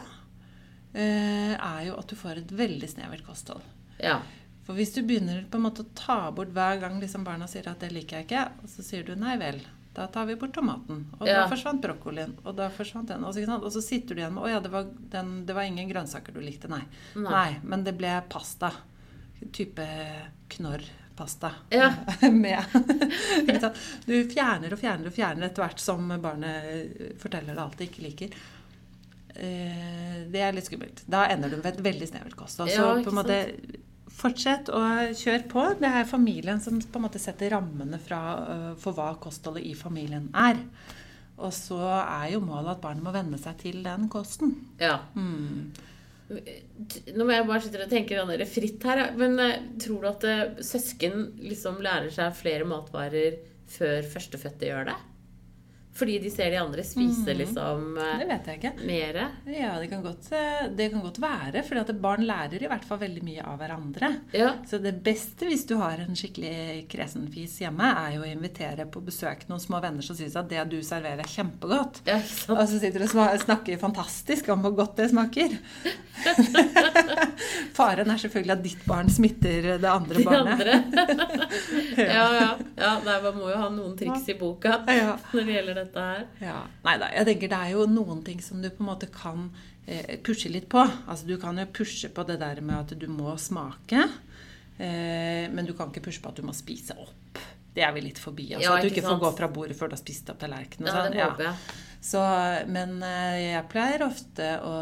eh, 0.94 1.56
er 1.56 1.88
jo 1.88 1.98
at 1.98 2.08
du 2.08 2.16
får 2.20 2.44
et 2.44 2.54
veldig 2.60 2.90
snevert 2.90 3.26
kosthold. 3.26 3.66
Ja. 4.00 4.20
For 4.68 4.78
hvis 4.78 4.94
du 4.94 5.02
begynner 5.02 5.48
på 5.50 5.58
en 5.58 5.66
måte 5.66 5.82
å 5.82 5.92
ta 5.98 6.30
bort 6.32 6.54
hver 6.54 6.80
gang 6.84 7.00
liksom 7.02 7.24
barna 7.26 7.48
sier 7.50 7.68
at 7.68 7.80
'det 7.80 7.92
liker 7.92 8.20
jeg 8.20 8.28
ikke', 8.28 8.64
og 8.64 8.70
så 8.70 8.84
sier 8.86 9.04
du 9.04 9.16
'nei 9.16 9.36
vel', 9.38 9.66
da 9.96 10.06
tar 10.08 10.28
vi 10.28 10.36
bort 10.36 10.54
tomaten. 10.54 11.08
Og 11.20 11.28
Ja. 11.28 11.42
da 11.42 11.50
forsvant 11.50 11.82
brokkolien. 11.82 12.38
Og 12.46 12.56
da 12.56 12.70
forsvant 12.70 13.08
den. 13.08 13.24
Og 13.24 13.34
så, 13.34 13.40
ikke 13.42 13.48
sant? 13.48 13.64
og 13.64 13.72
så 13.72 13.82
sitter 13.82 14.16
du 14.16 14.22
igjen 14.22 14.34
med 14.34 14.44
'å 14.44 14.50
ja, 14.50 14.60
det 14.60 14.72
var, 14.72 14.84
den, 14.84 15.46
det 15.46 15.56
var 15.56 15.64
ingen 15.64 15.90
grønnsaker 15.90 16.32
du 16.34 16.40
likte', 16.40 16.70
nei. 16.70 16.84
Nei. 17.16 17.32
nei. 17.32 17.60
Men 17.64 17.84
det 17.84 17.98
ble 17.98 18.22
pasta. 18.30 18.72
Type 19.52 19.88
knorrpasta. 21.20 21.52
Ja. 21.70 21.94
med? 22.32 22.64
Du 24.06 24.30
fjerner 24.30 24.74
og 24.74 24.80
fjerner 24.80 25.08
og 25.10 25.14
fjerner 25.16 25.50
etter 25.50 25.64
hvert 25.66 25.80
som 25.82 26.08
barnet 26.22 27.20
forteller 27.22 27.54
deg 27.56 27.64
alt 27.64 27.78
det 27.80 27.90
ikke 27.90 28.06
liker. 28.08 28.40
Eh, 29.36 30.24
Det 30.32 30.42
er 30.42 30.54
litt 30.56 30.66
skummelt. 30.68 31.04
Da 31.08 31.28
ender 31.30 31.50
du 31.50 31.58
med 31.60 31.72
et 31.74 31.84
veldig 31.84 32.08
snevert 32.10 32.36
kosthold. 32.40 32.72
Så 32.72 33.04
på 33.04 33.12
en 33.14 33.20
måte 33.20 33.40
fortsett 34.20 34.70
å 34.76 34.82
kjøre 35.16 35.46
på. 35.48 35.66
Det 35.80 35.88
er 35.88 36.08
familien 36.10 36.60
som 36.62 36.80
på 36.80 37.00
en 37.00 37.06
måte 37.08 37.22
setter 37.22 37.54
rammene 37.56 38.00
fra, 38.04 38.22
øh, 38.50 38.72
for 38.80 38.94
hva 38.98 39.14
kostholdet 39.22 39.64
i 39.66 39.76
familien 39.78 40.30
er. 40.36 40.60
Og 41.40 41.54
så 41.56 41.80
er 41.80 42.34
jo 42.34 42.42
målet 42.44 42.74
at 42.76 42.82
barnet 42.84 43.04
må 43.06 43.14
venne 43.16 43.38
seg 43.40 43.58
til 43.62 43.84
den 43.84 44.10
kosten. 44.12 44.56
ja. 44.80 45.00
Mm. 45.16 45.72
Nå 46.30 47.26
må 47.26 47.34
jeg 47.34 47.46
bare 47.48 47.62
sitte 47.64 47.82
og 47.82 47.90
tenke 47.92 48.18
der 48.18 48.46
fritt 48.46 48.84
her, 48.86 49.00
men 49.18 49.40
eh, 49.42 49.62
tror 49.82 50.04
du 50.04 50.10
at 50.12 50.26
eh, 50.30 50.44
søsken 50.66 51.24
liksom 51.42 51.80
lærer 51.82 52.12
seg 52.14 52.36
flere 52.38 52.68
matvarer 52.70 53.40
før 53.70 54.06
førstefødte 54.14 54.70
gjør 54.70 54.92
det? 54.92 54.98
Fordi 56.00 56.18
de 56.24 56.30
ser 56.32 56.50
de 56.54 56.60
andre 56.62 56.84
spise 56.88 57.34
liksom 57.36 57.96
Det 58.00 58.28
vet 58.30 58.46
jeg 58.48 58.60
ikke. 58.62 58.72
mere? 58.88 59.26
Ja, 59.52 59.74
det 59.82 59.90
kan 59.92 60.04
godt, 60.06 60.30
eh, 60.32 60.68
det 60.76 60.90
kan 60.94 61.02
godt 61.04 61.20
være. 61.22 61.64
For 61.68 61.82
at 61.82 61.92
barn 62.02 62.24
lærer 62.28 62.64
i 62.64 62.70
hvert 62.72 62.86
fall 62.88 63.02
veldig 63.02 63.24
mye 63.28 63.44
av 63.46 63.58
hverandre. 63.60 64.12
Ja. 64.36 64.54
Så 64.70 64.80
det 64.82 64.96
beste 65.04 65.46
hvis 65.50 65.66
du 65.70 65.76
har 65.82 66.00
en 66.04 66.16
skikkelig 66.16 66.86
kresenfis 66.92 67.58
hjemme, 67.66 67.90
er 68.06 68.16
jo 68.16 68.24
å 68.24 68.30
invitere 68.32 68.88
på 68.90 69.02
besøk 69.06 69.44
noen 69.50 69.60
små 69.64 69.82
venner 69.84 70.02
som 70.06 70.16
syns 70.16 70.36
at 70.40 70.50
det 70.50 70.64
du 70.72 70.80
serverer, 70.86 71.20
er 71.20 71.34
kjempegodt. 71.36 72.02
ja? 72.08 72.20
Og 72.56 72.64
så 72.70 72.80
sitter 72.80 73.00
du 73.04 73.08
og 73.10 73.40
snakker 73.44 73.80
fantastisk 73.82 74.50
om 74.54 74.62
hvor 74.64 74.76
godt 74.80 74.96
det 75.02 75.10
smaker. 75.12 75.50
Faren 77.78 78.10
er 78.12 78.18
selvfølgelig 78.20 78.54
at 78.56 78.64
ditt 78.64 78.82
barn 78.88 79.10
smitter 79.12 79.62
det 79.80 79.88
andre 79.90 80.16
De 80.20 80.24
barnet. 80.28 80.54
andre. 80.54 80.74
ja, 81.98 82.26
ja. 82.36 82.50
ja 82.80 82.92
nei, 83.06 83.18
man 83.24 83.38
må 83.40 83.50
jo 83.52 83.58
ha 83.62 83.70
noen 83.72 83.96
triks 84.00 84.28
i 84.30 84.36
boka 84.40 84.80
Ja. 84.90 85.16
når 85.32 85.46
det 85.48 85.54
gjelder 85.56 85.74
dette 85.80 85.89
her. 85.98 86.28
Ja. 86.44 86.60
Nei 86.86 86.98
da, 87.02 87.10
jeg 87.16 87.26
tenker 87.32 87.50
det 87.50 87.60
er 87.66 87.72
jo 87.74 87.86
noen 87.90 88.24
ting 88.28 88.42
som 88.42 88.62
du 88.62 88.70
på 88.70 88.84
en 88.84 88.90
måte 88.92 89.10
kan 89.14 89.48
eh, 89.88 90.18
pushe 90.22 90.50
litt 90.54 90.70
på. 90.70 90.84
Altså 91.08 91.26
Du 91.28 91.38
kan 91.42 91.58
jo 91.58 91.66
pushe 91.66 92.10
på 92.14 92.24
det 92.30 92.40
der 92.44 92.62
med 92.62 92.76
at 92.84 92.94
du 93.00 93.08
må 93.08 93.34
smake. 93.42 94.06
Eh, 94.80 95.50
men 95.52 95.66
du 95.66 95.74
kan 95.76 95.90
ikke 95.92 96.06
pushe 96.08 96.22
på 96.24 96.30
at 96.32 96.40
du 96.40 96.46
må 96.48 96.54
spise 96.56 96.96
opp. 97.00 97.42
Det 97.76 97.84
er 97.86 97.92
vi 97.94 98.02
litt 98.02 98.18
forbi. 98.20 98.48
Altså, 98.56 98.66
Ja, 98.66 98.78
at 98.78 98.84
du 98.84 98.90
ikke 98.90 99.04
sant? 99.06 99.20
får 99.20 99.20
gå 99.26 99.38
fra 99.38 99.48
bordet 99.54 99.76
før 99.78 99.92
du 99.92 99.94
har 99.96 100.02
spist 100.02 100.30
opp 100.32 100.40
tallerkenen. 100.42 100.88
Ja, 100.90 101.04
sånn. 101.06 101.14
det 101.14 101.24
håper 101.24 101.44
jeg. 101.50 101.78
Så, 102.02 102.20
men 102.72 102.94
eh, 103.04 103.38
jeg 103.52 103.66
pleier 103.70 104.06
ofte 104.06 104.46
å, 104.64 104.74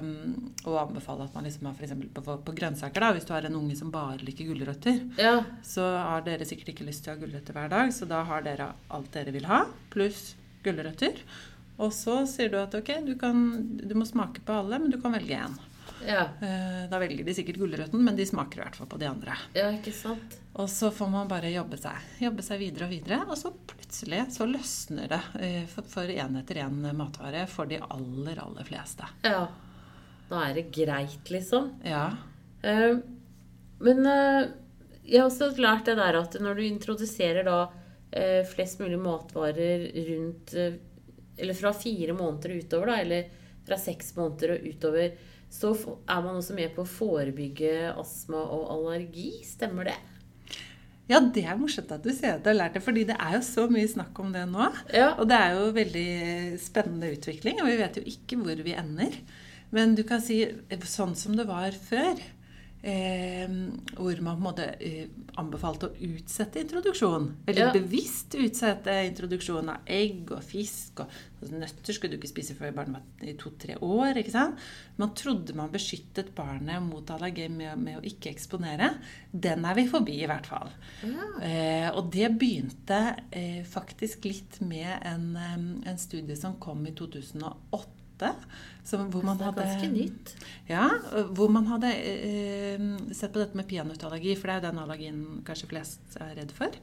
mm, 0.00 0.64
å 0.64 0.76
anbefale 0.80 1.26
at 1.28 1.34
man 1.36 1.44
liksom 1.44 1.68
har 1.68 1.74
f.eks. 1.76 1.92
På, 2.16 2.38
på 2.46 2.54
grønnsaker, 2.56 3.04
da, 3.04 3.10
hvis 3.12 3.26
du 3.28 3.32
har 3.36 3.44
en 3.44 3.58
unge 3.60 3.76
som 3.76 3.90
bare 3.92 4.16
liker 4.24 4.48
gulrøtter, 4.48 5.02
Ja. 5.20 5.34
så 5.62 5.84
har 5.84 6.24
dere 6.24 6.48
sikkert 6.48 6.72
ikke 6.72 6.86
lyst 6.88 7.04
til 7.04 7.12
å 7.12 7.16
ha 7.18 7.20
gulrøtter 7.26 7.52
hver 7.58 7.68
dag, 7.74 7.92
så 7.92 8.08
da 8.08 8.22
har 8.24 8.40
dere 8.46 8.70
alt 8.88 9.12
dere 9.12 9.34
vil 9.36 9.44
ha, 9.52 9.66
pluss 9.92 10.30
gulrøtter. 10.64 11.18
Og 11.82 11.90
så 11.96 12.20
sier 12.28 12.50
du 12.52 12.58
at 12.60 12.74
ok, 12.78 12.90
du, 13.06 13.14
kan, 13.18 13.38
du 13.80 13.94
må 13.98 14.04
smake 14.06 14.42
på 14.46 14.52
alle, 14.60 14.78
men 14.78 14.90
du 14.92 14.98
kan 15.02 15.14
velge 15.16 15.38
én. 15.40 15.54
Ja. 16.06 16.24
Eh, 16.42 16.84
Da 16.90 16.98
velger 16.98 17.24
de 17.24 17.34
sikkert 17.34 17.58
gulrøtten, 17.62 18.02
men 18.02 18.16
de 18.18 18.26
smaker 18.26 18.58
i 18.60 18.62
hvert 18.64 18.76
fall 18.78 18.88
på 18.90 18.98
de 19.00 19.06
andre. 19.08 19.36
ja, 19.54 19.68
ikke 19.74 19.92
sant? 19.94 20.38
Og 20.54 20.68
så 20.68 20.90
får 20.92 21.08
man 21.08 21.28
bare 21.30 21.48
jobbe 21.48 21.78
seg, 21.80 21.96
jobbe 22.20 22.42
seg 22.44 22.58
videre 22.60 22.84
og 22.84 22.90
videre, 22.92 23.20
og 23.24 23.38
så 23.40 23.52
plutselig 23.70 24.26
så 24.34 24.44
løsner 24.50 25.08
det 25.08 25.20
eh, 25.40 25.64
for- 25.66 26.10
én 26.12 26.36
etter 26.42 26.60
én 26.66 26.82
matvare 26.98 27.46
for 27.48 27.64
de 27.70 27.78
aller, 27.80 28.38
aller 28.42 28.64
fleste. 28.68 29.08
Ja. 29.24 29.46
Da 30.28 30.42
er 30.50 30.54
det 30.58 30.66
greit, 30.74 31.30
liksom. 31.32 31.70
Ja. 31.84 32.10
Eh, 32.62 32.98
Men 33.80 34.04
jeg 34.06 35.18
har 35.20 35.26
også 35.30 35.48
lært 35.58 35.84
det 35.88 35.96
der 35.98 36.14
at 36.20 36.36
når 36.40 36.54
du 36.54 36.62
introduserer 36.62 37.42
da 37.44 37.56
flest 38.48 38.80
mulig 38.82 38.98
matvarer 39.00 39.86
rundt 40.08 40.54
eh, 40.54 40.80
Eller 41.36 41.56
fra 41.56 41.72
fire 41.72 42.12
måneder 42.12 42.52
og 42.52 42.64
utover, 42.64 42.92
da, 42.92 42.96
eller 43.00 43.28
fra 43.66 43.78
seks 43.80 44.12
måneder 44.16 44.56
og 44.56 44.66
utover, 44.68 45.14
så 45.52 45.70
er 45.72 46.24
man 46.24 46.36
også 46.36 46.54
med 46.56 46.74
på 46.74 46.84
å 46.84 46.88
forebygge 46.88 47.92
astma 47.96 48.40
og 48.42 48.66
allergi. 48.74 49.30
Stemmer 49.46 49.88
det? 49.88 49.98
ja, 51.12 51.20
det 51.20 51.44
er 51.44 51.58
morsomt 51.58 51.90
at 51.92 52.04
du 52.04 52.12
sier 52.14 52.36
at 52.36 52.44
du 52.44 52.50
har 52.50 52.58
lært 52.58 52.76
det, 52.78 52.82
fordi 52.84 53.04
det 53.08 53.16
er 53.20 53.36
jo 53.36 53.42
så 53.44 53.66
mye 53.70 53.88
snakk 53.90 54.18
om 54.22 54.30
det 54.34 54.44
nå. 54.48 54.68
Ja. 54.94 55.12
Og 55.18 55.28
det 55.30 55.38
er 55.38 55.56
jo 55.58 55.72
veldig 55.76 56.10
spennende 56.62 57.10
utvikling, 57.12 57.60
og 57.60 57.68
vi 57.68 57.80
vet 57.80 57.98
jo 57.98 58.04
ikke 58.14 58.38
hvor 58.40 58.62
vi 58.64 58.76
ender. 58.78 59.18
Men 59.72 59.96
du 59.98 60.04
kan 60.08 60.22
si 60.24 60.44
sånn 60.88 61.14
som 61.18 61.36
det 61.36 61.48
var 61.48 61.74
før, 61.88 62.20
eh, 62.82 63.48
hvor 63.96 64.20
man 64.22 64.36
på 64.36 64.40
en 64.40 64.46
måte 64.48 64.64
eh, 64.82 65.06
anbefalte 65.38 65.88
å 65.88 66.08
utsette 66.12 66.60
introduksjon. 66.64 67.28
Veldig 67.46 67.62
Ja. 67.62 67.72
bevisst 67.72 68.34
utsette 68.34 68.90
introduksjon 69.06 69.68
av 69.70 69.86
egg 69.86 70.32
og 70.34 70.42
fisk. 70.42 71.00
og 71.00 71.08
altså, 71.40 71.54
Nøtter 71.60 71.94
skulle 71.94 72.16
du 72.16 72.18
ikke 72.18 72.32
spise 72.32 72.54
før 72.58 72.74
barnet 72.74 72.98
var 72.98 73.28
i 73.28 73.36
to-tre 73.38 73.76
år. 73.80 74.16
ikke 74.18 74.34
sant? 74.34 74.58
Man 74.98 75.14
trodde 75.14 75.54
man 75.54 75.70
beskyttet 75.72 76.34
barnet 76.34 76.82
mot 76.82 77.06
allergi 77.10 77.48
med, 77.48 77.78
med 77.78 77.98
å 77.98 78.02
ikke 78.04 78.30
eksponere. 78.34 78.90
Den 79.32 79.64
er 79.64 79.74
vi 79.74 79.86
forbi, 79.88 80.18
i 80.22 80.26
hvert 80.26 80.46
fall. 80.46 80.70
Eh, 81.40 81.88
og 81.94 82.10
det 82.12 82.32
begynte 82.38 83.16
eh, 83.30 83.62
faktisk 83.64 84.24
litt 84.24 84.60
med 84.60 84.98
en, 85.06 85.36
eh, 85.36 85.90
en 85.90 85.98
studie 85.98 86.36
som 86.36 86.58
kom 86.58 86.84
i 86.86 86.92
2008. 86.92 87.98
Som, 88.82 89.06
hvor 89.14 89.22
man 89.22 89.38
hadde, 89.38 89.62
ganske 89.62 89.88
nytt. 89.92 90.34
Ja, 90.66 90.88
hvor 91.36 91.50
man 91.54 91.68
hadde 91.70 91.92
eh, 91.94 92.86
sett 93.14 93.34
på 93.34 93.42
dette 93.42 93.58
med 93.58 93.68
peanøttallergi, 93.70 94.34
for 94.38 94.50
det 94.50 94.54
er 94.54 94.62
jo 94.62 94.68
den 94.70 94.80
allergien 94.82 95.20
kanskje 95.46 95.70
flest 95.70 96.16
er 96.18 96.32
redd 96.40 96.54
for. 96.56 96.74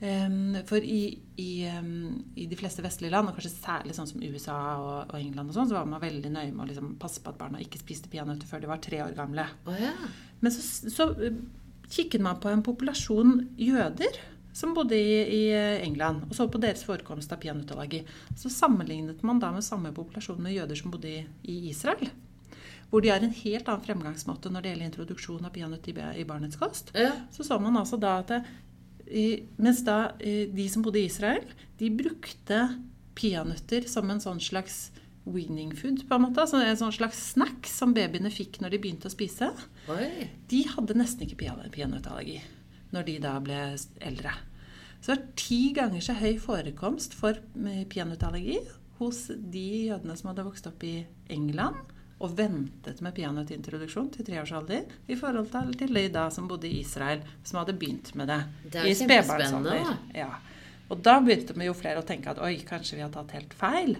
Eh, 0.00 0.60
for 0.68 0.84
i, 0.84 1.00
i, 1.40 1.50
um, 1.72 2.18
i 2.36 2.44
de 2.50 2.58
fleste 2.60 2.84
vestlige 2.84 3.14
land, 3.14 3.30
og 3.30 3.38
kanskje 3.38 3.54
særlig 3.54 3.96
sånn 3.96 4.10
som 4.10 4.24
USA 4.28 4.58
og, 4.76 4.96
og 5.08 5.16
England, 5.20 5.50
og 5.50 5.56
sånn, 5.56 5.70
så 5.72 5.78
var 5.78 5.88
man 5.88 6.04
veldig 6.04 6.34
nøye 6.34 6.52
med 6.52 6.66
å 6.66 6.70
liksom 6.70 6.94
passe 7.00 7.24
på 7.24 7.32
at 7.32 7.40
barna 7.40 7.62
ikke 7.64 7.80
spiste 7.80 8.12
peanøtter 8.12 8.50
før 8.50 8.64
de 8.64 8.72
var 8.74 8.84
tre 8.84 9.00
år 9.06 9.16
gamle. 9.16 9.48
Oh, 9.64 9.76
ja. 9.80 9.94
Men 10.44 10.52
så, 10.52 10.90
så 10.92 11.10
eh, 11.16 11.40
kikket 11.88 12.24
man 12.24 12.42
på 12.42 12.52
en 12.52 12.64
populasjon 12.66 13.38
jøder 13.56 14.20
som 14.56 14.72
bodde 14.76 14.96
i, 14.96 15.16
i 15.36 15.40
England, 15.84 16.24
og 16.30 16.34
så 16.38 16.46
på 16.48 16.60
deres 16.62 16.84
forekomst 16.88 17.32
av 17.34 17.42
peanøttallergi. 17.42 18.00
Så 18.40 18.48
sammenlignet 18.52 19.20
man 19.26 19.40
da 19.42 19.50
med 19.52 19.64
samme 19.66 19.92
populasjon 19.92 20.40
med 20.40 20.56
jøder 20.56 20.78
som 20.80 20.94
bodde 20.94 21.10
i, 21.12 21.24
i 21.52 21.56
Israel. 21.74 22.08
Hvor 22.88 23.02
de 23.02 23.10
har 23.10 23.20
en 23.26 23.34
helt 23.34 23.66
annen 23.68 23.82
fremgangsmåte 23.84 24.48
når 24.54 24.62
det 24.64 24.70
gjelder 24.72 24.88
introduksjon 24.92 25.44
av 25.48 25.52
peanøtt 25.56 25.88
i, 25.90 25.94
i 26.22 26.24
barnets 26.28 26.56
kost. 26.60 26.92
Ja. 26.94 27.12
Så 27.34 27.44
så 27.44 27.58
man 27.60 27.76
altså 27.80 27.98
da 28.00 28.16
at 28.22 28.30
i- 29.06 29.42
mens 29.58 29.82
da 29.86 30.12
eh, 30.20 30.46
de 30.54 30.68
som 30.72 30.82
bodde 30.86 31.02
i 31.02 31.08
Israel, 31.10 31.44
de 31.78 31.90
brukte 31.94 32.60
peanøtter 33.18 33.86
som 33.90 34.08
en 34.10 34.20
sånn 34.22 34.40
slags 34.42 34.90
weaning 35.26 35.72
food, 35.74 36.04
på 36.08 36.14
en 36.14 36.22
måte. 36.28 36.38
Altså 36.44 36.60
en 36.62 36.78
sånn 36.78 36.94
slags 36.94 37.18
snack 37.32 37.66
som 37.66 37.92
babyene 37.96 38.30
fikk 38.30 38.60
når 38.62 38.70
de 38.76 38.78
begynte 38.84 39.10
å 39.10 39.14
spise. 39.14 39.48
Oi. 39.90 40.28
De 40.50 40.62
hadde 40.70 40.94
nesten 40.98 41.26
ikke 41.26 41.40
peanø- 41.44 41.70
peanøttallergi 41.74 42.38
når 42.94 43.08
de 43.08 43.16
da 43.22 43.34
ble 43.42 43.60
eldre. 44.00 44.34
Så 45.00 45.12
det 45.12 45.16
var 45.16 45.26
ti 45.38 45.60
ganger 45.76 46.02
så 46.02 46.16
høy 46.18 46.38
forekomst 46.42 47.14
for 47.16 47.38
eh, 47.38 47.84
peanøttallergi 47.90 48.60
hos 49.00 49.26
de 49.36 49.66
jødene 49.90 50.16
som 50.16 50.32
hadde 50.32 50.46
vokst 50.46 50.66
opp 50.70 50.86
i 50.88 50.96
England 51.32 51.94
og 52.16 52.32
ventet 52.32 53.02
med 53.04 53.12
peanøttintroduksjon 53.16 54.08
til 54.14 54.24
treårsalder, 54.24 54.86
i 55.12 55.16
forhold 55.20 55.50
til, 55.76 55.92
de 55.92 56.04
da 56.12 56.30
som 56.32 56.46
bodde 56.48 56.68
i 56.68 56.78
Israel, 56.80 57.20
som 57.44 57.60
hadde 57.60 57.76
begynt 57.76 58.14
med 58.16 58.30
det, 58.32 58.38
Det 58.72 58.86
i 58.88 58.94
spedbarnsalder. 58.96 59.90
Ja. 60.16 60.30
Og 60.88 61.02
da 61.04 61.18
begynte 61.20 61.52
vi 61.58 61.68
jo 61.68 61.74
flere 61.76 62.00
å 62.00 62.06
tenke 62.06 62.32
at 62.32 62.40
oi, 62.40 62.54
kanskje 62.64 62.96
vi 62.96 63.04
har 63.04 63.12
tatt 63.12 63.34
helt 63.36 63.52
feil. 63.58 63.98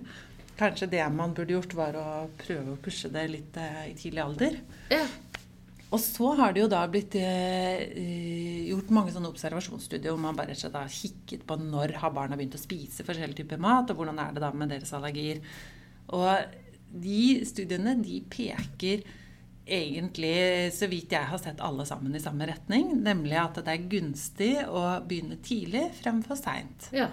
Kanskje 0.56 0.88
det 0.88 1.04
man 1.12 1.34
burde 1.36 1.52
gjort, 1.52 1.74
var 1.76 1.98
å 2.00 2.06
prøve 2.40 2.72
å 2.72 2.80
pushe 2.80 3.10
det 3.12 3.26
litt 3.28 3.56
eh, 3.60 3.90
i 3.90 3.94
tidlig 3.98 4.22
alder. 4.24 4.60
Ja. 4.88 5.02
Og 5.94 6.00
så 6.02 6.32
har 6.38 6.54
det 6.54 6.64
jo 6.64 6.70
da 6.70 6.80
blitt 6.90 7.14
eh, 7.20 8.66
gjort 8.66 8.90
mange 8.94 9.12
sånne 9.14 9.30
observasjonsstudier 9.30 10.10
hvor 10.10 10.22
man 10.22 10.38
bare 10.38 10.56
har 10.56 10.90
kikket 10.90 11.44
på 11.46 11.58
når 11.60 11.94
har 12.02 12.14
barna 12.14 12.38
begynt 12.38 12.56
å 12.58 12.62
spise 12.62 13.06
forskjellige 13.06 13.44
typer 13.44 13.60
mat, 13.62 13.92
og 13.92 14.00
hvordan 14.00 14.18
er 14.22 14.34
det 14.34 14.42
da 14.42 14.50
med 14.50 14.74
deres 14.74 14.90
allergier. 14.98 15.44
Og 16.16 16.26
de 16.90 17.22
studiene 17.46 17.94
de 18.02 18.18
peker 18.30 19.06
egentlig, 19.66 20.34
så 20.74 20.86
vidt 20.90 21.14
jeg 21.14 21.26
har 21.30 21.40
sett 21.42 21.62
alle 21.64 21.86
sammen 21.86 22.14
i 22.14 22.22
samme 22.22 22.46
retning, 22.46 22.92
nemlig 23.02 23.38
at 23.40 23.62
det 23.66 23.72
er 23.72 23.88
gunstig 23.90 24.52
å 24.66 24.84
begynne 25.06 25.38
tidlig 25.42 25.88
fremfor 26.02 26.38
seint. 26.38 26.90
ja. 26.94 27.10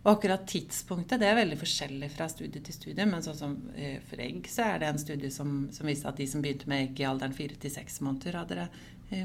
Og 0.00 0.14
akkurat 0.14 0.46
tidspunktet 0.48 1.20
det 1.20 1.28
er 1.28 1.36
veldig 1.36 1.58
forskjellig 1.60 2.08
fra 2.14 2.28
studie 2.32 2.62
til 2.64 2.76
studie. 2.76 3.04
Men 3.08 3.24
sånn 3.24 3.36
som 3.36 3.56
eh, 3.76 3.98
for 4.08 4.22
egg 4.24 4.48
så 4.48 4.70
er 4.70 4.80
det 4.80 4.88
en 4.88 5.02
studie 5.02 5.32
som, 5.34 5.66
som 5.74 5.90
viste 5.90 6.08
at 6.08 6.16
de 6.16 6.28
som 6.30 6.40
begynte 6.40 6.70
med 6.72 6.86
egg 6.86 7.02
i 7.02 7.08
alderen 7.08 7.36
fire 7.36 7.58
til 7.60 7.74
seks 7.74 8.00
måneder, 8.06 8.40
hadde 8.40 8.62
det 8.62 8.70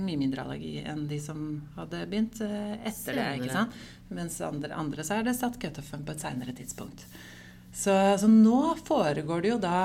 mye 0.01 0.17
mindre 0.17 0.41
allergi 0.41 0.79
enn 0.81 1.05
de 1.09 1.19
som 1.21 1.39
hadde 1.77 2.03
begynt 2.09 2.41
eh, 2.43 2.75
etter 2.89 3.19
det. 3.19 3.29
Ikke 3.39 3.53
sant? 3.53 3.79
Mens 4.09 4.37
andre, 4.43 4.73
andre 4.75 5.05
så 5.05 5.19
er 5.19 5.27
det 5.27 5.37
satt 5.37 5.59
cutoffen 5.61 6.05
på 6.05 6.15
et 6.15 6.25
seinere 6.25 6.55
tidspunkt. 6.57 7.05
Så, 7.75 7.91
så 8.19 8.27
nå 8.31 8.77
foregår 8.87 9.41
det 9.43 9.49
jo 9.49 9.57
da 9.59 9.79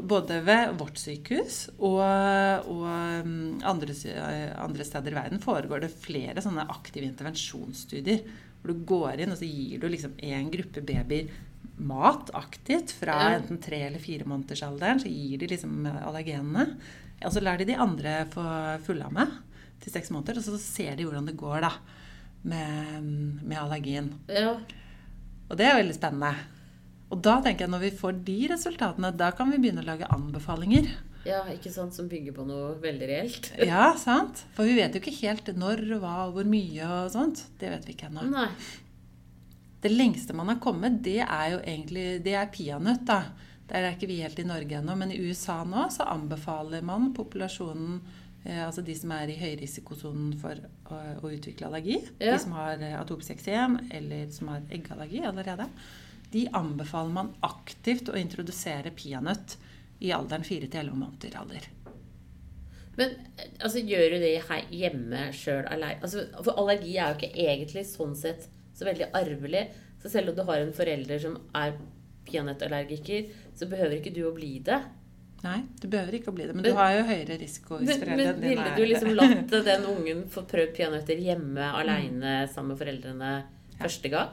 både 0.00 0.38
ved 0.46 0.78
vårt 0.80 0.96
sykehus 0.96 1.58
og, 1.76 2.00
og 2.72 2.86
mm, 3.28 3.60
andre, 3.68 3.96
eh, 4.14 4.48
andre 4.64 4.86
steder 4.88 5.12
i 5.12 5.18
verden 5.18 5.42
foregår 5.44 5.84
det 5.84 5.92
flere 5.92 6.44
sånne 6.44 6.64
aktive 6.72 7.08
intervensjonsstudier. 7.10 8.24
Hvor 8.64 8.72
du 8.72 8.84
går 8.88 9.20
inn 9.20 9.34
og 9.34 9.36
så 9.36 9.44
gir 9.44 9.82
du 9.82 9.90
liksom 9.92 10.14
en 10.24 10.46
gruppe 10.52 10.80
babyer 10.80 11.28
mat 11.84 12.30
aktivt 12.38 12.94
fra 12.96 13.16
enten 13.34 13.58
tre 13.60 13.82
eller 13.88 14.00
fire 14.00 14.24
måneders 14.30 14.62
alderen. 14.64 15.02
Så 15.02 15.10
gir 15.12 15.42
de 15.42 15.50
liksom 15.50 15.84
allergenene. 15.92 16.78
Og 17.24 17.34
så 17.34 17.42
lar 17.44 17.60
de 17.60 17.66
de 17.68 17.76
andre 17.76 18.22
få 18.32 18.44
fullamme 18.86 19.26
til 19.82 19.92
seks 19.92 20.12
måneder. 20.14 20.40
Og 20.40 20.46
så 20.46 20.60
ser 20.62 20.96
de 20.96 21.04
hvordan 21.04 21.28
det 21.28 21.36
går 21.40 21.66
da 21.66 21.72
med, 22.46 23.12
med 23.42 23.58
allergien. 23.60 24.14
ja. 24.32 24.56
Og 25.44 25.58
det 25.60 25.66
er 25.68 25.74
veldig 25.76 25.94
spennende. 25.94 26.30
Og 27.12 27.18
da 27.22 27.34
tenker 27.44 27.66
jeg 27.66 27.72
når 27.74 27.82
vi 27.82 27.90
får 27.98 28.14
de 28.26 28.36
resultatene, 28.48 29.10
da 29.12 29.28
kan 29.36 29.50
vi 29.52 29.58
begynne 29.60 29.82
å 29.84 29.86
lage 29.90 30.08
anbefalinger. 30.08 30.88
Ja, 31.24 31.42
ikke 31.52 31.70
sant, 31.72 31.94
som 31.96 32.08
bygger 32.10 32.34
på 32.36 32.44
noe 32.48 32.74
veldig 32.82 33.06
reelt. 33.08 33.46
Ja, 33.70 33.92
sant? 34.00 34.42
For 34.56 34.68
vi 34.68 34.74
vet 34.76 34.94
jo 34.96 35.00
ikke 35.00 35.14
helt 35.22 35.48
når 35.56 35.80
hva 36.02 36.14
og 36.28 36.34
hvor 36.36 36.48
mye 36.48 36.88
og 37.00 37.12
sånt. 37.14 37.46
Det 37.60 37.70
vet 37.72 37.86
vi 37.88 37.94
ikke 37.96 38.10
ennå. 38.10 38.44
Det 39.84 39.92
lengste 39.92 40.32
man 40.36 40.48
har 40.48 40.60
kommet, 40.64 41.02
det 41.04 41.18
er 41.24 41.48
jo 41.54 41.58
egentlig 41.64 42.06
det 42.24 42.34
er 42.40 42.52
peanøtt. 42.52 43.02
da. 43.08 43.22
Der 43.68 43.84
er 43.88 43.94
ikke 43.96 44.08
vi 44.08 44.20
helt 44.20 44.38
i 44.40 44.44
Norge 44.48 44.76
ennå, 44.78 44.94
men 45.00 45.12
i 45.12 45.18
USA 45.24 45.62
nå 45.64 45.86
så 45.92 46.04
anbefaler 46.12 46.82
man 46.84 47.10
populasjonen 47.16 47.98
eh, 48.44 48.60
Altså 48.66 48.82
de 48.84 48.92
som 48.96 49.12
er 49.16 49.32
i 49.32 49.36
høyrisikosonen 49.40 50.34
for 50.40 50.60
å, 50.92 50.98
å 51.24 51.30
utvikle 51.32 51.68
allergi, 51.70 51.98
Ja. 52.20 52.34
de 52.34 52.42
som 52.44 52.52
har 52.56 52.76
eh, 52.84 52.96
atopisk 53.00 53.32
eksem 53.38 53.78
eller 53.90 54.28
som 54.32 54.52
har 54.52 54.64
eggallergi 54.72 55.22
allerede, 55.24 55.68
de 56.34 56.46
anbefaler 56.52 57.12
man 57.16 57.32
aktivt 57.46 58.08
å 58.12 58.16
introdusere 58.20 58.92
peanøtt 58.92 59.56
i 60.04 60.12
alderen 60.14 60.44
4 60.46 60.68
til 60.68 60.80
11 60.84 61.00
måneder 61.00 61.38
alder. 61.40 61.68
Men 62.98 63.14
altså, 63.58 63.80
gjør 63.82 64.14
du 64.14 64.18
det 64.22 64.34
hjemme 64.70 65.28
sjøl 65.34 65.64
aleine? 65.66 66.00
Altså, 66.04 66.28
for 66.44 66.60
allergi 66.62 66.94
er 66.96 67.10
jo 67.10 67.18
ikke 67.18 67.32
egentlig 67.48 67.86
sånn 67.90 68.14
sett 68.18 68.46
så 68.74 68.86
veldig 68.86 69.08
arvelig. 69.16 69.64
Så 70.02 70.12
selv 70.12 70.30
om 70.30 70.36
du 70.38 70.44
har 70.46 70.60
en 70.62 70.74
forelder 70.76 71.22
som 71.22 71.38
er 71.56 71.74
peanøttallergiker, 72.28 73.32
så 73.56 73.66
behøver 73.70 73.98
ikke 73.98 74.14
du 74.14 74.22
å 74.28 74.34
bli 74.36 74.58
det. 74.64 74.78
Nei, 75.44 75.58
du 75.80 75.88
behøver 75.92 76.16
ikke 76.16 76.32
å 76.32 76.36
bli 76.36 76.46
det, 76.46 76.54
men, 76.54 76.62
Men- 76.62 76.72
du 76.72 76.78
har 76.78 76.94
jo 76.94 77.02
høyere 77.04 77.36
risiko 77.40 77.76
hvis 77.76 77.98
foreldrene 77.98 78.38
dine 78.40 78.48
ville 78.48 78.70
er 78.70 78.76
du 78.78 78.84
liksom 78.88 79.10
latt 79.18 79.50
den 79.66 79.84
ungen 79.90 80.22
få 80.32 80.46
prøvd 80.48 80.72
peanøtter 80.78 81.20
hjemme 81.20 81.66
aleine 81.82 82.32
sammen 82.48 82.72
med 82.72 82.80
foreldrene 82.80 83.32
første 83.76 84.08
gang? 84.14 84.30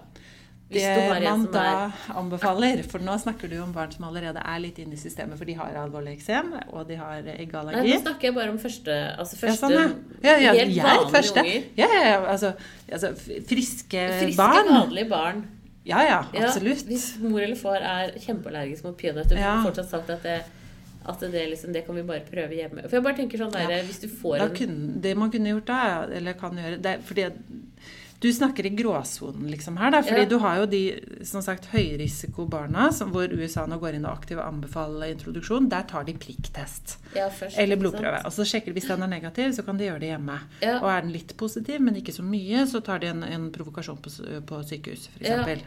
Det 0.72 1.24
man 1.24 1.46
da 1.52 1.62
er 1.62 1.92
anbefaler, 2.16 2.84
for 2.88 3.00
nå 3.04 3.16
snakker 3.20 3.50
du 3.52 3.58
om 3.62 3.74
barn 3.76 3.92
som 3.92 4.06
allerede 4.08 4.40
er 4.40 4.60
litt 4.64 4.78
inne 4.80 4.94
i 4.96 5.00
systemet, 5.02 5.38
for 5.38 5.46
de 5.46 5.54
har 5.60 5.74
alvorlig 5.82 6.14
eksem, 6.18 6.54
og 6.72 6.88
de 6.88 6.96
har 6.96 7.22
Nei, 7.22 7.46
nå 7.46 7.98
snakker 8.02 8.30
jeg 8.30 8.36
bare 8.36 8.50
om 8.54 8.60
første 8.62 8.96
Altså 9.20 9.36
Ja, 9.36 9.42
første 9.48 9.66
sånn, 9.66 9.76
ja. 10.24 10.32
Ja, 10.32 10.38
ja, 10.40 10.54
helt 10.54 10.78
vanlige 10.82 11.12
første. 11.18 11.40
unger. 11.44 11.64
Ja, 11.78 11.88
ja, 11.92 12.04
ja, 12.08 12.22
altså, 12.32 12.54
altså 12.92 13.12
friske, 13.50 14.06
Friske, 14.22 14.38
barn. 14.38 14.72
vanlige 14.72 15.10
barn. 15.10 15.44
Ja, 15.84 16.02
ja, 16.06 16.24
Ja, 16.34 16.46
absolutt. 16.48 16.86
hvis 16.88 17.16
mor 17.20 17.42
eller 17.42 17.56
far 17.58 17.82
er 17.82 18.12
kjempeallergisk 18.22 18.84
mot 18.86 18.98
peanøtter, 18.98 19.36
Ja. 19.36 19.56
ja. 19.58 19.64
fortsatt 19.66 19.90
sagt 19.90 20.10
at 20.10 20.24
det, 20.24 20.42
at 21.10 21.20
det, 21.20 21.50
liksom, 21.50 21.74
det 21.74 21.86
kan 21.86 21.96
vi 21.96 22.04
bare 22.04 22.22
prøve 22.22 22.54
hjemme. 22.54 22.84
For 22.84 22.98
jeg 23.00 23.04
bare 23.04 23.16
tenker 23.18 23.38
sånn 23.42 23.52
der, 23.52 23.70
Ja. 23.70 23.82
Hvis 23.84 24.00
du 24.02 24.08
får 24.08 24.40
en 24.42 24.56
kunne, 24.56 25.02
det 25.02 25.18
man 25.18 25.32
kunne 25.32 25.50
gjort 25.50 25.66
da, 25.66 26.06
eller 26.14 26.34
kan 26.34 26.52
gjøre 26.56 26.80
det, 26.82 27.00
fordi 27.04 27.32
du 28.22 28.28
snakker 28.34 28.66
i 28.66 28.70
gråsonen 28.78 29.48
liksom 29.50 29.78
her, 29.82 29.92
da. 29.92 30.02
Fordi 30.06 30.22
Ja. 30.22 30.30
du 30.30 30.38
har 30.40 30.58
jo 30.62 30.66
de 30.70 30.82
som 31.26 31.42
sagt 31.42 31.66
høyrisikobarna, 31.74 32.92
som, 32.94 33.12
hvor 33.12 33.32
USA 33.34 33.66
nå 33.66 33.80
går 33.82 33.96
inn 33.98 34.06
og 34.06 34.14
aktivt 34.20 34.44
anbefaler 34.44 35.12
introduksjon. 35.16 35.70
Der 35.72 35.84
tar 35.90 36.04
de 36.06 36.14
prikktest. 36.14 36.98
ja, 37.16 37.30
først, 37.30 37.58
Eller 37.58 37.76
blodprøve. 37.82 38.22
Og 38.26 38.32
så 38.32 38.46
sjekker 38.46 38.72
de 38.74 38.80
hvis 38.80 38.88
den 38.88 39.02
er 39.04 39.08
negativ, 39.08 39.52
så 39.58 39.66
kan 39.66 39.78
de 39.78 39.86
gjøre 39.90 40.00
det 40.00 40.12
hjemme. 40.14 40.40
Ja. 40.62 40.78
Og 40.80 40.90
er 40.90 41.02
den 41.02 41.12
litt 41.12 41.36
positiv, 41.38 41.80
men 41.82 41.96
ikke 41.96 42.14
så 42.14 42.24
mye, 42.24 42.66
så 42.68 42.82
tar 42.84 43.00
de 43.00 43.08
en, 43.08 43.24
en 43.24 43.52
provokasjon 43.52 43.98
på, 44.02 44.10
på 44.46 44.64
sykehus, 44.70 45.10
Ja. 45.20 45.42
f.eks. 45.44 45.64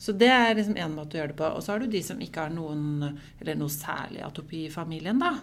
Så 0.00 0.14
det 0.16 0.28
er 0.32 0.54
liksom 0.54 0.76
én 0.80 0.94
måte 0.94 1.18
å 1.18 1.20
gjøre 1.20 1.28
det 1.34 1.36
på. 1.36 1.44
Og 1.56 1.62
så 1.62 1.72
har 1.74 1.78
du 1.80 1.86
de 1.86 2.00
som 2.02 2.18
ikke 2.20 2.46
har 2.46 2.50
noen, 2.54 3.18
eller 3.40 3.54
noe 3.60 3.68
særlig 3.68 4.22
atopi 4.24 4.66
i 4.66 4.70
familien, 4.70 5.18
da. 5.20 5.34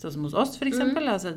Sånn 0.00 0.12
som 0.16 0.24
hos 0.26 0.34
oss, 0.34 0.56
f.eks. 0.58 0.80
Mm. 0.80 0.96
Altså, 1.06 1.32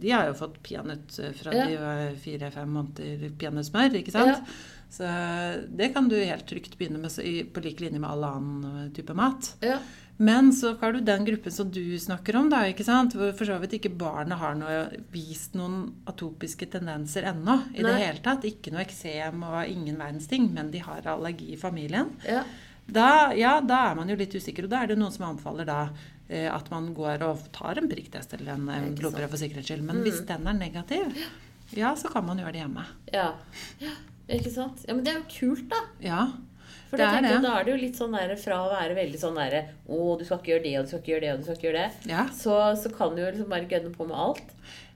de 0.00 0.10
har 0.10 0.30
jo 0.30 0.36
fått 0.38 0.60
peanøtt 0.64 1.18
fra 1.36 1.52
Ja. 1.54 1.66
de 1.68 1.76
var 1.76 2.14
fire-fem 2.22 2.70
måneder 2.72 3.30
peanøttsmør, 3.38 3.98
ikke 4.00 4.14
sant? 4.14 4.38
Ja. 4.40 4.68
Så 4.90 5.06
det 5.70 5.92
kan 5.94 6.08
du 6.10 6.16
helt 6.16 6.46
trygt 6.48 6.78
begynne 6.78 6.98
med 6.98 7.52
på 7.54 7.62
lik 7.62 7.80
linje 7.80 8.00
med 8.00 8.10
all 8.10 8.24
annen 8.26 8.64
eh, 8.86 8.88
type 8.96 9.14
mat. 9.14 9.52
Ja. 9.62 9.78
Men 10.20 10.50
så 10.52 10.74
har 10.80 10.92
du 10.92 11.00
den 11.00 11.24
gruppen 11.24 11.52
som 11.52 11.70
du 11.72 11.98
snakker 11.98 12.36
om, 12.36 12.50
da, 12.52 12.64
ikke 12.68 12.84
sant? 12.84 13.14
hvor 13.16 13.30
for 13.32 13.48
så 13.48 13.56
vidt 13.62 13.78
ikke 13.78 13.92
barnet 13.96 14.36
har 14.36 14.58
noe, 14.58 14.80
vist 15.14 15.54
noen 15.56 15.94
atopiske 16.10 16.66
tendenser 16.74 17.24
ennå. 17.30 17.54
I 17.72 17.86
det 17.86 17.94
hele 17.96 18.20
tatt. 18.24 18.44
Ikke 18.44 18.74
noe 18.74 18.82
eksem 18.84 19.40
og 19.46 19.62
ingen 19.64 19.96
verdens 19.96 20.28
ting, 20.28 20.50
men 20.52 20.68
de 20.74 20.82
har 20.84 21.08
allergi 21.08 21.54
i 21.54 21.60
familien. 21.60 22.12
Ja. 22.28 22.42
Da, 22.90 23.32
ja, 23.38 23.60
da 23.64 23.84
er 23.90 23.96
man 23.96 24.10
jo 24.10 24.18
litt 24.18 24.34
usikker, 24.34 24.66
og 24.66 24.74
da 24.74 24.82
er 24.82 24.90
det 24.90 24.98
noen 25.00 25.14
som 25.14 25.28
anbefaler 25.30 25.64
da 25.68 25.80
eh, 25.86 26.19
at 26.30 26.70
man 26.70 26.92
går 26.94 27.22
og 27.26 27.38
tar 27.52 27.78
en 27.78 27.88
prikktest 27.90 28.34
eller 28.38 28.52
en 28.54 28.68
eh, 28.68 28.90
blodprøve 28.98 29.28
for 29.32 29.36
sikkerhets 29.40 29.66
skyld. 29.70 29.82
Men 29.82 29.96
Mm. 29.96 30.02
hvis 30.06 30.20
den 30.26 30.46
er 30.46 30.52
negativ, 30.54 31.16
ja, 31.76 31.94
så 31.94 32.08
kan 32.12 32.24
man 32.26 32.38
gjøre 32.38 32.52
det 32.52 32.62
hjemme. 32.64 32.84
ja. 33.12 33.32
ja. 33.80 33.90
Ikke 34.30 34.50
sant? 34.54 34.84
Ja, 34.86 34.94
Men 34.94 35.02
det 35.02 35.10
er 35.10 35.16
jo 35.18 35.26
kult, 35.26 35.68
da. 35.72 35.78
Ja, 36.00 36.28
For 36.90 36.96
det 36.96 37.06
da, 37.06 37.16
er 37.18 37.22
det. 37.22 37.42
da 37.42 37.54
er 37.58 37.64
det 37.66 37.72
jo 37.72 37.78
litt 37.80 37.96
sånn 37.98 38.12
der, 38.14 38.36
fra 38.38 38.60
å 38.62 38.68
være 38.70 38.94
veldig 38.94 39.18
sånn 39.18 39.34
derre 39.34 39.62
Å, 39.90 40.18
du 40.18 40.24
skal 40.24 40.38
ikke 40.38 40.52
gjøre 40.52 40.62
det, 40.62 40.74
og 40.78 40.84
du 40.84 40.88
skal 40.92 41.00
ikke 41.00 41.12
gjøre 41.16 41.20
det, 41.24 41.32
og 41.32 41.38
du 41.40 41.44
skal 41.48 41.56
ikke 41.56 41.66
gjøre 41.66 41.80
det. 41.82 42.10
Ja. 42.12 42.26
Så, 42.30 42.54
så 42.78 42.92
kan 42.94 43.16
du 43.16 43.22
jo 43.24 43.32
liksom 43.32 43.50
bare 43.50 43.66
gønne 43.66 43.90
på 43.96 44.06
med 44.06 44.14
alt. 44.22 44.52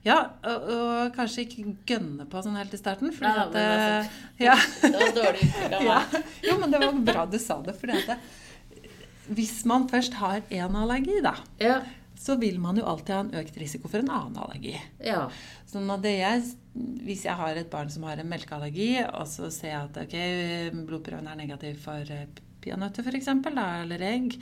Ja, 0.07 0.17
og, 0.45 0.69
og 0.71 1.15
kanskje 1.17 1.43
ikke 1.49 1.75
gønne 1.91 2.27
på 2.31 2.43
sånn 2.45 2.55
helt 2.55 2.73
i 2.77 2.79
starten. 2.79 3.11
Fordi 3.11 3.27
Ja, 3.27 3.43
at 3.43 3.59
altså- 3.59 4.23
eh, 4.39 4.45
ja. 4.45 4.55
Det 4.85 4.93
var 5.03 5.13
dårlig 5.19 5.43
uttrykk 5.49 5.75
av 5.81 5.83
meg. 5.91 6.17
Jo, 6.47 6.57
men 6.63 6.71
det 6.71 6.79
var 6.85 6.99
bra 7.11 7.25
du 7.25 7.37
sa 7.43 7.59
det. 7.65 7.75
Fordi 7.81 7.99
at 8.05 8.19
hvis 9.29 9.63
man 9.65 9.87
først 9.89 10.13
har 10.19 10.41
én 10.51 10.75
allergi, 10.77 11.21
da, 11.23 11.35
Ja. 11.59 11.81
så 12.17 12.37
vil 12.39 12.59
man 12.59 12.77
jo 12.77 12.85
alltid 12.85 13.13
ha 13.15 13.19
en 13.21 13.31
økt 13.41 13.57
risiko 13.57 13.87
for 13.87 13.99
en 13.99 14.09
annen 14.09 14.37
allergi. 14.37 14.79
ja. 15.03 15.29
Sånn 15.71 15.89
at 15.91 16.01
det 16.05 16.13
jeg, 16.19 16.43
hvis 17.03 17.23
jeg 17.25 17.35
har 17.35 17.55
et 17.57 17.69
barn 17.69 17.89
som 17.89 18.03
har 18.03 18.17
en 18.21 18.29
melkeallergi, 18.29 19.03
og 19.13 19.25
så 19.27 19.51
ser 19.51 19.67
jeg 19.73 19.89
at 19.89 19.97
okay, 20.05 20.69
blodprøven 20.71 21.27
er 21.27 21.35
negativ 21.35 21.81
for 21.83 21.99
eh, 22.09 22.27
peanøtter 22.61 23.03
f.eks., 23.03 23.27
eller 23.27 23.99
egg, 24.01 24.37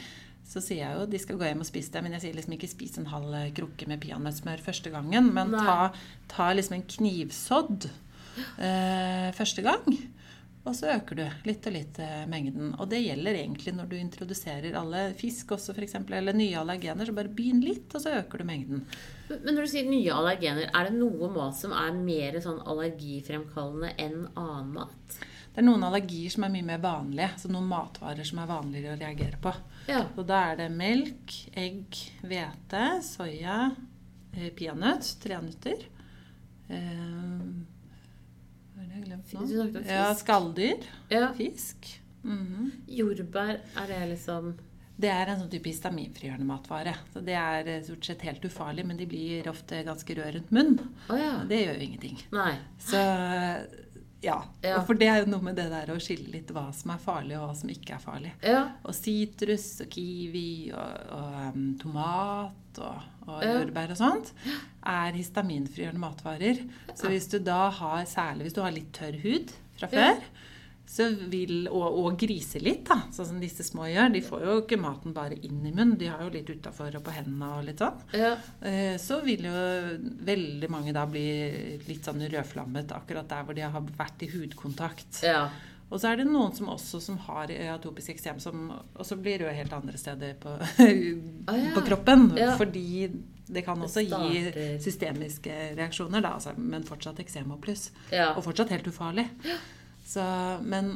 så 0.45 0.59
sier 0.61 0.83
jeg 0.83 0.97
jo 0.99 1.05
de 1.09 1.17
skal 1.23 1.37
gå 1.39 1.45
hjem 1.47 1.61
og 1.63 1.65
spise 1.65 1.89
det. 1.91 2.03
Men 2.03 2.11
jeg 2.17 2.21
sier 2.25 2.35
liksom 2.35 2.53
ikke 2.53 2.69
spis 2.69 2.97
en 2.99 3.07
halv 3.09 3.33
eh, 3.33 3.49
krukke 3.55 3.87
med 3.87 4.01
peanøttsmør 4.03 4.61
første 4.61 4.91
gangen. 4.93 5.31
Men 5.33 5.51
ta, 5.55 5.91
ta 6.27 6.51
liksom 6.53 6.75
en 6.77 6.83
knivsodd 6.97 7.87
eh, 8.59 9.31
første 9.33 9.63
gang. 9.65 9.87
Og 10.63 10.75
så 10.77 10.93
øker 10.93 11.17
du 11.19 11.23
litt 11.43 11.65
og 11.67 11.73
litt 11.75 11.97
eh, 11.99 12.23
mengden. 12.31 12.69
Og 12.79 12.87
det 12.91 13.01
gjelder 13.03 13.35
egentlig 13.35 13.73
når 13.75 13.89
du 13.91 13.97
introduserer 13.99 14.77
alle 14.79 15.01
fisk 15.19 15.51
også 15.57 15.75
f.eks., 15.75 15.97
eller 16.07 16.37
nye 16.37 16.61
allergener. 16.61 17.09
Så 17.09 17.15
bare 17.17 17.31
begynn 17.35 17.59
litt, 17.65 17.91
og 17.91 18.03
så 18.03 18.13
øker 18.21 18.39
du 18.39 18.47
mengden. 18.47 18.85
Men 19.33 19.51
når 19.51 19.67
du 19.67 19.71
sier 19.73 19.89
nye 19.89 20.15
allergener, 20.15 20.69
er 20.71 20.87
det 20.87 20.95
noe 20.95 21.29
mat 21.35 21.59
som 21.59 21.75
er 21.75 21.91
mer 21.97 22.39
sånn 22.43 22.63
allergifremkallende 22.63 23.91
enn 23.99 24.23
annen 24.39 24.71
mat? 24.77 25.19
Det 25.53 25.61
er 25.61 25.67
noen 25.67 25.83
allergier 25.85 26.31
som 26.33 26.47
er 26.47 26.55
mye 26.55 26.69
mer 26.71 26.79
vanlige. 26.81 27.33
Så 27.43 27.51
noen 27.51 27.67
matvarer 27.69 28.25
som 28.25 28.39
er 28.41 28.49
vanligere 28.49 28.95
å 28.95 29.01
reagere 29.03 29.41
på. 29.43 29.51
Ja. 29.91 30.05
Og 30.15 30.23
da 30.31 30.45
er 30.53 30.63
det 30.63 30.69
melk, 30.73 31.35
egg, 31.59 31.99
hvete, 32.23 32.87
soya, 33.03 33.59
eh, 34.31 34.47
peanøtt, 34.55 35.11
trenøtter. 35.27 35.85
Eh, 36.71 37.45
Ja, 39.87 40.13
skalldyr. 40.15 40.85
ja. 41.09 41.33
Fisk. 41.37 41.99
Mhm. 42.23 42.69
Jordbær, 42.87 43.57
er 43.75 43.87
det 43.87 43.97
liksom 44.13 44.53
Det 44.95 45.09
er 45.09 45.25
en 45.27 45.39
sånn 45.41 45.49
type 45.49 45.65
histaminfrigjørende 45.71 46.45
matvare. 46.45 46.93
Så 47.11 47.19
det 47.25 47.33
er 47.33 47.67
eh, 47.67 47.79
stort 47.83 48.05
sett 48.05 48.21
helt 48.21 48.43
ufarlig, 48.45 48.85
men 48.85 48.95
de 48.99 49.07
blir 49.09 49.47
ofte 49.49 49.79
ganske 49.83 50.15
røde 50.15 50.35
rundt 50.37 50.51
munnen. 50.53 50.91
Oh, 51.09 51.17
ja. 51.17 51.43
Det 51.49 51.57
gjør 51.63 51.79
jo 51.79 51.87
ingenting. 51.87 52.19
Nei. 52.31 52.51
Så 52.77 53.01
ja. 54.23 54.37
Ja. 54.63 54.77
Og 54.79 54.85
For 54.87 54.97
det 54.99 55.07
er 55.11 55.21
jo 55.23 55.29
noe 55.33 55.43
med 55.43 55.57
det 55.59 55.65
der 55.71 55.91
å 55.93 55.99
skille 56.01 56.31
litt 56.31 56.51
hva 56.55 56.69
som 56.75 56.93
er 56.95 57.01
farlig, 57.03 57.35
og 57.39 57.49
hva 57.49 57.55
som 57.59 57.69
ikke 57.73 57.97
er 57.97 58.03
farlig. 58.03 58.31
Ja. 58.45 58.61
Og 58.87 58.95
sitrus 58.97 59.67
og 59.83 59.89
kiwi 59.93 60.45
og, 60.71 61.01
og 61.17 61.39
um, 61.57 61.65
tomat 61.81 62.79
og, 62.81 63.09
og 63.27 63.43
Ja. 63.43 63.51
jordbær 63.59 63.91
og 63.93 63.99
sånt 63.99 64.31
er 64.83 65.11
histaminfrigjørende 65.19 66.01
matvarer. 66.01 66.63
Så 66.95 67.11
hvis 67.11 67.27
du 67.31 67.37
da 67.43 67.67
har, 67.69 68.05
særlig 68.09 68.47
hvis 68.49 68.55
du 68.57 68.61
har 68.65 68.73
litt 68.75 68.91
tørr 68.95 69.19
hud 69.23 69.53
fra 69.79 69.87
før, 69.91 70.23
så 70.93 71.07
vil, 71.31 71.63
og, 71.71 71.95
og 72.03 72.17
griser 72.21 72.61
litt, 72.61 72.83
da, 72.85 72.99
sånn 73.15 73.25
som 73.31 73.39
disse 73.41 73.65
små 73.65 73.87
gjør. 73.89 74.11
De 74.13 74.21
får 74.21 74.43
jo 74.45 74.55
ikke 74.61 74.77
maten 74.77 75.15
bare 75.15 75.33
inn 75.41 75.63
i 75.65 75.71
munnen, 75.73 75.95
de 75.97 76.11
har 76.11 76.21
jo 76.21 76.29
litt 76.35 76.51
utafor 76.53 76.93
og 76.99 77.01
på 77.07 77.15
hendene 77.15 77.49
og 77.57 77.63
litt 77.65 77.81
sånn. 77.81 78.03
Ja. 78.13 78.35
Eh, 78.61 78.93
Så 79.01 79.17
vil 79.25 79.47
jo 79.49 79.53
veldig 80.29 80.69
mange 80.69 80.93
da 80.93 81.07
bli 81.09 81.23
litt 81.87 82.05
sånn 82.05 82.21
rødflammet 82.29 82.93
akkurat 82.93 83.27
der 83.31 83.43
hvor 83.47 83.57
de 83.57 83.65
har 83.65 83.87
vært 83.97 84.21
i 84.27 84.29
hudkontakt. 84.35 85.23
ja. 85.25 85.47
Og 85.93 85.99
så 86.01 86.07
er 86.09 86.15
det 86.17 86.23
noen 86.25 86.53
som 86.57 86.69
også 86.73 86.97
som 87.03 87.17
har 87.27 87.51
atopisk 87.75 88.09
eksem, 88.15 88.39
som 88.41 88.69
også 88.97 89.13
blir 89.21 89.43
røde 89.43 89.51
helt 89.53 89.73
andre 89.77 89.97
steder 90.01 90.31
på, 90.41 90.53
Ah, 91.51 91.57
ja. 91.59 91.73
på 91.75 91.83
kroppen. 91.85 92.31
Ja. 92.39 92.55
Fordi 92.57 93.11
det 93.45 93.61
kan 93.65 93.77
Det 93.83 93.89
også 93.89 94.01
gi 94.01 94.79
systemiske 94.81 95.53
reaksjoner, 95.77 96.23
da, 96.23 96.31
altså, 96.39 96.55
men 96.57 96.83
fortsatt 96.87 97.19
eksem 97.21 97.51
og 97.53 97.61
pluss. 97.61 97.91
Ja. 98.09 98.31
Og 98.37 98.41
fortsatt 98.47 98.73
helt 98.73 98.87
ufarlig. 98.89 99.27
Så, 100.13 100.23
men, 100.63 100.93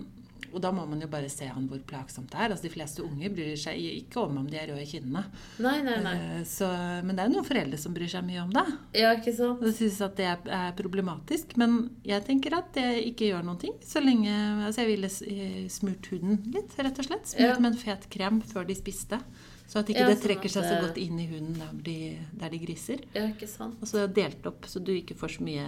og 0.48 0.62
da 0.64 0.70
må 0.72 0.84
man 0.88 1.02
jo 1.04 1.08
bare 1.12 1.28
se 1.30 1.48
an 1.50 1.66
hvor 1.70 1.82
plagsomt 1.90 2.30
det 2.32 2.38
er. 2.40 2.54
Altså, 2.54 2.68
de 2.68 2.72
fleste 2.74 3.04
unge 3.04 3.30
bryr 3.34 3.58
seg 3.60 3.78
ikke 3.82 4.22
om 4.24 4.38
om 4.44 4.48
de 4.50 4.60
er 4.62 4.70
røde 4.72 4.84
i 4.86 4.90
kinnene. 4.90 5.24
Nei, 5.64 5.76
nei, 5.86 5.98
nei. 6.06 6.14
Eh, 6.38 6.44
Så, 6.48 6.70
men 7.04 7.18
det 7.18 7.24
er 7.26 7.32
jo 7.32 7.36
noen 7.36 7.48
foreldre 7.50 7.80
som 7.82 7.96
bryr 7.98 8.12
seg 8.14 8.24
mye 8.28 8.44
om 8.46 8.54
det. 8.56 8.64
Ja, 9.02 9.12
ikke 9.18 9.34
sant? 9.36 9.62
Og 9.66 9.76
synes 9.76 10.00
at 10.06 10.16
det 10.22 10.30
er, 10.30 10.72
problematisk. 10.78 11.58
Men 11.60 11.76
jeg 12.08 12.24
tenker 12.30 12.56
at 12.62 12.72
det 12.78 12.88
ikke 13.10 13.32
gjør 13.34 13.44
noen 13.50 13.60
ting. 13.66 13.76
Så 13.84 14.00
lenge 14.04 14.32
altså 14.70 14.86
Jeg 14.86 14.94
ville 14.94 15.12
eh, 15.34 15.60
smurt 15.74 16.10
huden 16.14 16.40
litt, 16.56 16.78
rett 16.80 17.04
og 17.04 17.10
slett. 17.12 17.28
Smurt 17.34 17.56
Ja. 17.58 17.60
med 17.60 17.74
en 17.74 17.82
fet 17.84 18.08
krem 18.14 18.42
før 18.46 18.68
de 18.70 18.78
spiste. 18.78 19.20
Så 19.68 19.82
at 19.82 19.90
ikke 19.92 20.00
Ja, 20.00 20.08
det 20.08 20.22
sånn 20.22 20.30
trekker 20.30 20.48
at 20.48 20.54
seg 20.56 20.64
så 20.64 20.76
godt 20.86 20.98
inn 21.04 21.18
i 21.20 21.26
huden 21.28 21.58
der 21.60 21.74
de, 21.84 21.96
der 22.40 22.54
de 22.54 22.60
griser. 22.62 23.02
Ja, 23.12 23.26
ikke 23.28 23.50
sant? 23.52 23.82
Og 23.84 23.90
så 23.92 24.06
delt 24.08 24.46
opp, 24.48 24.64
så 24.72 24.80
du 24.80 24.94
ikke 24.96 25.18
får 25.20 25.34
så 25.36 25.44
mye 25.44 25.66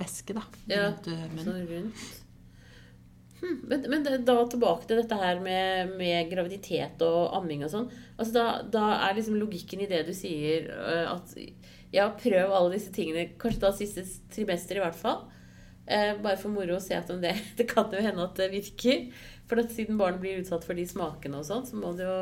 væske 0.00 0.34
da, 0.34 0.42
rundt 0.42 1.06
ja, 1.06 1.28
munnen. 1.30 1.44
Sånn 1.46 1.68
rundt. 1.70 2.04
Hm, 3.44 3.58
men, 3.68 3.82
men 3.92 4.06
da 4.24 4.38
tilbake 4.48 4.88
til 4.88 5.02
dette 5.02 5.18
her 5.20 5.40
med, 5.44 5.90
med 6.00 6.30
graviditet 6.30 7.02
og 7.04 7.34
amming 7.36 7.66
og 7.66 7.72
sånn. 7.74 7.90
Altså 8.16 8.32
da, 8.32 8.44
da 8.72 8.84
er 9.04 9.18
liksom 9.18 9.36
logikken 9.36 9.82
i 9.84 9.88
det 9.90 10.00
du 10.08 10.14
sier, 10.16 10.70
øh, 10.72 11.10
at 11.12 11.34
ja, 11.94 12.08
prøv 12.18 12.54
alle 12.56 12.72
disse 12.78 12.92
tingene, 12.94 13.28
kanskje 13.38 13.62
da 13.66 13.72
siste 13.76 14.06
trimester 14.32 14.80
i 14.80 14.84
hvert 14.84 14.96
fall. 14.98 15.26
Eh, 15.84 16.14
bare 16.24 16.40
for 16.40 16.48
moro 16.48 16.78
å 16.78 16.82
se 16.82 16.96
at 16.96 17.10
om 17.12 17.20
det, 17.20 17.34
det 17.58 17.68
kan 17.68 17.92
jo 17.92 18.00
hende 18.00 18.24
at 18.24 18.38
det 18.40 18.48
virker. 18.54 19.04
For 19.44 19.60
at 19.60 19.74
siden 19.76 19.98
barnet 20.00 20.22
blir 20.22 20.40
utsatt 20.40 20.64
for 20.64 20.78
de 20.78 20.86
smakene 20.88 21.36
og 21.42 21.44
sånn, 21.44 21.66
så 21.68 21.76
jo, 22.00 22.14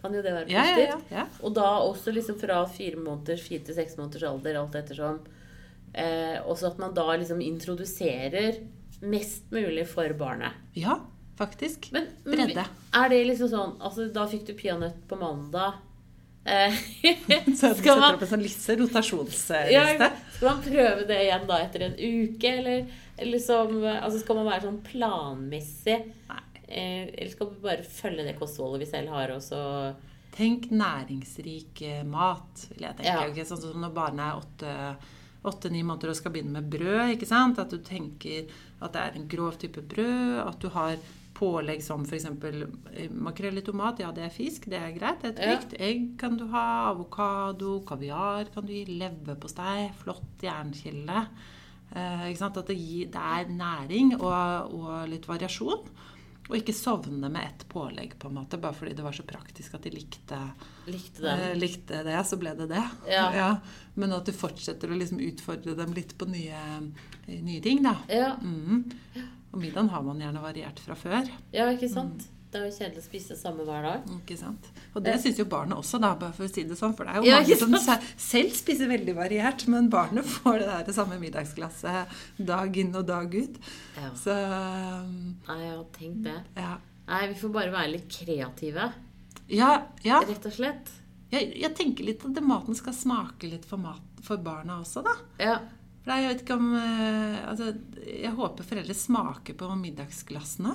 kan 0.00 0.14
jo 0.16 0.22
det 0.24 0.32
være 0.32 0.48
Ja, 0.48 0.62
positivt. 0.64 1.10
ja, 1.12 1.18
ja. 1.20 1.26
Og 1.44 1.52
da 1.58 1.66
også 1.84 2.14
liksom 2.16 2.38
fra 2.40 2.62
fire 2.72 2.96
måneders, 3.04 3.44
fire 3.44 3.66
til 3.68 3.76
seks 3.76 3.98
måneders 4.00 4.24
alder, 4.30 4.56
alt 4.62 4.78
ettersom. 4.80 5.20
Eh, 5.92 6.40
også 6.40 6.72
at 6.72 6.80
man 6.80 6.96
da 6.96 7.04
liksom 7.20 7.44
introduserer 7.44 8.62
mest 9.10 9.50
mulig 9.54 9.86
for 9.90 10.12
barnet. 10.18 10.52
Ja, 10.78 10.98
faktisk. 11.38 11.90
Men, 11.92 12.08
men 12.24 12.46
Bredde. 12.46 12.64
er 12.94 13.10
det 13.12 13.24
liksom 13.30 13.50
sånn 13.50 13.74
Altså, 13.82 14.08
da 14.14 14.26
fikk 14.30 14.46
du 14.48 14.54
peanøtt 14.58 15.02
på 15.10 15.18
mandag. 15.20 15.80
Eh, 16.44 16.74
Så 17.58 17.72
du 17.74 17.80
setter 17.80 18.00
man, 18.00 18.16
opp 18.16 18.24
en 18.26 18.32
sånn 18.34 18.44
liste, 18.44 18.76
rotasjonsliste. 18.80 19.60
ja, 19.72 19.86
skal 20.34 20.50
man 20.50 20.64
prøve 20.66 21.06
det 21.08 21.20
igjen 21.24 21.46
da 21.48 21.60
etter 21.64 21.86
en 21.86 21.94
uke, 21.98 22.50
eller, 22.60 22.88
eller 23.16 23.32
liksom 23.38 23.78
Altså, 23.94 24.18
skal 24.24 24.40
man 24.40 24.50
være 24.50 24.66
sånn 24.66 24.82
planmessig? 24.84 26.00
Nei. 26.30 26.42
Eh, 26.64 27.06
eller 27.12 27.30
skal 27.32 27.50
man 27.52 27.62
bare 27.64 27.86
følge 27.86 28.26
det 28.26 28.38
kostholdet 28.38 28.84
vi 28.86 28.90
selv 28.92 29.14
har, 29.14 29.34
og 29.36 29.44
så 29.44 29.62
Tenk 30.34 30.72
næringsrik 30.74 31.78
eh, 31.86 32.00
mat, 32.02 32.64
vil 32.72 32.88
jeg 32.88 32.96
tenke. 32.98 33.36
Ja. 33.38 33.44
Sånn 33.46 33.60
som 33.62 33.84
når 33.84 33.92
barnet 33.94 34.24
er 34.26 34.40
åtte 34.40 34.72
åtte-ni 35.44 35.82
måneder 35.84 36.12
og 36.12 36.18
skal 36.18 36.32
begynne 36.34 36.56
med 36.56 36.70
brød. 36.72 37.14
ikke 37.14 37.28
sant? 37.28 37.60
At 37.60 37.72
du 37.72 37.78
tenker 37.84 38.48
at 38.80 38.94
det 38.94 39.02
er 39.02 39.18
en 39.18 39.28
grov 39.30 39.58
type 39.60 39.82
brød. 39.82 40.40
At 40.44 40.58
du 40.62 40.68
har 40.74 40.96
pålegg 41.34 41.82
som 41.82 42.04
f.eks. 42.06 42.28
makrell 43.10 43.58
i 43.58 43.64
tomat. 43.66 44.02
Ja, 44.02 44.12
det 44.14 44.26
er 44.26 44.34
fisk. 44.34 44.68
Det 44.70 44.78
er 44.78 44.94
greit. 44.96 45.22
Det 45.24 45.34
er 45.34 45.58
trygt. 45.58 45.76
Egg 45.82 46.14
kan 46.20 46.38
du 46.38 46.46
ha. 46.54 46.66
Avokado. 46.92 47.80
Kaviar 47.86 48.50
kan 48.54 48.66
du 48.66 48.74
gi. 48.74 48.84
Leverpostei. 48.90 49.90
Flott 50.02 50.44
jernkilde. 50.44 51.26
Eh? 51.94 52.30
At 52.34 52.60
det, 52.66 52.78
gir, 52.78 53.10
det 53.14 53.24
er 53.38 53.50
næring 53.54 54.16
og, 54.20 54.74
og 54.74 55.08
litt 55.10 55.28
variasjon. 55.30 55.86
Og 56.44 56.58
ikke 56.58 56.74
sovne 56.76 57.30
med 57.32 57.40
ett 57.46 57.62
pålegg, 57.72 58.18
på 58.20 58.28
en 58.28 58.34
måte, 58.36 58.58
bare 58.60 58.76
fordi 58.76 58.92
det 58.98 59.04
var 59.06 59.14
så 59.16 59.24
praktisk 59.24 59.74
at 59.78 59.86
de 59.86 59.94
likte, 59.94 60.38
likte 60.92 61.24
eh, 61.30 61.54
likte 61.56 62.02
det, 62.04 62.18
så 62.28 62.36
ble 62.40 62.52
det 62.58 62.66
det. 62.74 62.82
Ja. 63.08 63.48
Men 63.94 64.12
at 64.12 64.28
du 64.28 64.32
fortsetter 64.36 64.92
å 64.92 64.98
liksom 64.98 65.22
utfordre 65.24 65.72
dem 65.78 65.94
litt 65.96 66.12
på 66.20 66.28
nye, 66.28 66.60
nye 67.30 67.60
ting, 67.64 67.80
da. 67.86 67.96
Ja, 68.12 68.34
Mm. 68.42 68.84
Og 69.54 69.60
middagen 69.62 69.88
har 69.92 70.02
man 70.02 70.18
gjerne 70.18 70.40
variert 70.42 70.80
fra 70.82 70.96
før. 70.98 71.28
ja, 71.54 71.68
ikke 71.70 71.86
sant? 71.88 72.24
Det 72.54 72.60
er 72.60 72.66
jo 72.68 72.74
kjedelig 72.76 73.00
å 73.02 73.04
spise 73.08 73.34
samme 73.34 73.64
hver 73.66 73.82
dag. 73.82 74.04
Ikke 74.14 74.36
sant? 74.38 74.68
Og 74.94 75.02
det 75.02 75.16
syns 75.24 75.40
jo 75.42 75.44
barnet 75.50 75.74
også, 75.80 75.98
da, 75.98 76.12
bare 76.20 76.32
for 76.36 76.46
å 76.46 76.50
si 76.52 76.62
det 76.70 76.76
sånn. 76.78 76.92
For 76.94 77.08
det 77.08 77.16
er 77.16 77.18
jo 77.18 77.26
Ja, 77.26 77.40
mange 77.42 77.56
som 77.58 77.74
se- 77.82 77.96
selv 78.22 78.54
spiser 78.54 78.86
veldig 78.92 79.14
variert, 79.18 79.64
men 79.72 79.88
barnet 79.90 80.24
får 80.36 80.60
det 80.62 80.68
der 80.70 80.84
det 80.86 80.94
samme 80.94 81.18
middagsglasset 81.18 82.14
dag 82.38 82.76
inn 82.78 82.94
og 82.94 83.08
dag 83.10 83.34
ut. 83.34 83.58
Ja. 83.98 84.10
Så 84.22 84.36
um, 84.38 85.34
Nei, 85.48 85.56
jeg 85.64 85.72
har 85.74 85.84
tenkt 85.98 86.22
det. 86.28 86.36
ja. 86.62 86.76
Nei, 87.10 87.22
vi 87.28 87.34
får 87.42 87.50
bare 87.58 87.72
være 87.74 87.90
litt 87.98 88.06
kreative, 88.08 88.86
Ja, 89.52 89.72
ja. 90.06 90.20
rett 90.24 90.46
og 90.48 90.54
slett. 90.54 90.92
Jeg, 91.34 91.50
jeg 91.58 91.74
tenker 91.76 92.06
litt 92.06 92.22
at 92.24 92.38
maten 92.46 92.78
skal 92.78 92.94
smake 92.94 93.50
litt 93.50 93.66
for, 93.66 93.76
mat, 93.82 94.00
for 94.22 94.38
barna 94.38 94.78
også, 94.80 95.02
da. 95.04 95.12
Ja. 95.42 95.56
For 96.04 96.14
jeg 96.14 96.30
vet 96.30 96.44
ikke 96.44 96.56
om 96.60 96.70
eh, 96.76 97.36
altså, 97.48 97.72
Jeg 98.06 98.30
håper 98.36 98.66
foreldre 98.68 98.94
smaker 98.94 99.56
på 99.58 99.68
middagsglassene. 99.82 100.74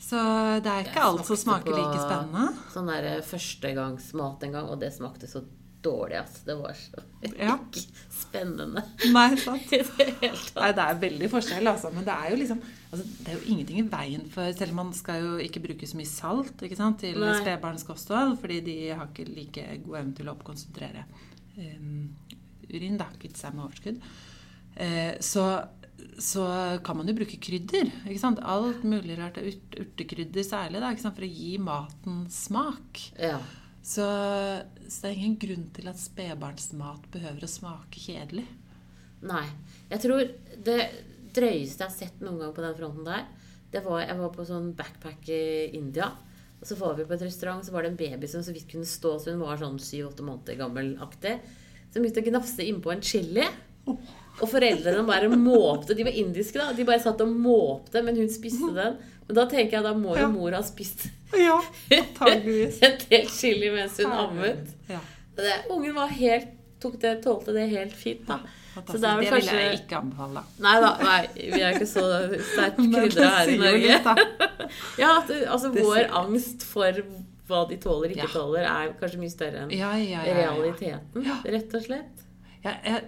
Så 0.00 0.18
det 0.64 0.70
er 0.72 0.84
ikke 0.86 0.96
Jeg 0.96 1.06
alt 1.06 1.28
som 1.28 1.38
smaker 1.38 1.76
like 1.76 2.02
spennende. 2.02 2.46
Sånn 2.72 2.88
der 2.88 3.08
eh, 3.10 3.24
førstegangsmat 3.26 4.46
en 4.46 4.54
gang, 4.56 4.70
og 4.72 4.80
det 4.80 4.94
smakte 4.94 5.28
så 5.28 5.42
dårlig, 5.84 6.16
altså. 6.20 6.42
Det 6.46 6.56
var 6.60 6.76
så 6.76 7.02
Ja. 7.40 7.56
ikke 7.56 7.82
spennende. 8.12 8.82
Nei, 9.12 9.26
sant? 9.40 9.70
Det. 9.70 10.32
Nei, 10.56 10.70
det 10.76 10.86
er 10.86 11.00
veldig 11.04 11.30
forskjell, 11.32 11.68
altså. 11.70 11.92
Men 11.94 12.06
det 12.08 12.16
er 12.16 12.32
jo 12.32 12.40
liksom 12.40 12.62
altså, 12.64 13.04
Det 13.06 13.28
er 13.28 13.38
jo 13.38 13.52
ingenting 13.54 13.80
i 13.82 13.86
veien 13.92 14.26
for 14.32 14.52
Selv 14.56 14.74
om 14.74 14.82
man 14.82 14.92
skal 14.96 15.24
jo 15.24 15.36
ikke 15.44 15.62
bruke 15.64 15.88
så 15.88 16.00
mye 16.00 16.10
salt 16.10 16.64
ikke 16.66 16.78
sant, 16.78 17.00
til 17.04 17.20
spedbarns 17.40 17.86
kosthold, 17.88 18.36
fordi 18.40 18.60
de 18.66 18.78
har 18.90 19.08
ikke 19.08 19.28
like 19.28 19.66
god 19.86 20.00
evne 20.02 20.16
til 20.16 20.28
å 20.30 20.34
oppkonsentrere 20.36 21.04
um, 21.60 22.08
urin, 22.70 22.98
da. 23.00 23.08
Kvitte 23.20 23.40
seg 23.40 23.56
med 23.56 23.66
overskudd. 23.68 24.00
Uh, 24.80 25.16
så, 25.24 25.46
så 26.20 26.44
kan 26.84 26.98
man 26.98 27.08
jo 27.08 27.16
bruke 27.16 27.38
krydder. 27.40 27.88
ikke 28.04 28.20
sant? 28.20 28.42
Alt 28.44 28.84
mulig 28.84 29.16
rart. 29.18 29.40
Urt, 29.40 29.76
urtekrydder 29.80 30.44
særlig, 30.44 30.82
da, 30.82 30.92
ikke 30.92 31.04
sant? 31.06 31.16
for 31.16 31.26
å 31.26 31.32
gi 31.32 31.54
maten 31.62 32.22
smak. 32.32 33.00
Ja. 33.16 33.38
Så, 33.80 34.04
så 34.84 35.00
det 35.00 35.10
er 35.10 35.16
ingen 35.16 35.38
grunn 35.40 35.68
til 35.74 35.88
at 35.88 36.00
spedbarnsmat 36.00 37.08
behøver 37.14 37.46
å 37.46 37.50
smake 37.50 38.02
kjedelig. 38.02 38.44
Nei. 39.24 39.46
Jeg 39.90 40.04
tror 40.04 40.24
det 40.68 40.80
drøyeste 41.34 41.84
jeg 41.84 41.88
har 41.88 41.96
sett 41.96 42.20
noen 42.24 42.40
gang 42.42 42.52
på 42.56 42.64
den 42.64 42.76
fronten 42.76 43.06
der, 43.06 43.28
det 43.70 43.84
var 43.84 44.00
Jeg 44.02 44.18
var 44.18 44.32
på 44.34 44.44
sånn 44.48 44.72
backpack 44.74 45.28
i 45.30 45.42
India. 45.78 46.10
Og 46.60 46.66
så 46.68 46.76
var 46.76 46.96
vi 46.98 47.06
på 47.06 47.14
et 47.14 47.22
restaurant, 47.22 47.64
så 47.64 47.72
var 47.72 47.86
det 47.86 47.92
en 47.92 48.00
baby 48.00 48.28
som 48.28 48.42
så 48.44 48.52
vidt 48.52 48.68
kunne 48.68 48.88
stå, 48.88 49.14
så 49.16 49.32
hun 49.32 49.44
var 49.44 49.60
sånn 49.60 49.78
syv-åtte 49.80 50.26
måneder 50.26 50.58
gammel-aktig. 50.58 51.36
Som 51.88 52.02
begynte 52.02 52.24
å 52.24 52.26
gnafse 52.26 52.66
innpå 52.66 52.92
en 52.92 53.04
chili. 53.06 53.46
Og 54.40 54.48
foreldrene 54.48 55.04
bare 55.06 55.28
måpte. 55.28 55.94
De 55.96 56.04
var 56.06 56.12
indiske, 56.16 56.56
da. 56.58 56.72
De 56.72 56.84
bare 56.88 57.00
satt 57.02 57.20
og 57.20 57.28
måpte, 57.28 58.02
men 58.04 58.16
hun 58.16 58.28
spiste 58.32 58.70
den. 58.76 58.96
Men 59.28 59.36
da 59.36 59.44
tenker 59.46 59.78
jeg 59.78 59.84
da 59.84 59.92
må 59.94 60.14
jo 60.16 60.22
Ja. 60.24 60.28
mor 60.32 60.50
ha 60.56 60.62
spist 60.66 61.08
Ja, 61.36 61.60
en 62.26 62.96
del 63.10 63.26
chili 63.30 63.68
mens 63.70 63.98
hun 64.00 64.10
ammet. 64.10 64.72
Ja. 64.88 64.98
Ungen 65.70 65.94
var 65.94 66.08
helt 66.08 66.48
tok 66.80 66.96
det, 67.00 67.18
tålte 67.22 67.52
det 67.52 67.68
helt 67.70 67.92
fint, 67.92 68.24
da. 68.26 68.38
Så 68.88 68.96
det 69.02 69.10
vil 69.18 69.28
kanskje 69.28 69.56
jeg 69.60 69.78
ikke 69.82 69.98
anbefale. 69.98 70.42
Nei 70.64 70.74
da, 70.80 70.90
nei, 71.04 71.18
vi 71.36 71.60
er 71.60 71.74
ikke 71.76 71.88
så 71.90 72.04
sterkt 72.54 72.78
krydra 72.94 73.26
her 73.36 73.50
i 73.52 73.58
Norge. 73.60 73.98
Ja, 75.02 75.10
altså 75.50 75.70
Det 75.74 75.82
Vår 75.84 75.96
sier- 75.98 76.14
angst 76.22 76.62
for 76.64 77.02
hva 77.50 77.64
de 77.68 77.76
tåler, 77.82 78.14
ikke 78.14 78.28
Ja. 78.28 78.32
tåler, 78.32 78.64
er 78.70 78.92
kanskje 79.00 79.18
mye 79.20 79.32
større 79.34 79.64
enn 79.66 79.72
Ja, 79.76 79.92
ja, 79.98 80.22
realiteten, 80.24 81.26
rett 81.44 81.74
og 81.74 81.82
slett. 81.84 82.24
Ja, 82.64 82.74
jeg, 82.86 83.04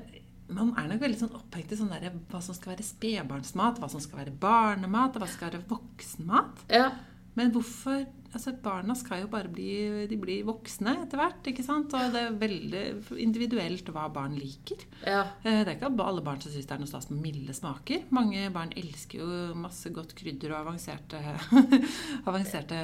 man 0.55 0.73
er 0.79 0.89
nok 0.93 1.01
veldig 1.05 1.19
sånn 1.23 1.37
opphengt 1.39 1.73
i 1.73 1.77
sånn 1.81 1.93
der, 1.93 2.11
hva 2.31 2.41
som 2.45 2.55
skal 2.57 2.75
være 2.75 2.87
spedbarnsmat, 2.87 3.79
hva 3.83 3.89
som 3.93 4.01
skal 4.01 4.25
være 4.25 4.37
barnemat, 4.43 5.17
og 5.17 5.23
hva 5.23 5.29
som 5.31 5.39
skal 5.39 5.51
være 5.53 5.69
voksenmat. 5.69 6.67
Ja, 6.71 6.91
Men 7.35 7.51
hvorfor 7.55 8.03
altså 8.33 8.53
Barna 8.65 8.95
skal 8.97 9.23
jo 9.23 9.27
bare 9.29 9.49
bli 9.53 10.07
de 10.09 10.17
blir 10.21 10.45
voksne 10.45 10.95
etter 11.03 11.17
hvert. 11.21 11.47
ikke 11.49 11.65
sant? 11.65 11.93
Og 11.97 12.13
det 12.13 12.21
er 12.27 12.37
veldig 12.41 12.83
individuelt 13.21 13.89
hva 13.93 14.07
barn 14.13 14.37
liker. 14.37 14.77
ja, 15.07 15.23
Eh, 15.45 15.65
Det 15.65 15.69
er 15.69 15.77
ikke 15.77 15.91
alle 16.05 16.23
barn 16.25 16.41
som 16.41 16.53
syns 16.53 16.67
det 16.67 16.73
er 16.73 16.79
noe 16.79 16.89
stas 16.89 17.11
med 17.11 17.21
milde 17.23 17.53
smaker. 17.53 18.05
Mange 18.11 18.51
barn 18.53 18.73
elsker 18.77 19.19
jo 19.21 19.55
masse 19.55 19.89
godt 19.93 20.15
krydder 20.15 20.53
og 20.53 20.67
avanserte, 20.67 21.21
avanserte 22.29 22.79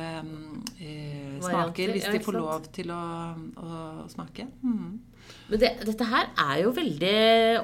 eh, 0.80 1.38
smaker 1.44 1.92
hvis 1.92 2.08
de 2.12 2.20
får 2.24 2.36
lov 2.38 2.68
til 2.72 2.90
å, 2.92 3.02
å 3.56 4.08
smake. 4.12 4.48
Mm. 4.62 4.98
Men 5.48 5.60
det, 5.62 5.70
dette 5.88 6.04
her 6.10 6.28
er 6.36 6.62
jo 6.64 6.72
veldig 6.76 7.14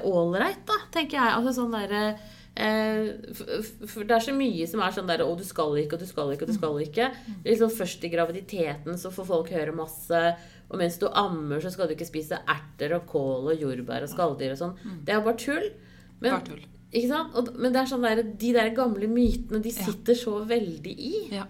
ålreit, 0.09 0.63
da, 0.65 0.79
tenker 0.93 1.19
jeg. 1.19 1.35
Altså 1.37 1.53
sånn 1.59 1.75
derre 1.75 2.03
eh, 2.55 3.11
Det 3.29 4.15
er 4.15 4.23
så 4.25 4.33
mye 4.35 4.65
som 4.69 4.81
er 4.81 4.95
sånn 4.95 5.09
der 5.09 5.21
Å, 5.25 5.29
du 5.37 5.43
skal 5.45 5.75
ikke, 5.81 5.97
og 5.97 6.01
du 6.03 6.09
skal 6.09 6.33
ikke, 6.33 6.47
og 6.47 6.51
du 6.53 6.57
skal 6.57 6.79
ikke. 6.85 7.09
Liksom 7.45 7.73
Først 7.77 8.05
i 8.07 8.11
graviditeten 8.13 8.97
så 9.01 9.11
får 9.13 9.29
folk 9.31 9.51
høre 9.53 9.75
masse. 9.75 10.21
Og 10.71 10.79
mens 10.81 10.97
du 11.01 11.05
ammer, 11.11 11.59
så 11.61 11.69
skal 11.73 11.87
du 11.89 11.93
ikke 11.93 12.07
spise 12.09 12.39
erter 12.49 12.95
og 12.97 13.05
kål 13.11 13.51
og 13.53 13.59
jordbær 13.61 14.07
og 14.07 14.09
skalldyr 14.13 14.55
og 14.55 14.61
sånn. 14.63 14.79
Det 15.05 15.13
er 15.13 15.19
jo 15.19 15.25
bare 15.27 15.41
tull. 15.43 15.67
Men, 16.23 16.31
Bare 16.31 16.47
tull. 16.47 16.63
Ikke 16.95 17.09
sant? 17.11 17.35
Og, 17.37 17.51
men 17.59 17.73
det 17.75 17.81
er 17.83 17.91
sånn 17.91 18.05
der, 18.07 18.23
de 18.39 18.49
der 18.55 18.71
gamle 18.73 19.09
mytene, 19.11 19.59
de 19.61 19.73
Ja. 19.75 19.83
sitter 19.85 20.15
så 20.17 20.39
veldig 20.47 20.93
i. 20.95 21.13
Ja. 21.35 21.43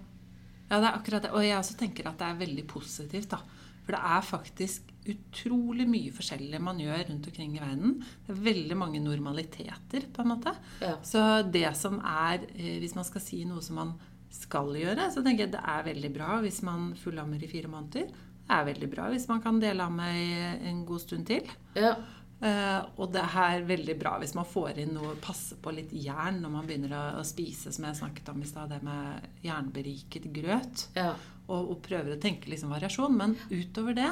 ja, 0.71 0.79
det 0.81 0.83
er 0.89 0.95
akkurat 0.97 1.23
det. 1.27 1.31
Og 1.37 1.45
jeg 1.45 1.55
også 1.59 1.77
tenker 1.79 2.09
at 2.09 2.17
det 2.19 2.27
er 2.27 2.39
veldig 2.43 2.65
positivt, 2.71 3.29
da. 3.31 3.39
For 3.85 3.93
det 3.95 4.01
er 4.17 4.25
faktisk 4.25 4.91
utrolig 5.11 5.85
mye 5.89 6.13
forskjellig 6.15 6.59
man 6.63 6.79
gjør 6.81 7.05
rundt 7.09 7.29
omkring 7.29 7.55
i 7.57 7.61
verden. 7.61 7.95
Det 8.25 8.33
er 8.33 8.43
veldig 8.47 8.77
mange 8.79 9.01
normaliteter, 9.03 10.09
på 10.13 10.23
en 10.23 10.31
måte. 10.33 10.55
Ja. 10.81 10.95
Så 11.05 11.21
det 11.51 11.67
som 11.77 11.99
er 12.01 12.47
eh, 12.55 12.77
Hvis 12.81 12.95
man 12.97 13.07
skal 13.07 13.23
si 13.23 13.43
noe 13.47 13.63
som 13.65 13.79
man 13.81 13.95
skal 14.35 14.73
gjøre, 14.75 15.09
så 15.13 15.23
tenker 15.23 15.45
jeg 15.45 15.55
det 15.55 15.63
er 15.63 15.85
veldig 15.85 16.11
bra 16.15 16.39
hvis 16.43 16.59
man 16.67 16.91
fullammer 16.99 17.41
i 17.41 17.49
fire 17.49 17.71
måneder. 17.71 18.09
Det 18.45 18.57
er 18.57 18.67
veldig 18.67 18.89
bra 18.91 19.07
hvis 19.13 19.29
man 19.31 19.41
kan 19.41 19.61
dele 19.61 19.85
amme 19.85 20.09
i 20.19 20.27
en 20.69 20.83
god 20.87 21.01
stund 21.05 21.25
til. 21.29 21.47
Ja. 21.77 21.95
Uh, 22.35 22.81
og 22.99 23.13
det 23.15 23.21
er 23.23 23.63
veldig 23.63 23.93
bra 23.97 24.17
hvis 24.19 24.35
man 24.35 24.45
får 24.45 24.81
inn 24.83 24.91
noe, 24.97 25.13
passer 25.23 25.55
på 25.63 25.71
litt 25.71 25.93
jern 25.95 26.41
når 26.43 26.51
man 26.51 26.67
begynner 26.67 26.91
å, 26.91 27.03
å 27.21 27.23
spise, 27.25 27.71
som 27.71 27.87
jeg 27.87 27.97
snakket 28.01 28.33
om 28.33 28.43
i 28.43 28.49
stad, 28.49 28.73
det 28.73 28.81
med 28.83 29.45
jernberiket 29.45 30.27
grøt. 30.35 30.89
ja. 30.99 31.13
Og, 31.45 31.71
og 31.75 31.81
prøver 31.85 32.15
å 32.15 32.21
tenke 32.21 32.49
liksom 32.49 32.71
variasjon. 32.73 33.13
Men 33.19 33.35
utover 33.51 33.93
det 33.97 34.09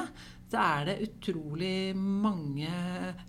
så 0.54 0.62
er 0.62 0.88
det 0.88 0.96
utrolig 1.08 1.96
mange 1.96 2.70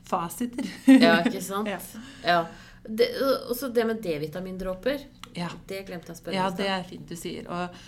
fasiter. 0.05 0.67
Ja, 0.91 1.19
ikke 1.25 1.41
sant? 1.41 1.69
Ja. 1.73 1.81
Ja. 2.25 2.39
Det, 2.85 3.07
også 3.49 3.71
det 3.73 3.85
med 3.89 4.01
D-vitamindråper. 4.03 5.07
Ja. 5.33 5.49
Det 5.65 5.81
glemte 5.87 6.11
jeg 6.11 6.19
å 6.19 6.19
spørre 6.19 6.35
Ja, 6.37 6.49
om 6.51 6.53
Ja, 6.53 6.57
det 6.59 6.67
er 6.69 6.83
fint 6.85 7.09
du 7.09 7.15
sier. 7.17 7.47
Og, 7.49 7.79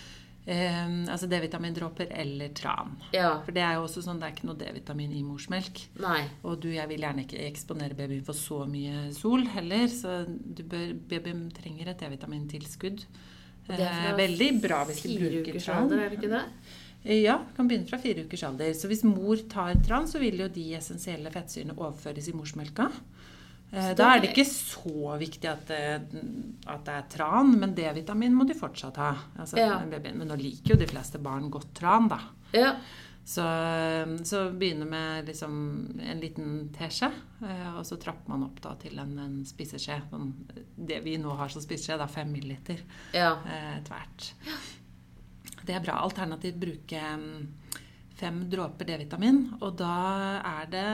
eh, 0.49 0.87
altså 1.05 1.29
D-vitamindråper 1.29 2.09
eller 2.17 2.49
tran. 2.57 2.95
Ja. 3.13 3.35
For 3.45 3.53
det 3.53 3.61
er 3.61 3.77
jo 3.77 3.85
også 3.85 4.01
sånn, 4.07 4.17
det 4.17 4.25
er 4.31 4.33
ikke 4.33 4.49
noe 4.49 4.57
D-vitamin 4.57 5.13
i 5.13 5.21
morsmelk. 5.27 5.83
Nei. 6.01 6.23
Og 6.41 6.57
du, 6.65 6.71
jeg 6.73 6.89
vil 6.89 7.05
gjerne 7.05 7.27
ikke 7.27 7.45
eksponere 7.45 7.99
babyen 7.99 8.25
for 8.25 8.41
så 8.41 8.63
mye 8.69 9.11
sol 9.13 9.45
heller, 9.53 9.85
så 9.93 10.23
du 10.25 10.65
bør, 10.65 10.95
babyen 11.13 11.45
trenger 11.53 11.93
et 11.93 12.01
D-vitamintilskudd. 12.01 13.05
Eh, 13.69 14.15
veldig 14.17 14.61
bra 14.61 14.85
hvis 14.85 15.01
du 15.03 15.09
bruker 15.19 15.59
tran. 15.59 15.83
alder, 15.83 15.99
er 16.05 16.09
det 16.09 16.19
ikke 16.19 16.29
det? 16.29 16.43
Eh, 17.05 17.21
Ja, 17.23 17.37
kan 17.55 17.67
begynne 17.69 17.87
fra 17.89 17.97
fire 17.97 18.23
ukers 18.25 18.43
alder. 18.43 18.71
Så 18.73 18.87
hvis 18.87 19.03
mor 19.03 19.35
tar 19.49 19.73
tran, 19.85 20.05
så 20.07 20.19
vil 20.19 20.37
jo 20.37 20.47
de 20.47 20.73
essensielle 20.75 21.31
fettsyrene 21.31 21.75
overføres 21.75 22.27
i 22.27 22.31
morsmelka. 22.33 22.91
Eh, 23.73 23.93
da- 23.93 24.15
er 24.15 24.21
det 24.21 24.29
ikke 24.33 24.45
så 24.47 25.17
viktig 25.19 25.45
at 25.49 25.65
det, 25.67 26.01
at 26.67 26.85
det 26.85 26.93
er 26.93 27.03
tran, 27.09 27.59
men 27.59 27.73
D-vitamin 27.75 28.33
må 28.33 28.47
de 28.47 28.53
fortsatt 28.53 28.95
ha. 28.95 29.15
Altså, 29.37 29.57
Ja. 29.57 29.79
Men 29.85 30.27
nå 30.27 30.37
liker 30.39 30.69
jo 30.71 30.75
de 30.77 30.87
fleste 30.87 31.21
barn 31.21 31.49
godt 31.51 31.73
tran, 31.73 32.07
da. 32.07 32.19
Ja. 32.53 32.75
Så, 33.27 33.43
så 34.23 34.37
begynner 34.55 34.87
med 34.87 35.27
liksom 35.27 35.55
en 35.99 36.19
liten 36.23 36.69
teskje, 36.71 37.09
eh, 37.43 37.73
og 37.75 37.83
så 37.85 37.97
trapper 37.99 38.31
man 38.31 38.45
opp 38.45 38.61
til 38.79 38.95
en, 39.03 39.17
en 39.19 39.33
spiseskje. 39.45 39.97
Sånn, 40.07 40.29
det 40.79 41.01
vi 41.03 41.17
nå 41.19 41.33
har 41.35 41.51
som 41.51 41.59
spiseskje, 41.63 41.97
er 41.99 42.13
fem 42.13 42.31
milliliter 42.31 42.79
Ja. 43.11 43.33
eh, 43.43 43.81
tvert. 43.83 44.29
Det 45.67 45.75
er 45.75 45.83
bra. 45.83 45.97
Alternativt 46.05 46.55
bruke 46.61 47.01
mm, 47.19 47.43
fem 48.15 48.39
dråper 48.47 48.87
D-vitamin. 48.93 49.41
Og 49.59 49.75
da 49.83 49.91
er 50.47 50.71
det 50.71 50.87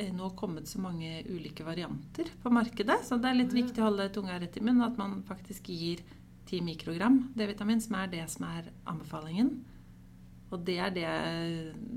eh, 0.00 0.10
nå 0.10 0.32
kommet 0.34 0.66
så 0.66 0.82
mange 0.82 1.20
ulike 1.30 1.62
varianter 1.62 2.34
på 2.42 2.50
markedet, 2.50 2.98
så 3.06 3.20
det 3.22 3.30
er 3.30 3.38
litt 3.44 3.54
viktig 3.54 3.78
å 3.78 3.92
holde 3.92 4.10
tunga 4.10 4.40
rett 4.42 4.58
i 4.58 4.64
munnen. 4.66 4.82
At 4.90 4.98
man 4.98 5.20
faktisk 5.30 5.70
gir 5.70 6.02
10 6.50 6.66
mikrogram 6.66 7.22
D-vitamin, 7.38 7.78
som 7.82 7.94
er 8.02 8.10
det 8.18 8.26
som 8.34 8.50
er 8.50 8.72
anbefalingen. 8.90 9.54
Og 10.54 10.60
det 10.62 10.76
er 10.78 10.92
det 10.94 11.06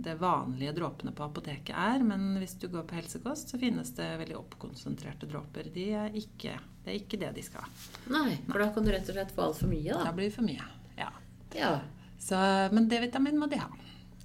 det 0.05 0.15
vanlige 0.17 0.71
dråpene 0.73 1.11
på 1.13 1.21
apoteket 1.27 1.69
er. 1.77 2.01
Men 2.01 2.31
hvis 2.41 2.55
du 2.61 2.67
går 2.73 2.87
på 2.89 2.97
helsekost, 2.97 3.51
så 3.51 3.59
finnes 3.61 3.91
det 3.97 4.07
veldig 4.23 4.37
oppkonsentrerte 4.39 5.29
dråper. 5.29 5.69
De 5.75 5.83
er 5.93 6.15
ikke, 6.17 6.55
det 6.85 6.89
er 6.93 6.97
ikke 6.97 7.19
det 7.21 7.29
de 7.35 7.43
skal. 7.45 7.67
Nei, 8.09 8.39
for 8.47 8.63
da 8.63 8.71
kan 8.73 8.87
du 8.87 8.91
rett 8.95 9.09
og 9.11 9.19
slett 9.19 9.35
få 9.35 9.45
altfor 9.51 9.69
mye, 9.69 9.91
Da 9.93 10.07
da. 10.09 10.15
blir 10.17 10.31
det 10.31 10.35
for 10.39 10.47
mye. 10.47 10.65
Ja. 10.97 11.11
Ja. 11.53 11.75
Så, 12.19 12.39
men 12.73 12.89
D-vitamin 12.89 13.37
må 13.39 13.47
de 13.51 13.61
ha. 13.61 13.69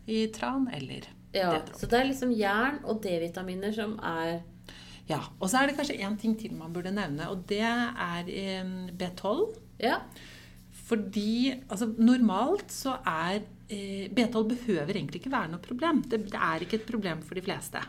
I 0.09 0.27
tran 0.33 0.67
eller 0.73 1.05
ja. 1.35 1.51
D-dråper. 1.53 1.77
Så 1.83 1.87
det 1.93 2.01
er 2.01 2.09
liksom 2.09 2.33
jern 2.39 2.81
og 2.85 3.03
D-vitaminer 3.05 3.73
som 3.77 3.99
er 4.01 4.41
Ja, 5.05 5.19
Og 5.37 5.51
så 5.53 5.61
er 5.61 5.69
det 5.69 5.77
kanskje 5.77 5.99
én 6.01 6.15
ting 6.17 6.33
til 6.41 6.55
man 6.57 6.73
burde 6.73 6.89
nevne, 6.97 7.27
og 7.29 7.43
det 7.51 7.61
er 7.61 8.25
eh, 8.33 8.65
B12. 8.97 9.51
Ja. 9.85 9.99
Fordi 10.89 11.53
altså, 11.69 11.91
normalt 11.99 12.73
så 12.73 12.97
er 13.05 13.43
B12 14.15 14.49
behøver 14.51 14.97
egentlig 14.97 15.23
ikke 15.23 15.33
være 15.35 15.53
noe 15.55 15.63
problem. 15.63 16.03
Det, 16.09 16.21
det 16.33 16.41
er 16.41 16.65
ikke 16.65 16.81
et 16.81 16.89
problem 16.89 17.23
for 17.25 17.39
de 17.39 17.45
fleste. 17.45 17.83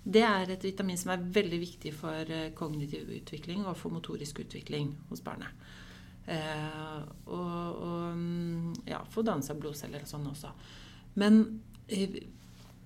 Det 0.00 0.22
er 0.24 0.54
et 0.54 0.64
vitamin 0.64 0.98
som 0.98 1.12
er 1.12 1.28
veldig 1.36 1.60
viktig 1.60 1.92
for 1.92 2.32
eh, 2.32 2.50
kognitiv 2.56 3.10
utvikling 3.18 3.66
og 3.66 3.76
for 3.76 3.92
motorisk 3.92 4.40
utvikling 4.46 4.94
hos 5.10 5.20
barnet. 5.24 5.52
Eh, 6.30 7.00
og, 7.26 7.80
og 7.84 8.16
mm, 8.16 8.74
ja, 8.88 9.02
for 9.12 9.26
dannelse 9.26 9.52
av 9.52 9.60
blodceller 9.60 10.06
og 10.06 10.10
sånn 10.10 10.28
også. 10.30 10.52
Men 11.20 11.42
eh, 11.88 12.20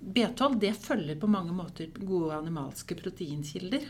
B12 0.05 0.59
det 0.61 0.75
følger 0.77 1.21
på 1.21 1.31
mange 1.31 1.55
måter 1.55 1.93
gode 2.01 2.35
animalske 2.37 2.99
proteinkilder. 2.99 3.87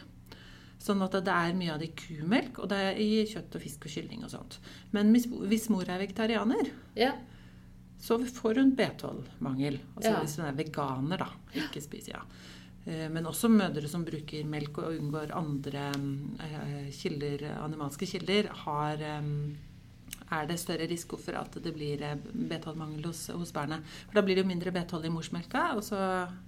Sånn 0.85 1.01
at 1.07 1.15
det 1.25 1.33
er 1.33 1.57
mye 1.57 1.73
av 1.73 1.81
det 1.81 1.93
i 1.93 1.97
kumelk, 1.97 2.59
og 2.61 2.69
det 2.69 2.81
er 2.91 2.99
i 3.01 3.23
kjøtt 3.31 3.57
og 3.57 3.63
fisk 3.63 3.87
og 3.89 3.95
kylling 3.95 4.27
og 4.27 4.35
sånt. 4.35 4.59
Men 4.93 5.15
hvis 5.15 5.71
mor 5.73 5.89
er 5.89 6.03
vegetarianer, 6.03 6.75
Ja. 6.99 7.15
Så 8.05 8.19
får 8.37 8.59
hun 8.61 8.75
B12-mangel. 8.77 9.79
Altså 9.97 10.11
Ja. 10.11 10.19
hvis 10.21 10.37
hun 10.37 10.47
er 10.51 10.59
veganer, 10.59 11.17
da. 11.25 11.31
Ikke 11.57 11.81
spiser, 11.81 12.19
ja. 12.19 12.23
Eh, 12.87 13.09
Men 13.09 13.25
også 13.31 13.49
mødre 13.49 13.89
som 13.89 14.05
bruker 14.05 14.45
melk 14.45 14.77
og 14.83 14.91
unngår 14.99 15.31
andre 15.33 15.87
eh, 16.45 16.91
kilder, 16.93 17.47
animalske 17.65 18.05
kilder, 18.11 18.51
har, 18.67 19.01
eh, 19.01 19.31
er 20.35 20.47
det 20.51 20.59
større 20.61 20.87
risiko 20.91 21.17
for 21.17 21.33
at 21.41 21.57
det 21.65 21.73
blir 21.75 22.03
eh, 22.03 22.17
B12-mangel 22.51 23.05
hos, 23.09 23.27
hos 23.33 23.53
barnet. 23.57 23.81
For 24.11 24.21
da 24.21 24.23
blir 24.27 24.37
det 24.37 24.45
jo 24.45 24.51
mindre 24.53 24.71
B12 24.77 25.07
i 25.09 25.15
morsmelka, 25.17 25.65
og 25.79 25.83
så 25.83 25.97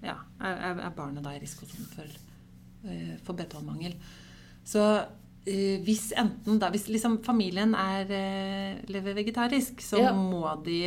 ja, 0.04 0.18
er, 0.40 0.80
er- 0.84 0.90
barnet 0.96 1.24
da 1.24 1.30
i 1.32 1.40
risikosonen 1.40 1.88
for, 1.96 2.18
for 3.24 3.32
B12-mangel. 3.40 3.96
Så 4.66 4.82
hvis 5.46 6.08
enten 6.18 6.58
da, 6.58 6.70
hvis 6.74 6.88
liksom 6.90 7.20
familien 7.22 7.74
er, 7.78 8.08
eh, 8.10 8.80
lever 8.90 9.14
vegetarisk, 9.14 9.78
så 9.80 10.00
Ja. 10.02 10.12
må 10.12 10.42
de, 10.64 10.80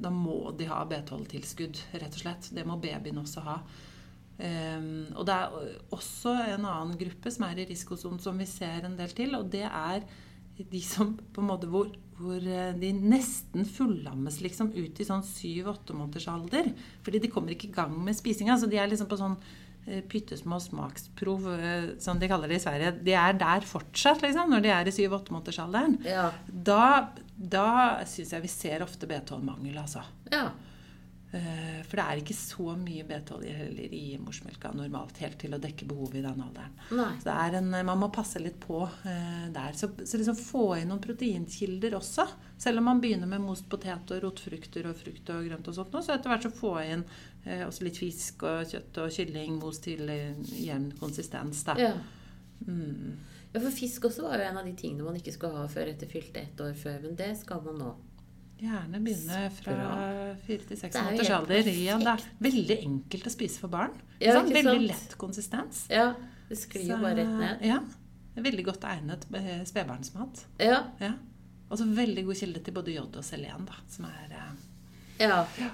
da 0.00 0.10
må 0.10 0.56
de 0.56 0.64
ha 0.66 0.84
B12-tilskudd, 0.86 1.76
rett 1.94 2.14
og 2.14 2.20
slett. 2.20 2.50
Det 2.54 2.64
må 2.64 2.80
babyen 2.80 3.18
også 3.18 3.42
ha. 3.42 3.60
Um, 4.38 5.06
og 5.16 5.26
det 5.26 5.34
er 5.34 5.50
også 5.90 6.30
en 6.54 6.64
annen 6.64 6.96
gruppe 6.96 7.28
som 7.34 7.42
er 7.48 7.58
i 7.58 7.66
risikosonen 7.66 8.20
som 8.22 8.38
vi 8.38 8.46
ser 8.46 8.84
en 8.86 8.96
del 8.96 9.08
til, 9.08 9.34
og 9.34 9.50
det 9.50 9.64
er 9.66 10.04
de 10.70 10.80
som 10.80 11.16
på 11.16 11.40
en 11.42 11.48
måte 11.48 11.66
hvor, 11.66 11.90
hvor 12.18 12.36
eh, 12.38 12.72
de 12.78 12.92
nesten 12.92 13.64
fullammes 13.66 14.40
liksom 14.40 14.70
ut 14.74 15.00
i 15.00 15.04
sånn 15.06 15.22
syv-åtte 15.26 15.94
måneders 15.94 16.28
alder. 16.28 16.72
Fordi 17.02 17.18
de 17.20 17.28
kommer 17.28 17.50
ikke 17.54 17.68
i 17.68 17.74
gang 17.74 17.92
med 18.04 18.14
spisinga. 18.14 18.56
Så 18.58 18.68
de 18.70 18.76
er 18.78 18.88
liksom 18.90 19.06
på 19.06 19.18
sånn 19.18 19.36
eh, 19.38 19.44
pyttesmå 19.86 20.58
smaksprov, 20.60 21.46
eh, 21.54 21.84
som 22.02 22.20
de 22.20 22.28
kaller 22.28 22.50
det 22.50 22.60
i 22.60 22.64
Sverige. 22.64 22.94
De 23.04 23.14
er 23.16 23.36
der 23.40 23.66
fortsatt, 23.68 24.22
liksom, 24.24 24.50
når 24.52 24.64
de 24.64 24.72
er 24.74 24.88
i 24.88 24.94
syv-åtte 24.94 25.34
måneders 25.34 25.60
alderen. 25.64 25.98
Ja. 26.06 26.30
Da, 26.46 27.08
da 27.36 27.68
syns 28.08 28.34
jeg 28.36 28.44
vi 28.44 28.52
ser 28.52 28.84
ofte 28.86 29.08
B12-mangel, 29.10 29.78
altså. 29.80 30.04
ja. 30.32 30.48
Eh, 31.30 31.82
For 31.84 31.96
det 32.00 32.04
er 32.08 32.20
ikke 32.22 32.34
så 32.36 32.72
mye 32.80 33.02
B12 33.04 33.42
i- 33.44 33.52
heller 33.52 33.94
i 33.98 34.16
morsmelka 34.16 34.70
normalt, 34.72 35.18
helt 35.20 35.36
til 35.38 35.52
å 35.52 35.58
dekke 35.60 35.84
behovet 35.90 36.14
i 36.22 36.22
den 36.24 36.40
alderen. 36.40 36.72
Nei. 36.96 37.10
Så 37.20 37.24
det 37.28 37.34
er 37.36 37.56
en, 37.58 37.68
man 37.84 37.98
må 38.00 38.08
passe 38.12 38.40
litt 38.40 38.56
på 38.62 38.80
uh, 38.86 39.48
der. 39.52 39.76
Så, 39.76 39.90
så 40.08 40.16
liksom 40.16 40.38
få 40.40 40.62
inn 40.80 40.88
noen 40.88 41.02
proteinkilder 41.04 41.98
også. 41.98 42.24
Selv 42.56 42.80
om 42.80 42.88
man 42.88 43.00
begynner 43.04 43.28
med 43.28 43.44
most 43.44 43.68
potet 43.68 44.08
og 44.16 44.22
rotfrukter 44.24 44.88
og 44.88 44.96
frukt 44.96 45.28
og 45.34 45.44
grønt 45.50 45.68
og 45.68 45.76
sånt, 45.76 45.92
nå, 45.92 46.00
så 46.02 46.16
etter 46.16 46.32
hvert 46.32 46.48
så 46.48 46.54
få 46.56 46.72
inn 46.86 47.04
uh, 47.04 47.66
også 47.68 47.84
litt 47.84 48.00
fisk 48.00 48.48
og 48.48 48.64
kjøtt 48.72 49.02
og 49.04 49.12
kylling, 49.20 49.60
most 49.60 49.84
til 49.84 50.08
eh, 50.08 50.32
jevn 50.64 50.94
konsistens. 50.98 51.60
Da. 51.68 51.76
Ja. 51.78 51.92
Mm. 52.66 53.18
ja, 53.52 53.60
for 53.60 53.70
fisk 53.70 54.08
også 54.08 54.24
var 54.24 54.40
jo 54.40 54.48
en 54.48 54.56
av 54.58 54.64
de 54.66 54.72
tingene 54.80 55.04
man 55.06 55.16
ikke 55.20 55.36
skulle 55.36 55.60
ha 55.60 55.68
før 55.70 55.92
etter 55.92 56.08
fylte 56.10 56.40
ett 56.40 56.60
år 56.64 56.72
før, 56.74 57.02
men 57.04 57.14
det 57.20 57.34
skal 57.38 57.60
man 57.68 57.78
nå. 57.84 57.92
Gjerne 58.58 58.98
begynne 59.04 59.44
fra 59.54 59.76
fire 60.42 60.66
til 60.66 60.80
seks 60.80 60.98
er 60.98 61.06
måneders 61.06 61.30
alder. 61.36 61.68
Ja, 61.78 61.98
det 62.02 62.14
er 62.14 62.24
veldig 62.42 62.78
enkelt 62.88 63.28
å 63.30 63.32
spise 63.32 63.62
for 63.62 63.70
barn. 63.70 63.94
Ja, 64.18 64.34
sånn, 64.34 64.50
veldig 64.56 64.88
lett 64.88 65.14
konsistens. 65.20 65.84
Ja, 65.92 66.10
det 66.48 66.58
sklir 66.58 66.88
jo 66.90 66.98
bare 67.02 67.20
rett 67.20 67.34
ned. 67.38 67.64
Ja. 67.68 67.78
Veldig 68.38 68.64
godt 68.66 68.86
egnet 68.86 69.26
spedbarnsmat. 69.68 70.44
Ja. 70.62 70.82
Ja. 71.02 71.14
Og 71.68 71.78
så 71.78 71.86
veldig 71.92 72.24
god 72.26 72.38
kilde 72.40 72.62
til 72.64 72.74
både 72.74 72.94
jod 72.94 73.16
og 73.20 73.26
selen, 73.26 73.66
da, 73.68 73.78
som 73.92 74.06
er 74.08 74.34
eh, 74.34 74.52
ja. 75.22 75.28
Ja. 75.28 75.42
Bra. 75.58 75.70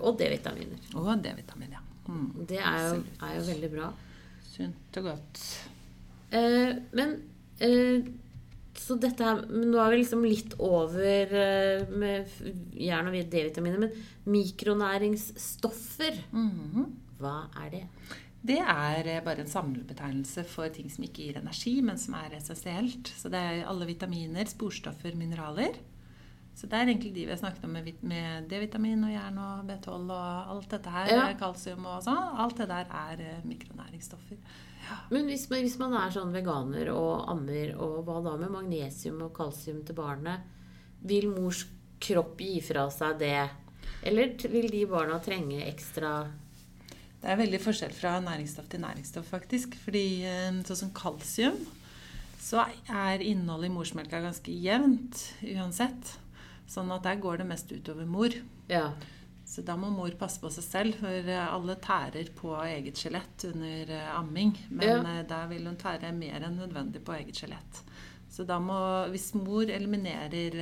Og 0.00 0.18
D-vitaminer. 0.18 0.88
Og 0.98 1.12
D-vitamin, 1.22 1.76
ja. 1.78 1.82
Mm. 2.10 2.26
Det 2.48 2.58
er 2.60 2.80
jo, 2.88 2.98
er 3.22 3.36
jo 3.38 3.44
veldig 3.48 3.70
bra. 3.72 3.92
Sunt 4.50 4.98
og 5.00 5.08
godt. 5.08 5.44
Eh, 6.34 6.74
men 6.94 7.14
eh, 7.62 8.10
Så 8.74 8.96
dette 9.00 9.22
her 9.24 9.42
Nå 9.46 9.78
er 9.78 9.90
vi 9.92 10.00
liksom 10.02 10.24
litt 10.26 10.54
over 10.58 11.30
eh, 11.30 11.84
med 11.94 12.26
jern 12.74 13.06
og 13.12 13.14
D-vitaminer, 13.30 13.78
men 13.78 13.92
mikronæringsstoffer, 14.26 16.18
Mhm. 16.32 16.84
hva 17.20 17.48
er 17.64 17.70
det? 17.70 17.84
Det 18.44 18.58
er 18.60 19.06
eh, 19.08 19.20
bare 19.24 19.40
en 19.40 19.46
samlebetegnelse 19.48 20.44
for 20.44 20.68
ting 20.68 20.90
som 20.90 21.04
ikke 21.04 21.24
gir 21.24 21.38
energi, 21.40 21.80
men 21.80 21.96
som 21.96 22.14
er 22.14 22.34
essensielt. 22.36 23.08
Så 23.16 23.30
det 23.30 23.40
er 23.40 23.64
alle 23.66 23.86
vitaminer, 23.86 24.44
sporstoffer, 24.44 25.14
mineraler. 25.16 25.74
Så 26.54 26.68
det 26.68 26.74
er 26.74 26.86
egentlig 26.86 27.14
de 27.14 27.24
vi 27.24 27.30
har 27.32 27.38
snakket 27.40 27.64
om 27.64 27.70
med, 27.72 28.48
D-vitamin 28.48 29.02
og 29.04 29.10
jern 29.10 29.38
og 29.38 29.64
B12 29.66 30.10
og 30.10 30.50
alt 30.54 30.68
dette 30.70 30.90
her. 30.90 31.06
Ja. 31.08 31.32
Kalsium 31.34 31.86
og 31.86 32.02
sånn. 32.04 32.38
Alt 32.38 32.56
det 32.58 32.68
der 32.68 32.84
er 32.92 33.16
eh, 33.20 33.40
mikronæringsstoffer. 33.48 34.36
Men 35.10 35.28
hvis 35.30 35.46
man, 35.50 35.64
hvis 35.64 35.78
man 35.80 35.94
er 35.98 36.12
sånn 36.14 36.32
veganer 36.34 36.90
og 36.94 37.28
ammer, 37.30 37.74
og 37.80 38.02
hva 38.06 38.20
da 38.24 38.34
med 38.40 38.52
magnesium 38.54 39.22
og 39.26 39.34
kalsium 39.36 39.82
til 39.86 39.96
barnet? 39.98 40.44
Vil 41.04 41.28
mors 41.32 41.64
kropp 42.02 42.40
gi 42.40 42.58
fra 42.64 42.86
seg 42.92 43.18
det? 43.20 43.44
Eller 44.04 44.34
vil 44.52 44.68
de 44.72 44.82
barna 44.88 45.18
trenge 45.22 45.62
ekstra 45.68 46.26
Det 47.20 47.30
er 47.32 47.40
veldig 47.40 47.60
forskjell 47.62 47.92
fra 47.96 48.18
næringsstoff 48.24 48.68
til 48.72 48.82
næringsstoff, 48.84 49.30
faktisk. 49.32 49.78
Fordi 49.84 50.06
eh, 50.28 50.60
sånn 50.68 50.82
som 50.82 50.92
kalsium, 50.96 51.56
så 52.44 52.66
er 52.92 53.24
innholdet 53.24 53.70
i 53.70 53.72
morsmelka 53.72 54.20
ganske 54.20 54.52
jevnt 54.52 55.22
uansett. 55.54 56.16
Sånn 56.68 56.92
at 56.92 57.04
der 57.06 57.20
går 57.20 57.40
det 57.40 57.48
mest 57.48 57.72
utover 57.72 58.08
mor. 58.08 58.36
Ja. 58.68 58.90
Så 59.46 59.62
da 59.62 59.74
må 59.76 59.90
mor 59.92 60.10
passe 60.18 60.40
på 60.40 60.48
seg 60.50 60.64
selv, 60.64 60.94
for 61.02 61.08
eh, 61.30 61.46
alle 61.54 61.74
tærer 61.84 62.30
på 62.34 62.54
eget 62.64 62.96
skjelett 62.96 63.44
under 63.52 63.90
eh, 63.92 64.14
amming. 64.18 64.54
Men 64.70 64.88
Ja. 64.88 64.96
eh, 65.20 65.22
der 65.28 65.46
vil 65.50 65.66
hun 65.68 65.76
tære 65.76 66.12
mer 66.16 66.40
enn 66.48 66.56
nødvendig 66.58 67.02
på 67.04 67.12
eget 67.18 67.36
skjelett. 67.36 67.82
Så 68.30 68.46
da 68.48 68.56
må, 68.58 68.78
hvis 69.12 69.34
mor 69.34 69.62
eliminerer 69.70 70.56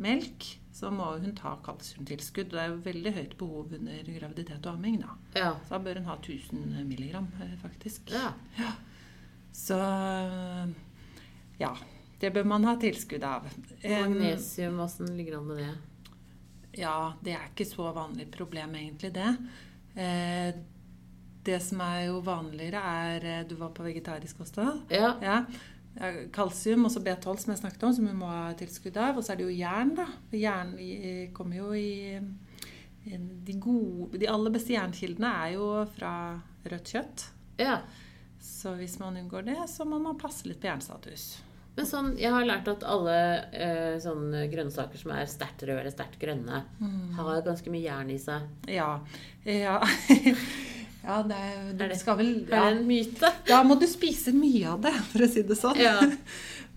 melk, 0.00 0.46
så 0.72 0.88
må 0.90 1.10
hun 1.20 1.34
ta 1.36 1.52
kalsiumtilskudd. 1.62 2.50
Det 2.50 2.58
er 2.58 2.68
jo 2.72 2.80
veldig 2.82 3.12
høyt 3.14 3.36
behov 3.38 3.74
under 3.76 4.02
graviditet 4.18 4.64
og 4.66 4.72
amming. 4.74 5.00
da. 5.02 5.14
Ja. 5.36 5.52
Så 5.68 5.76
da 5.76 5.78
bør 5.84 6.00
hun 6.00 6.08
ha 6.08 6.16
1000 6.16 6.86
milligram, 6.88 7.28
faktisk. 7.62 8.10
ja. 8.10 8.32
Så 9.52 9.76
ja. 11.60 11.74
Det 12.20 12.32
bør 12.34 12.44
man 12.44 12.64
ha 12.68 12.74
tilskudd 12.80 13.22
av. 13.24 13.46
Magnesium, 13.82 14.80
åssen 14.84 15.14
ligger 15.16 15.32
det 15.32 15.38
an 15.40 15.46
med 15.48 15.56
det? 15.62 15.70
Ja, 16.78 17.12
det 17.24 17.34
er 17.34 17.48
ikke 17.50 17.66
så 17.68 17.88
vanlig 17.94 18.28
problem 18.32 18.76
egentlig, 18.78 19.12
det. 19.16 19.30
Eh, 19.98 20.52
det 21.44 21.58
som 21.64 21.80
er 21.82 22.06
jo 22.10 22.20
vanligere, 22.22 22.80
er 22.80 23.26
eh, 23.26 23.46
Du 23.48 23.56
var 23.58 23.72
på 23.74 23.86
vegetarisk 23.86 24.38
kosthold. 24.38 24.84
Ja. 24.92 25.14
Ja. 25.24 25.44
Kalsium, 26.32 26.84
også 26.86 27.02
B12, 27.02 27.40
som 27.42 27.52
jeg 27.52 27.60
snakket 27.64 27.82
om, 27.82 27.94
som 27.96 28.06
vi 28.06 28.14
må 28.14 28.28
ha 28.30 28.52
tilskudd 28.56 28.96
av. 29.00 29.18
Og 29.18 29.26
så 29.26 29.34
er 29.34 29.40
det 29.40 29.48
jo 29.48 29.56
jern, 29.58 29.94
da. 29.98 30.06
Jern 30.36 30.76
kommer 31.34 31.58
jo 31.58 31.72
i, 31.74 32.20
i 33.10 33.18
de, 33.18 33.56
gode, 33.58 34.20
de 34.22 34.30
aller 34.30 34.54
beste 34.54 34.76
jernkildene 34.76 35.32
er 35.42 35.56
jo 35.56 35.72
fra 35.96 36.14
rødt 36.70 36.94
kjøtt. 36.94 37.26
ja. 37.62 37.80
Så 38.40 38.72
hvis 38.78 38.94
man 38.98 39.18
unngår 39.20 39.42
det, 39.42 39.58
så 39.68 39.84
må 39.84 39.98
man 40.00 40.16
passe 40.16 40.48
litt 40.48 40.62
på 40.62 40.70
jernstatus. 40.70 41.24
Men 41.76 41.86
sånn, 41.86 42.08
jeg 42.18 42.32
har 42.34 42.44
lært 42.44 42.66
at 42.68 42.82
alle 42.84 43.14
eh, 43.54 43.94
sånne 44.02 44.42
grønnsaker 44.52 44.98
som 45.00 45.12
er 45.14 45.28
sterkt 45.30 45.62
røde 45.64 45.80
eller 45.80 45.94
sterkt 45.94 46.18
grønne, 46.20 46.64
har 47.16 47.42
ganske 47.46 47.70
mye 47.72 47.86
jern 47.86 48.10
i 48.10 48.18
seg. 48.20 48.48
Ja. 48.68 48.92
Ja, 49.46 49.78
ja 51.02 51.22
det, 51.24 51.36
er- 51.36 51.70
du 51.72 51.84
Er 51.84 51.88
det- 51.88 51.96
skal 52.02 52.18
vel 52.18 52.32
Er 52.44 52.74
det 52.74 52.80
en 52.80 52.86
myte? 52.86 53.30
Da 53.48 53.62
må 53.64 53.78
du 53.80 53.86
spise 53.88 54.34
mye 54.36 54.66
av 54.74 54.82
det, 54.84 54.92
for 55.12 55.24
å 55.24 55.28
si 55.32 55.42
det 55.48 55.56
sånn. 55.56 55.78
Ja. 55.80 55.96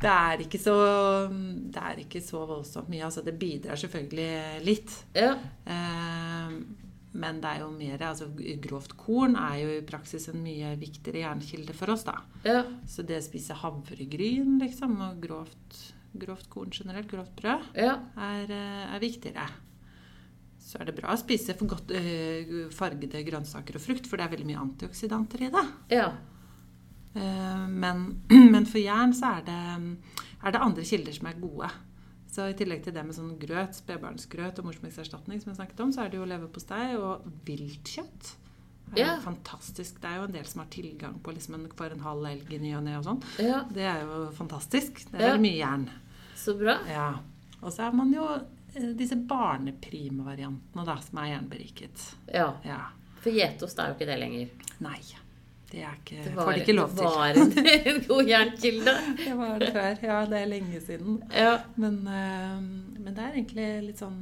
Det 0.04 0.12
er 0.12 0.41
ikke 0.44 0.60
så, 0.60 0.74
det 1.72 1.80
er 1.80 2.00
ikke 2.02 2.20
så 2.20 2.41
voldsomt 2.50 2.89
mye. 2.91 3.06
Altså, 3.08 3.22
det 3.24 3.38
bidrar 3.39 3.78
selvfølgelig 3.80 4.66
litt. 4.66 4.91
Ja. 5.16 5.30
Eh, 5.64 6.50
men 7.14 7.39
det 7.41 7.49
er 7.49 7.59
jo 7.61 7.70
mer 7.72 8.01
altså, 8.09 8.28
Grovt 8.64 8.95
korn 8.97 9.36
er 9.38 9.57
jo 9.61 9.74
i 9.78 9.84
praksis 9.86 10.28
en 10.32 10.41
mye 10.43 10.72
viktigere 10.82 11.22
jernkilde 11.28 11.74
for 11.78 11.93
oss, 11.93 12.03
da. 12.07 12.16
Ja. 12.43 12.64
Så 12.89 13.05
det 13.05 13.20
å 13.22 13.26
spise 13.26 13.53
havregryn 13.61 14.55
liksom, 14.61 14.95
og 15.01 15.20
grovt, 15.22 15.93
grovt 16.18 16.49
korn 16.49 16.72
generelt, 16.74 17.07
grovt 17.11 17.36
brød, 17.38 17.70
Ja. 17.78 17.99
er, 18.18 18.49
eh, 18.49 18.95
er 18.95 18.99
viktigere. 18.99 19.45
Så 20.64 20.80
er 20.82 20.86
det 20.86 20.95
bra 20.95 21.14
å 21.14 21.20
spise 21.20 21.53
for 21.59 21.68
godt 21.68 21.91
eh, 21.91 22.70
fargede 22.72 23.22
grønnsaker 23.28 23.76
og 23.76 23.82
frukt, 23.84 24.07
for 24.07 24.18
det 24.18 24.26
er 24.26 24.32
veldig 24.36 24.47
mye 24.47 24.61
antioksidanter 24.64 25.41
i 25.45 25.49
det. 25.53 25.66
Ja. 25.91 26.07
Eh, 27.16 27.68
Men, 27.68 28.24
men 28.53 28.66
for 28.66 28.80
jern 28.82 29.14
så 29.14 29.38
er 29.38 29.43
det, 29.45 29.97
er 30.43 30.51
det 30.55 30.61
andre 30.61 30.84
kilder 30.84 31.14
som 31.14 31.28
er 31.30 31.39
gode. 31.41 31.70
Så 32.34 32.47
i 32.49 32.53
tillegg 32.57 32.81
til 32.86 32.93
det 32.95 33.03
med 33.05 33.13
sånn 33.13 33.36
grøt, 33.38 33.75
spedbarnsgrøt 33.77 34.57
og 34.61 34.65
morsmelkerstatning, 34.65 35.41
som 35.43 35.51
jeg 35.51 35.59
snakket 35.59 35.84
om, 35.86 35.91
så 35.93 36.01
er 36.05 36.09
det 36.09 36.17
jo 36.17 36.25
leverpostei 36.25 36.95
og 36.97 37.27
viltkjøtt. 37.45 38.31
Ja. 38.97 39.15
fantastisk. 39.23 39.95
Det 40.01 40.05
er 40.09 40.19
jo 40.19 40.25
en 40.27 40.34
del 40.36 40.45
som 40.45 40.59
har 40.61 40.67
tilgang 40.69 41.15
på 41.25 41.31
liksom 41.34 41.55
en, 41.57 41.63
for 41.77 41.89
en 41.93 42.01
halv 42.03 42.25
elg 42.29 42.51
i 42.53 42.59
ny 42.61 42.75
og 42.77 42.84
ne 42.86 42.97
og 42.99 43.05
sånn. 43.07 43.21
ja. 43.41 43.63
Det 43.73 43.86
er 43.89 44.03
jo 44.05 44.27
fantastisk. 44.38 45.05
Det 45.11 45.15
er 45.17 45.23
Ja. 45.23 45.31
veldig 45.31 45.45
mye 45.45 45.57
jern. 45.57 45.86
Så 46.38 46.53
bra. 46.59 46.75
Ja. 46.89 47.07
Og 47.61 47.71
så 47.73 47.88
er 47.88 47.91
man 47.97 48.11
jo 48.13 48.25
eh, 48.75 48.91
disse 48.97 49.15
barneprime-variantene 49.15 50.86
da, 50.86 50.97
som 51.01 51.17
er 51.23 51.31
jernberiket. 51.34 52.05
Ja. 52.34 52.53
Ja. 52.65 52.79
For 53.23 53.31
gjetost 53.34 53.79
er 53.79 53.91
jo 53.91 53.97
ikke 53.97 54.09
det 54.09 54.19
lenger. 54.19 54.49
Nei. 54.84 54.99
Det 55.74 55.82
er 55.82 55.93
ikke, 55.97 56.19
Det 56.21 56.32
får 56.38 56.51
de 56.53 56.59
ikke 56.61 56.74
lov 56.78 56.91
til. 56.93 56.97
det 57.01 57.11
var 57.15 57.38
en, 57.41 57.53
en 57.91 58.01
god 58.07 58.28
jernkilde. 58.30 58.93
Det 59.24 59.32
var 59.39 59.55
det 59.63 59.69
før. 59.74 59.95
Ja, 60.05 60.17
det 60.30 60.41
er 60.43 60.49
lenge 60.51 60.82
siden. 60.86 61.15
Ja. 61.34 61.53
Men, 61.82 61.95
eh, 62.05 62.59
men 63.01 63.07
det 63.17 63.24
er 63.24 63.32
egentlig 63.39 63.65
litt 63.88 64.03
sånn 64.03 64.19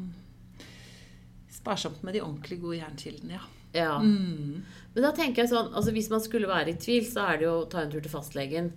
sparsomt 1.52 2.00
med 2.08 2.16
de 2.16 2.22
ordentlig 2.24 2.60
gode 2.62 2.78
jernkildene, 2.80 3.36
ja. 3.36 3.44
ja. 3.76 3.98
Mm. 4.00 4.62
Men 4.94 5.06
da 5.06 5.12
tenker 5.16 5.44
jeg 5.44 5.52
sånn, 5.52 5.74
altså 5.78 5.92
hvis 5.96 6.10
man 6.12 6.24
skulle 6.24 6.50
være 6.50 6.74
i 6.74 6.80
tvil, 6.82 7.06
så 7.12 7.28
er 7.34 7.42
det 7.42 7.46
jo 7.50 7.58
å 7.60 7.68
ta 7.70 7.84
en 7.84 7.92
tur 7.94 8.02
til 8.04 8.12
fastlegen 8.14 8.72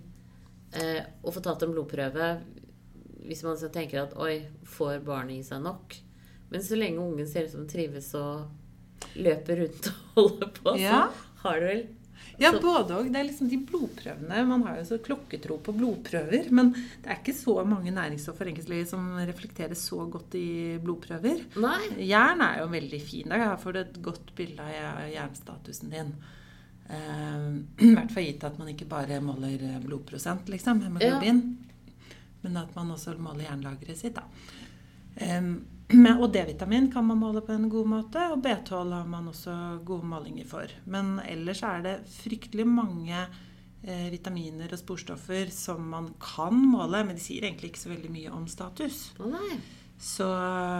eh, 0.75 1.01
og 1.23 1.33
få 1.35 1.41
tatt 1.47 1.63
en 1.65 1.73
blodprøve. 1.73 2.29
Hvis 3.25 3.41
man 3.47 3.57
så 3.57 3.71
tenker 3.73 4.03
at 4.03 4.13
oi, 4.21 4.41
får 4.69 4.99
barnet 5.07 5.39
i 5.39 5.47
seg 5.47 5.63
nok? 5.65 5.95
Men 6.51 6.61
så 6.63 6.77
lenge 6.77 7.01
ungen 7.01 7.27
ser 7.27 7.47
ut 7.47 7.55
som 7.55 7.63
den 7.63 7.71
trives 7.71 8.11
og 8.19 9.15
løper 9.17 9.63
rundt 9.63 9.89
og 9.89 10.03
holder 10.19 10.51
på, 10.59 10.75
Ja. 10.83 11.05
så 11.07 11.47
har 11.47 11.61
det 11.63 11.71
vel 11.71 11.85
Ja, 12.39 12.51
Så- 12.51 12.61
både 12.61 12.95
og. 12.97 13.09
Det 13.11 13.19
er 13.19 13.27
liksom 13.29 13.49
de 13.49 13.57
blodprøvene. 13.57 14.45
Man 14.47 14.63
har 14.63 14.77
jo 14.77 14.83
så 14.83 14.97
klokketro 15.01 15.57
på 15.63 15.73
blodprøver. 15.77 16.49
Men 16.51 16.71
det 16.73 17.07
er 17.07 17.19
ikke 17.21 17.33
så 17.37 17.65
mange 17.65 17.91
næringsstoffer 17.91 18.45
egentlig 18.51 18.87
som 18.87 19.15
reflekteres 19.17 19.85
så 19.89 20.05
godt 20.11 20.35
i 20.35 20.77
blodprøver. 20.83 21.43
Nei. 21.57 22.07
Jern 22.09 22.41
er 22.41 22.59
jo 22.63 22.67
veldig 22.67 23.01
fin. 23.01 23.29
Da 23.29 23.55
får 23.55 23.73
du 23.73 23.79
et 23.79 24.01
godt 24.01 24.35
bilde 24.35 24.59
av 24.59 25.05
jernstatusen 25.13 25.89
din. 25.91 26.13
Eh, 26.89 27.47
I 27.85 27.93
hvert 27.95 28.11
fall 28.11 28.23
gitt 28.27 28.43
at 28.43 28.59
man 28.59 28.67
ikke 28.73 28.87
bare 28.87 29.21
måler 29.21 29.79
blodprosent, 29.85 30.45
liksom, 30.51 30.81
hemoglobin. 30.85 31.57
Men 32.43 32.57
at 32.57 32.75
man 32.75 32.91
også 32.93 33.17
måler 33.17 33.47
jernlageret 33.49 33.97
sitt, 33.97 34.15
da. 34.15 34.23
Og 36.21 36.31
D-vitamin 36.33 36.87
kan 36.93 37.05
man 37.05 37.19
måle 37.21 37.43
på 37.45 37.53
en 37.53 37.67
god 37.69 37.89
måte, 37.89 38.21
og 38.33 38.41
B12 38.41 38.93
har 38.95 39.09
man 39.09 39.29
også 39.29 39.53
gode 39.85 40.07
målinger 40.09 40.47
for. 40.49 40.71
Men 40.89 41.19
ellers 41.21 41.61
er 41.63 41.83
det 41.85 41.95
fryktelig 42.09 42.65
mange 42.65 43.19
eh, 43.21 44.07
vitaminer 44.09 44.73
og 44.73 44.81
sporstoffer 44.81 45.51
som 45.53 45.85
man 45.93 46.09
kan 46.21 46.57
måle, 46.57 47.03
men 47.05 47.19
de 47.19 47.21
sier 47.21 47.45
egentlig 47.45 47.73
ikke 47.73 47.83
så 47.83 47.93
veldig 47.93 48.13
mye 48.15 48.33
om 48.33 48.47
status. 48.49 49.11
Å 49.21 49.29
nei. 49.29 49.59
Så 49.97 50.25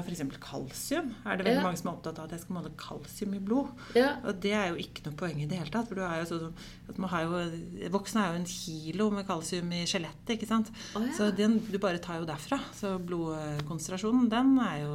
f.eks. 0.03 0.21
kalsium 0.43 1.13
er 1.25 1.37
det 1.37 1.45
veldig 1.45 1.61
Ja. 1.61 1.63
mange 1.63 1.77
som 1.79 1.87
er 1.87 1.93
opptatt 1.95 2.17
av 2.19 2.25
at 2.25 2.31
jeg 2.35 2.41
skal 2.43 2.55
måle 2.57 2.71
kalsium 2.77 3.33
i 3.33 3.39
blod. 3.39 3.69
Ja. 3.95 4.17
Og 4.27 4.41
det 4.43 4.51
er 4.51 4.67
jo 4.73 4.75
ikke 4.75 5.05
noe 5.05 5.15
poeng 5.15 5.39
i 5.41 5.47
det 5.47 5.57
hele 5.57 5.71
tatt. 5.71 5.87
For 5.87 5.95
du 5.95 6.01
jo 6.19 6.25
sånn 6.27 6.53
at 6.91 6.97
man 6.99 7.09
har 7.09 7.23
jo, 7.23 7.89
Voksne 7.95 8.21
er 8.25 8.33
jo 8.33 8.41
en 8.41 8.49
kilo 8.51 9.07
med 9.15 9.25
kalsium 9.25 9.71
i 9.71 9.85
skjelettet. 9.87 10.35
ikke 10.35 10.47
sant? 10.49 10.69
Oh, 10.95 11.01
ja. 11.01 11.13
Så 11.15 11.29
den, 11.35 11.59
du 11.63 11.77
bare 11.79 11.97
tar 12.03 12.19
jo 12.19 12.27
derfra. 12.27 12.59
Så 12.75 12.97
blodkonsentrasjonen, 13.07 14.27
den 14.29 14.59
er 14.59 14.77
jo 14.83 14.93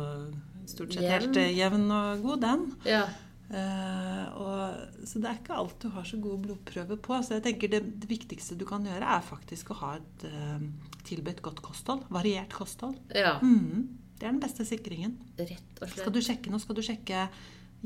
stort 0.69 0.93
sett 0.95 1.09
helt 1.09 1.35
Jevn. 1.35 1.41
eh, 1.41 1.57
jevn 1.57 1.91
og 1.91 2.23
god, 2.23 2.41
den. 2.45 2.67
Ja. 2.85 3.03
Uh, 3.51 4.27
og, 4.39 5.07
så 5.09 5.19
det 5.19 5.27
er 5.27 5.39
ikke 5.41 5.57
alt 5.59 5.81
du 5.83 5.89
har 5.91 6.05
så 6.07 6.21
gode 6.23 6.45
blodprøver 6.45 7.01
på. 7.03 7.17
Så 7.27 7.39
jeg 7.41 7.43
tenker 7.49 7.73
det, 7.73 7.81
det 8.05 8.11
viktigste 8.13 8.55
du 8.61 8.65
kan 8.69 8.85
gjøre, 8.87 9.03
er 9.03 9.25
faktisk 9.27 9.73
å 9.75 9.79
ha 9.81 9.95
et 9.97 10.27
uh, 10.29 10.61
tilbudt 11.09 11.43
godt 11.43 11.63
kosthold. 11.65 12.05
Variert 12.15 12.53
kosthold. 12.55 13.01
ja. 13.17 13.39
Mhm. 13.43 13.97
Det 14.21 14.27
er 14.29 14.35
den 14.35 14.43
beste 14.43 14.67
sikringen. 14.69 15.15
Rett 15.41 15.81
og 15.81 15.89
Skal 15.97 16.13
du 16.13 16.21
sjekke 16.21 16.53
noe, 16.53 16.61
skal 16.61 16.77
du 16.77 16.83
sjekke 16.85 17.23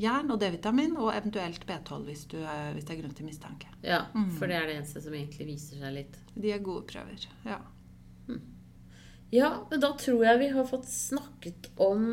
jern 0.03 0.27
og 0.35 0.41
D-vitamin 0.41 0.97
og 0.99 1.13
eventuelt 1.15 1.63
B12 1.69 2.01
hvis, 2.09 2.25
du, 2.27 2.35
er- 2.43 2.73
hvis 2.75 2.83
det 2.83 2.97
er 2.97 3.01
grunn 3.01 3.13
til 3.15 3.25
mistanke. 3.29 3.69
Ja, 3.81 4.01
for 4.35 4.51
det 4.51 4.57
er 4.59 4.67
det 4.67 4.75
eneste 4.81 4.99
som 5.05 5.15
egentlig 5.15 5.47
viser 5.53 5.79
seg 5.79 5.93
litt. 5.95 6.17
De 6.35 6.51
er 6.51 6.59
gode 6.65 6.83
prøver. 6.91 7.23
Ja. 7.47 7.61
Ja, 9.33 9.49
men 9.71 9.79
da 9.81 9.89
tror 9.99 10.21
jeg 10.23 10.39
vi 10.39 10.49
har 10.53 10.67
fått 10.69 10.85
snakket 10.91 11.71
om 11.81 12.03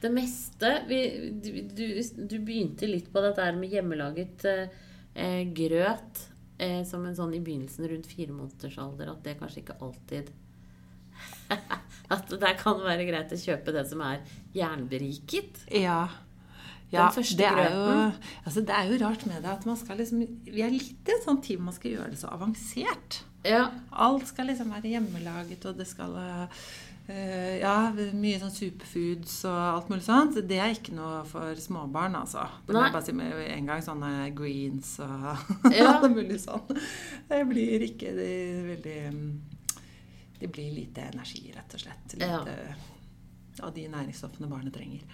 det 0.00 0.10
meste. 0.12 0.70
Vi, 0.88 1.00
du, 1.42 1.50
du, 1.74 1.86
du 2.28 2.36
begynte 2.44 2.88
litt 2.88 3.10
på 3.12 3.22
dette 3.24 3.48
med 3.56 3.72
hjemmelaget 3.72 4.44
eh, 4.46 5.42
grøt 5.56 6.22
eh, 6.60 6.82
som 6.86 7.04
en 7.08 7.16
sånn 7.16 7.34
i 7.36 7.40
begynnelsen 7.44 7.88
rundt 7.90 8.08
fire 8.08 8.32
måneders 8.36 8.78
alder, 8.80 9.10
at 9.12 9.24
det 9.26 9.36
kanskje 9.40 9.64
ikke 9.64 9.78
alltid 9.84 10.30
At 12.14 12.28
det 12.28 12.52
kan 12.60 12.82
være 12.84 13.06
greit 13.08 13.32
å 13.32 13.38
kjøpe 13.40 13.72
det 13.74 13.86
som 13.88 14.00
er 14.04 14.20
jernberiket. 14.56 15.64
ja. 15.72 16.02
Ja, 16.92 17.08
Den 17.08 17.14
første 17.16 17.36
det 17.40 17.46
er, 17.48 17.72
jo, 17.74 17.94
altså 18.46 18.60
det 18.62 18.74
er 18.76 18.84
jo 18.86 18.98
rart 19.00 19.22
med 19.26 19.40
det 19.42 19.50
at 19.50 19.64
man 19.66 19.74
skal 19.80 19.96
liksom 19.98 20.20
Vi 20.46 20.60
er 20.62 20.70
litt 20.70 21.08
i 21.08 21.14
en 21.16 21.22
sånn 21.24 21.40
team 21.42 21.64
man 21.66 21.74
skal 21.74 21.90
gjøre 21.90 22.10
det 22.12 22.18
så 22.20 22.28
avansert. 22.30 23.16
Ja. 23.42 23.64
Alt 23.90 24.28
skal 24.28 24.46
liksom 24.52 24.70
være 24.70 24.92
hjemmelaget, 24.92 25.64
og 25.66 25.80
det 25.80 25.88
skal 25.90 26.14
Uh, 27.04 27.58
Ja, 27.60 27.90
mye 27.92 28.38
sånn 28.40 28.52
superfoods 28.54 29.42
og 29.44 29.56
alt 29.58 29.90
mulig 29.92 30.06
sånt. 30.06 30.38
Det 30.48 30.56
er 30.56 30.70
ikke 30.72 30.94
noe 30.96 31.18
for 31.28 31.52
småbarn, 31.60 32.14
altså. 32.16 32.46
Det 32.64 32.72
må 32.72 32.80
jeg 32.86 32.94
bare 32.94 33.04
si 33.04 33.12
med 33.18 33.34
en 33.44 33.66
gang. 33.68 33.82
Sånne 33.84 34.12
greens 34.36 34.94
og 35.04 35.26
Ja. 35.76 35.98
alt 35.98 36.06
mulig 36.14 36.38
sånn. 36.40 36.62
Det 37.28 37.42
blir 37.50 37.84
ikke 37.90 38.14
de 38.16 38.30
veldig 38.70 38.96
Det 40.44 40.52
blir 40.52 40.74
lite 40.76 41.08
energi, 41.08 41.46
rett 41.56 41.76
og 41.76 41.86
slett. 41.86 42.18
Lite 42.20 42.58
av 43.62 43.72
de 43.74 43.86
næringsstoffene 43.88 44.50
barnet 44.50 44.74
trenger. 44.76 45.06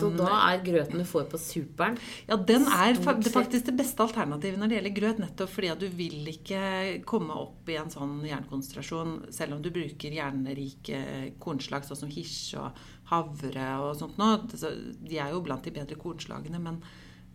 Så 0.00 0.08
da 0.16 0.28
er 0.46 0.62
grøten 0.64 1.02
du 1.02 1.04
får 1.04 1.26
på 1.28 1.36
superen 1.36 1.98
ja, 2.24 2.38
den 2.48 2.62
er 2.72 2.96
faktisk 2.96 3.66
det 3.66 3.74
beste 3.76 4.00
alternativet 4.00 4.56
når 4.56 4.70
det 4.70 4.78
gjelder 4.78 4.94
grøt, 4.96 5.20
nettopp 5.20 5.52
fordi 5.52 5.68
at 5.68 5.82
du 5.82 5.84
vil 5.98 6.30
ikke 6.32 6.62
komme 7.08 7.36
opp 7.36 7.68
i 7.68 7.76
en 7.76 7.92
sånn 7.92 8.22
jernkonsentrasjon, 8.24 9.12
selv 9.36 9.58
om 9.58 9.60
du 9.60 9.68
bruker 9.74 10.16
jernrike 10.16 11.02
kornslag 11.44 11.84
sånn 11.84 12.00
som 12.06 12.14
hirse 12.14 12.56
og 12.56 12.80
havre 13.12 13.68
og 13.84 13.92
sånt 14.00 14.16
noe. 14.20 14.40
De 14.48 15.20
er 15.20 15.34
jo 15.34 15.44
blant 15.44 15.66
de 15.66 15.76
bedre 15.76 16.00
kornslagene, 16.00 16.62
men, 16.62 16.80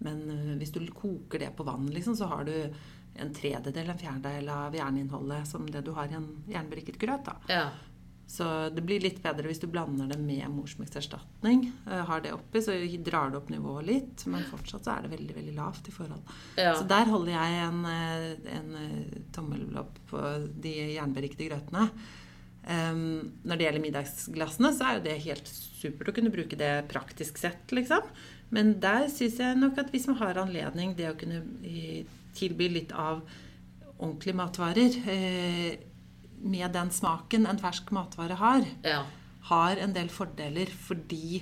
Men 0.03 0.25
eh, 0.27 0.55
hvis 0.59 0.73
du 0.75 0.81
koker 0.91 1.39
det 1.39 1.53
på 1.55 1.63
vann, 1.63 1.85
liksom, 1.93 2.17
så 2.19 2.27
har 2.27 2.43
du 2.43 2.55
en 3.15 3.33
tredjedel, 3.33 3.89
en 3.89 3.99
fjerdedel 3.99 4.49
av 4.51 4.75
jerninnholdet 4.75 5.47
som 5.47 5.67
det 5.71 5.85
du 5.85 5.93
har 5.95 6.11
i 6.11 6.17
en 6.17 6.29
jernberikket 6.51 6.99
grøt. 7.01 7.29
Ja. 7.51 7.69
Så 8.27 8.45
det 8.73 8.81
blir 8.81 9.03
litt 9.03 9.21
bedre 9.21 9.45
hvis 9.47 9.61
du 9.61 9.67
blander 9.69 10.09
det 10.09 10.17
med 10.17 10.47
morsmelkerstatning. 10.49 11.67
Eh, 11.85 12.03
har 12.09 12.23
det 12.25 12.33
oppi, 12.33 12.61
så 12.63 12.73
drar 13.05 13.31
det 13.31 13.39
opp 13.39 13.51
nivået 13.53 13.87
litt, 13.87 14.25
men 14.31 14.47
fortsatt 14.49 14.87
så 14.87 14.95
er 14.95 15.05
det 15.05 15.13
veldig 15.13 15.37
veldig 15.37 15.55
lavt 15.55 15.89
i 15.89 15.93
forhold. 15.93 16.35
Ja. 16.57 16.73
Så 16.75 16.87
der 16.89 17.07
holder 17.11 17.35
jeg 17.35 17.63
en, 17.67 17.81
eh, 17.85 18.53
en 18.57 18.77
eh, 18.81 19.17
tommel 19.35 19.67
opp 19.79 19.99
på 20.09 20.21
de 20.65 20.75
jernberikede 20.97 21.51
grøtene. 21.51 21.89
Um, 22.65 23.35
når 23.45 23.59
det 23.59 23.65
gjelder 23.67 23.81
middagsglassene, 23.83 24.71
så 24.73 24.87
er 24.87 24.95
jo 24.97 25.01
det 25.05 25.19
helt 25.27 25.49
supert 25.51 26.07
å 26.09 26.13
kunne 26.17 26.31
bruke 26.33 26.57
det 26.57 26.87
praktisk 26.89 27.37
sett, 27.37 27.69
liksom. 27.69 28.07
Men 28.49 28.79
der 28.81 29.05
syns 29.13 29.37
jeg 29.37 29.59
nok 29.59 29.77
at 29.83 29.91
hvis 29.93 30.07
man 30.09 30.17
har 30.23 30.39
anledning, 30.41 30.95
det 30.97 31.11
å 31.11 31.17
kunne 31.19 31.43
eh, 31.61 32.09
tilby 32.37 32.69
litt 32.71 32.93
av 32.95 33.23
ordentlige 33.95 34.37
matvarer 34.37 34.97
eh, 35.11 35.77
med 36.45 36.73
den 36.75 36.91
smaken 36.91 37.47
en 37.49 37.59
fersk 37.61 37.91
matvare 37.95 38.37
har, 38.39 38.65
ja. 38.85 39.01
har 39.49 39.81
en 39.81 39.95
del 39.95 40.11
fordeler 40.13 40.69
fordi 40.69 41.41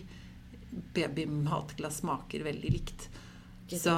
babymatglass 0.94 2.02
smaker 2.02 2.46
veldig 2.46 2.72
likt. 2.72 3.08
Så 3.74 3.94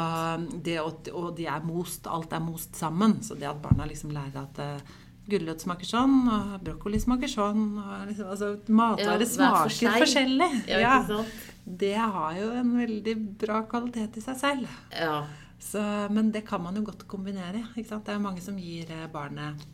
det, 0.64 0.78
og 0.80 1.32
de 1.36 1.48
er 1.52 1.64
most, 1.66 2.08
alt 2.08 2.34
er 2.34 2.44
most 2.44 2.78
sammen. 2.80 3.18
Så 3.26 3.36
det 3.36 3.50
at 3.50 3.60
barna 3.64 3.88
liksom 3.90 4.14
lærer 4.16 4.46
at 4.46 4.62
eh, 4.64 4.94
gulrot 5.30 5.64
smaker 5.66 5.90
sånn, 5.90 6.20
og 6.30 6.60
brokkoli 6.64 7.00
smaker 7.02 7.32
sånn 7.32 7.64
og 7.82 8.06
liksom, 8.12 8.30
altså, 8.30 8.52
Matvarer 8.70 9.26
ja, 9.26 9.32
smaker 9.32 9.74
for 9.74 10.06
forskjellig. 10.06 10.52
Ja, 10.70 10.84
Ja, 10.84 11.24
det 11.66 11.96
har 11.98 12.38
jo 12.38 12.52
en 12.54 12.76
veldig 12.78 13.16
bra 13.42 13.64
kvalitet 13.70 14.20
i 14.20 14.24
seg 14.24 14.38
selv. 14.38 14.78
Ja. 14.94 15.24
Så, 15.66 15.82
men 16.14 16.30
det 16.32 16.44
kan 16.48 16.62
man 16.62 16.76
jo 16.78 16.84
godt 16.86 17.08
kombinere. 17.10 17.64
Ikke 17.74 17.90
sant? 17.90 18.06
Det 18.06 18.14
er 18.14 18.22
mange 18.22 18.44
som 18.44 18.58
gir 18.62 18.92
eh, 18.94 19.08
barnet 19.12 19.66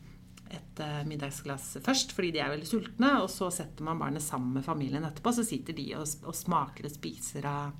et 0.52 0.80
eh, 0.84 0.98
middagsglass 1.08 1.78
først 1.84 2.10
fordi 2.12 2.34
de 2.34 2.40
er 2.44 2.50
veldig 2.52 2.66
sultne, 2.68 3.14
og 3.22 3.30
så 3.32 3.46
setter 3.52 3.86
man 3.86 4.00
barnet 4.00 4.24
sammen 4.24 4.58
med 4.58 4.66
familien 4.66 5.04
etterpå. 5.08 5.32
Så 5.36 5.44
sitter 5.48 5.76
de 5.76 5.90
og, 5.96 6.04
og 6.28 6.36
smaker 6.36 6.88
og 6.88 6.92
spiser 6.92 7.48
av, 7.48 7.72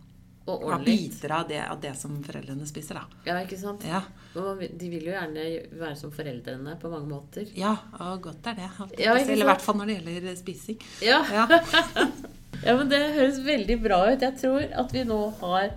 Og 0.48 0.84
biter 0.84 1.34
av 1.36 1.48
det, 1.48 1.60
av 1.64 1.80
det 1.80 1.92
som 2.00 2.16
foreldrene 2.24 2.66
spiser. 2.66 2.98
Da. 3.00 3.20
Ja, 3.28 3.36
ikke 3.44 3.60
sant? 3.60 3.84
Ja. 3.86 4.00
De 4.34 4.88
vil 4.90 5.06
jo 5.06 5.12
gjerne 5.14 5.44
være 5.78 5.96
som 6.00 6.12
foreldrene 6.12 6.76
på 6.80 6.90
mange 6.92 7.08
måter. 7.12 7.48
ja, 7.56 7.76
og 8.00 8.24
godt 8.28 8.48
er 8.52 8.58
det. 8.58 8.70
Ja, 8.98 9.14
Eller 9.16 9.44
i 9.44 9.50
hvert 9.52 9.64
fall 9.64 9.78
når 9.80 9.92
det 9.92 10.00
gjelder 10.00 10.40
spising. 10.40 10.80
Ja. 11.04 11.20
Ja. 11.32 11.48
Ja, 12.62 12.76
men 12.78 12.88
Det 12.92 12.98
høres 13.16 13.40
veldig 13.42 13.76
bra 13.82 13.96
ut. 14.12 14.22
Jeg 14.22 14.36
tror 14.38 14.62
at 14.62 14.92
vi 14.94 15.02
nå 15.08 15.18
har 15.40 15.72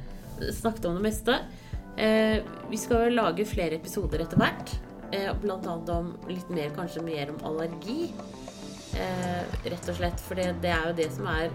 snakket 0.54 0.86
om 0.86 1.00
det 1.00 1.06
meste. 1.08 1.38
Eh, 1.98 2.44
vi 2.70 2.78
skal 2.78 3.06
jo 3.06 3.16
lage 3.16 3.46
flere 3.48 3.80
episoder 3.80 4.26
etter 4.26 4.40
hvert. 4.40 4.74
Eh, 5.16 5.32
blant 5.42 5.68
annet 5.68 5.92
om 5.94 6.12
litt 6.30 6.50
mer, 6.52 6.74
kanskje 6.76 7.04
mer 7.06 7.32
om 7.32 7.40
allergi. 7.52 8.12
Eh, 8.96 9.42
rett 9.66 9.90
og 9.92 9.98
slett, 9.98 10.22
for 10.24 10.40
det, 10.40 10.52
det 10.64 10.72
er 10.76 10.90
jo 10.90 10.98
det 10.98 11.10
som 11.16 11.30
er 11.32 11.48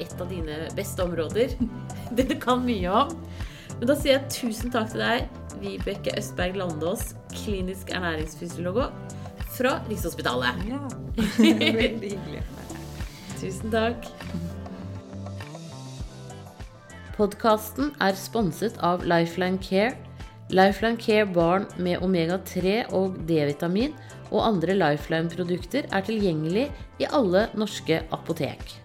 et 0.00 0.14
av 0.20 0.28
dine 0.30 0.58
beste 0.78 1.04
områder. 1.04 1.56
det 2.16 2.28
du 2.30 2.36
kan 2.42 2.62
mye 2.66 2.94
om. 3.02 3.16
Men 3.78 3.88
da 3.90 3.98
sier 3.98 4.18
jeg 4.18 4.30
tusen 4.30 4.70
takk 4.74 4.92
til 4.92 5.02
deg, 5.02 5.40
Vibeke 5.62 6.14
Østberg 6.18 6.58
Landås, 6.58 7.12
klinisk 7.34 7.90
ernæringsfysiolog 7.94 8.84
fra 9.56 9.76
Rikshospitalet. 9.90 10.66
ja. 10.70 10.82
Veldig 11.82 12.14
hyggelig. 12.14 12.44
Tusen 13.40 13.74
takk. 13.74 14.06
Podkasten 17.12 17.90
er 18.00 18.16
sponset 18.16 18.78
av 18.80 19.02
Lifeline 19.04 19.60
Care. 19.60 19.98
Lifeline 20.48 20.96
Care 20.96 21.26
barn 21.28 21.66
med 21.76 22.00
omega-3 22.00 22.86
og 22.96 23.18
D-vitamin 23.28 23.92
og 24.30 24.40
andre 24.46 24.78
Lifeline-produkter 24.78 25.90
er 25.92 26.06
tilgjengelig 26.08 26.70
i 27.04 27.10
alle 27.12 27.50
norske 27.52 28.00
apotek. 28.16 28.81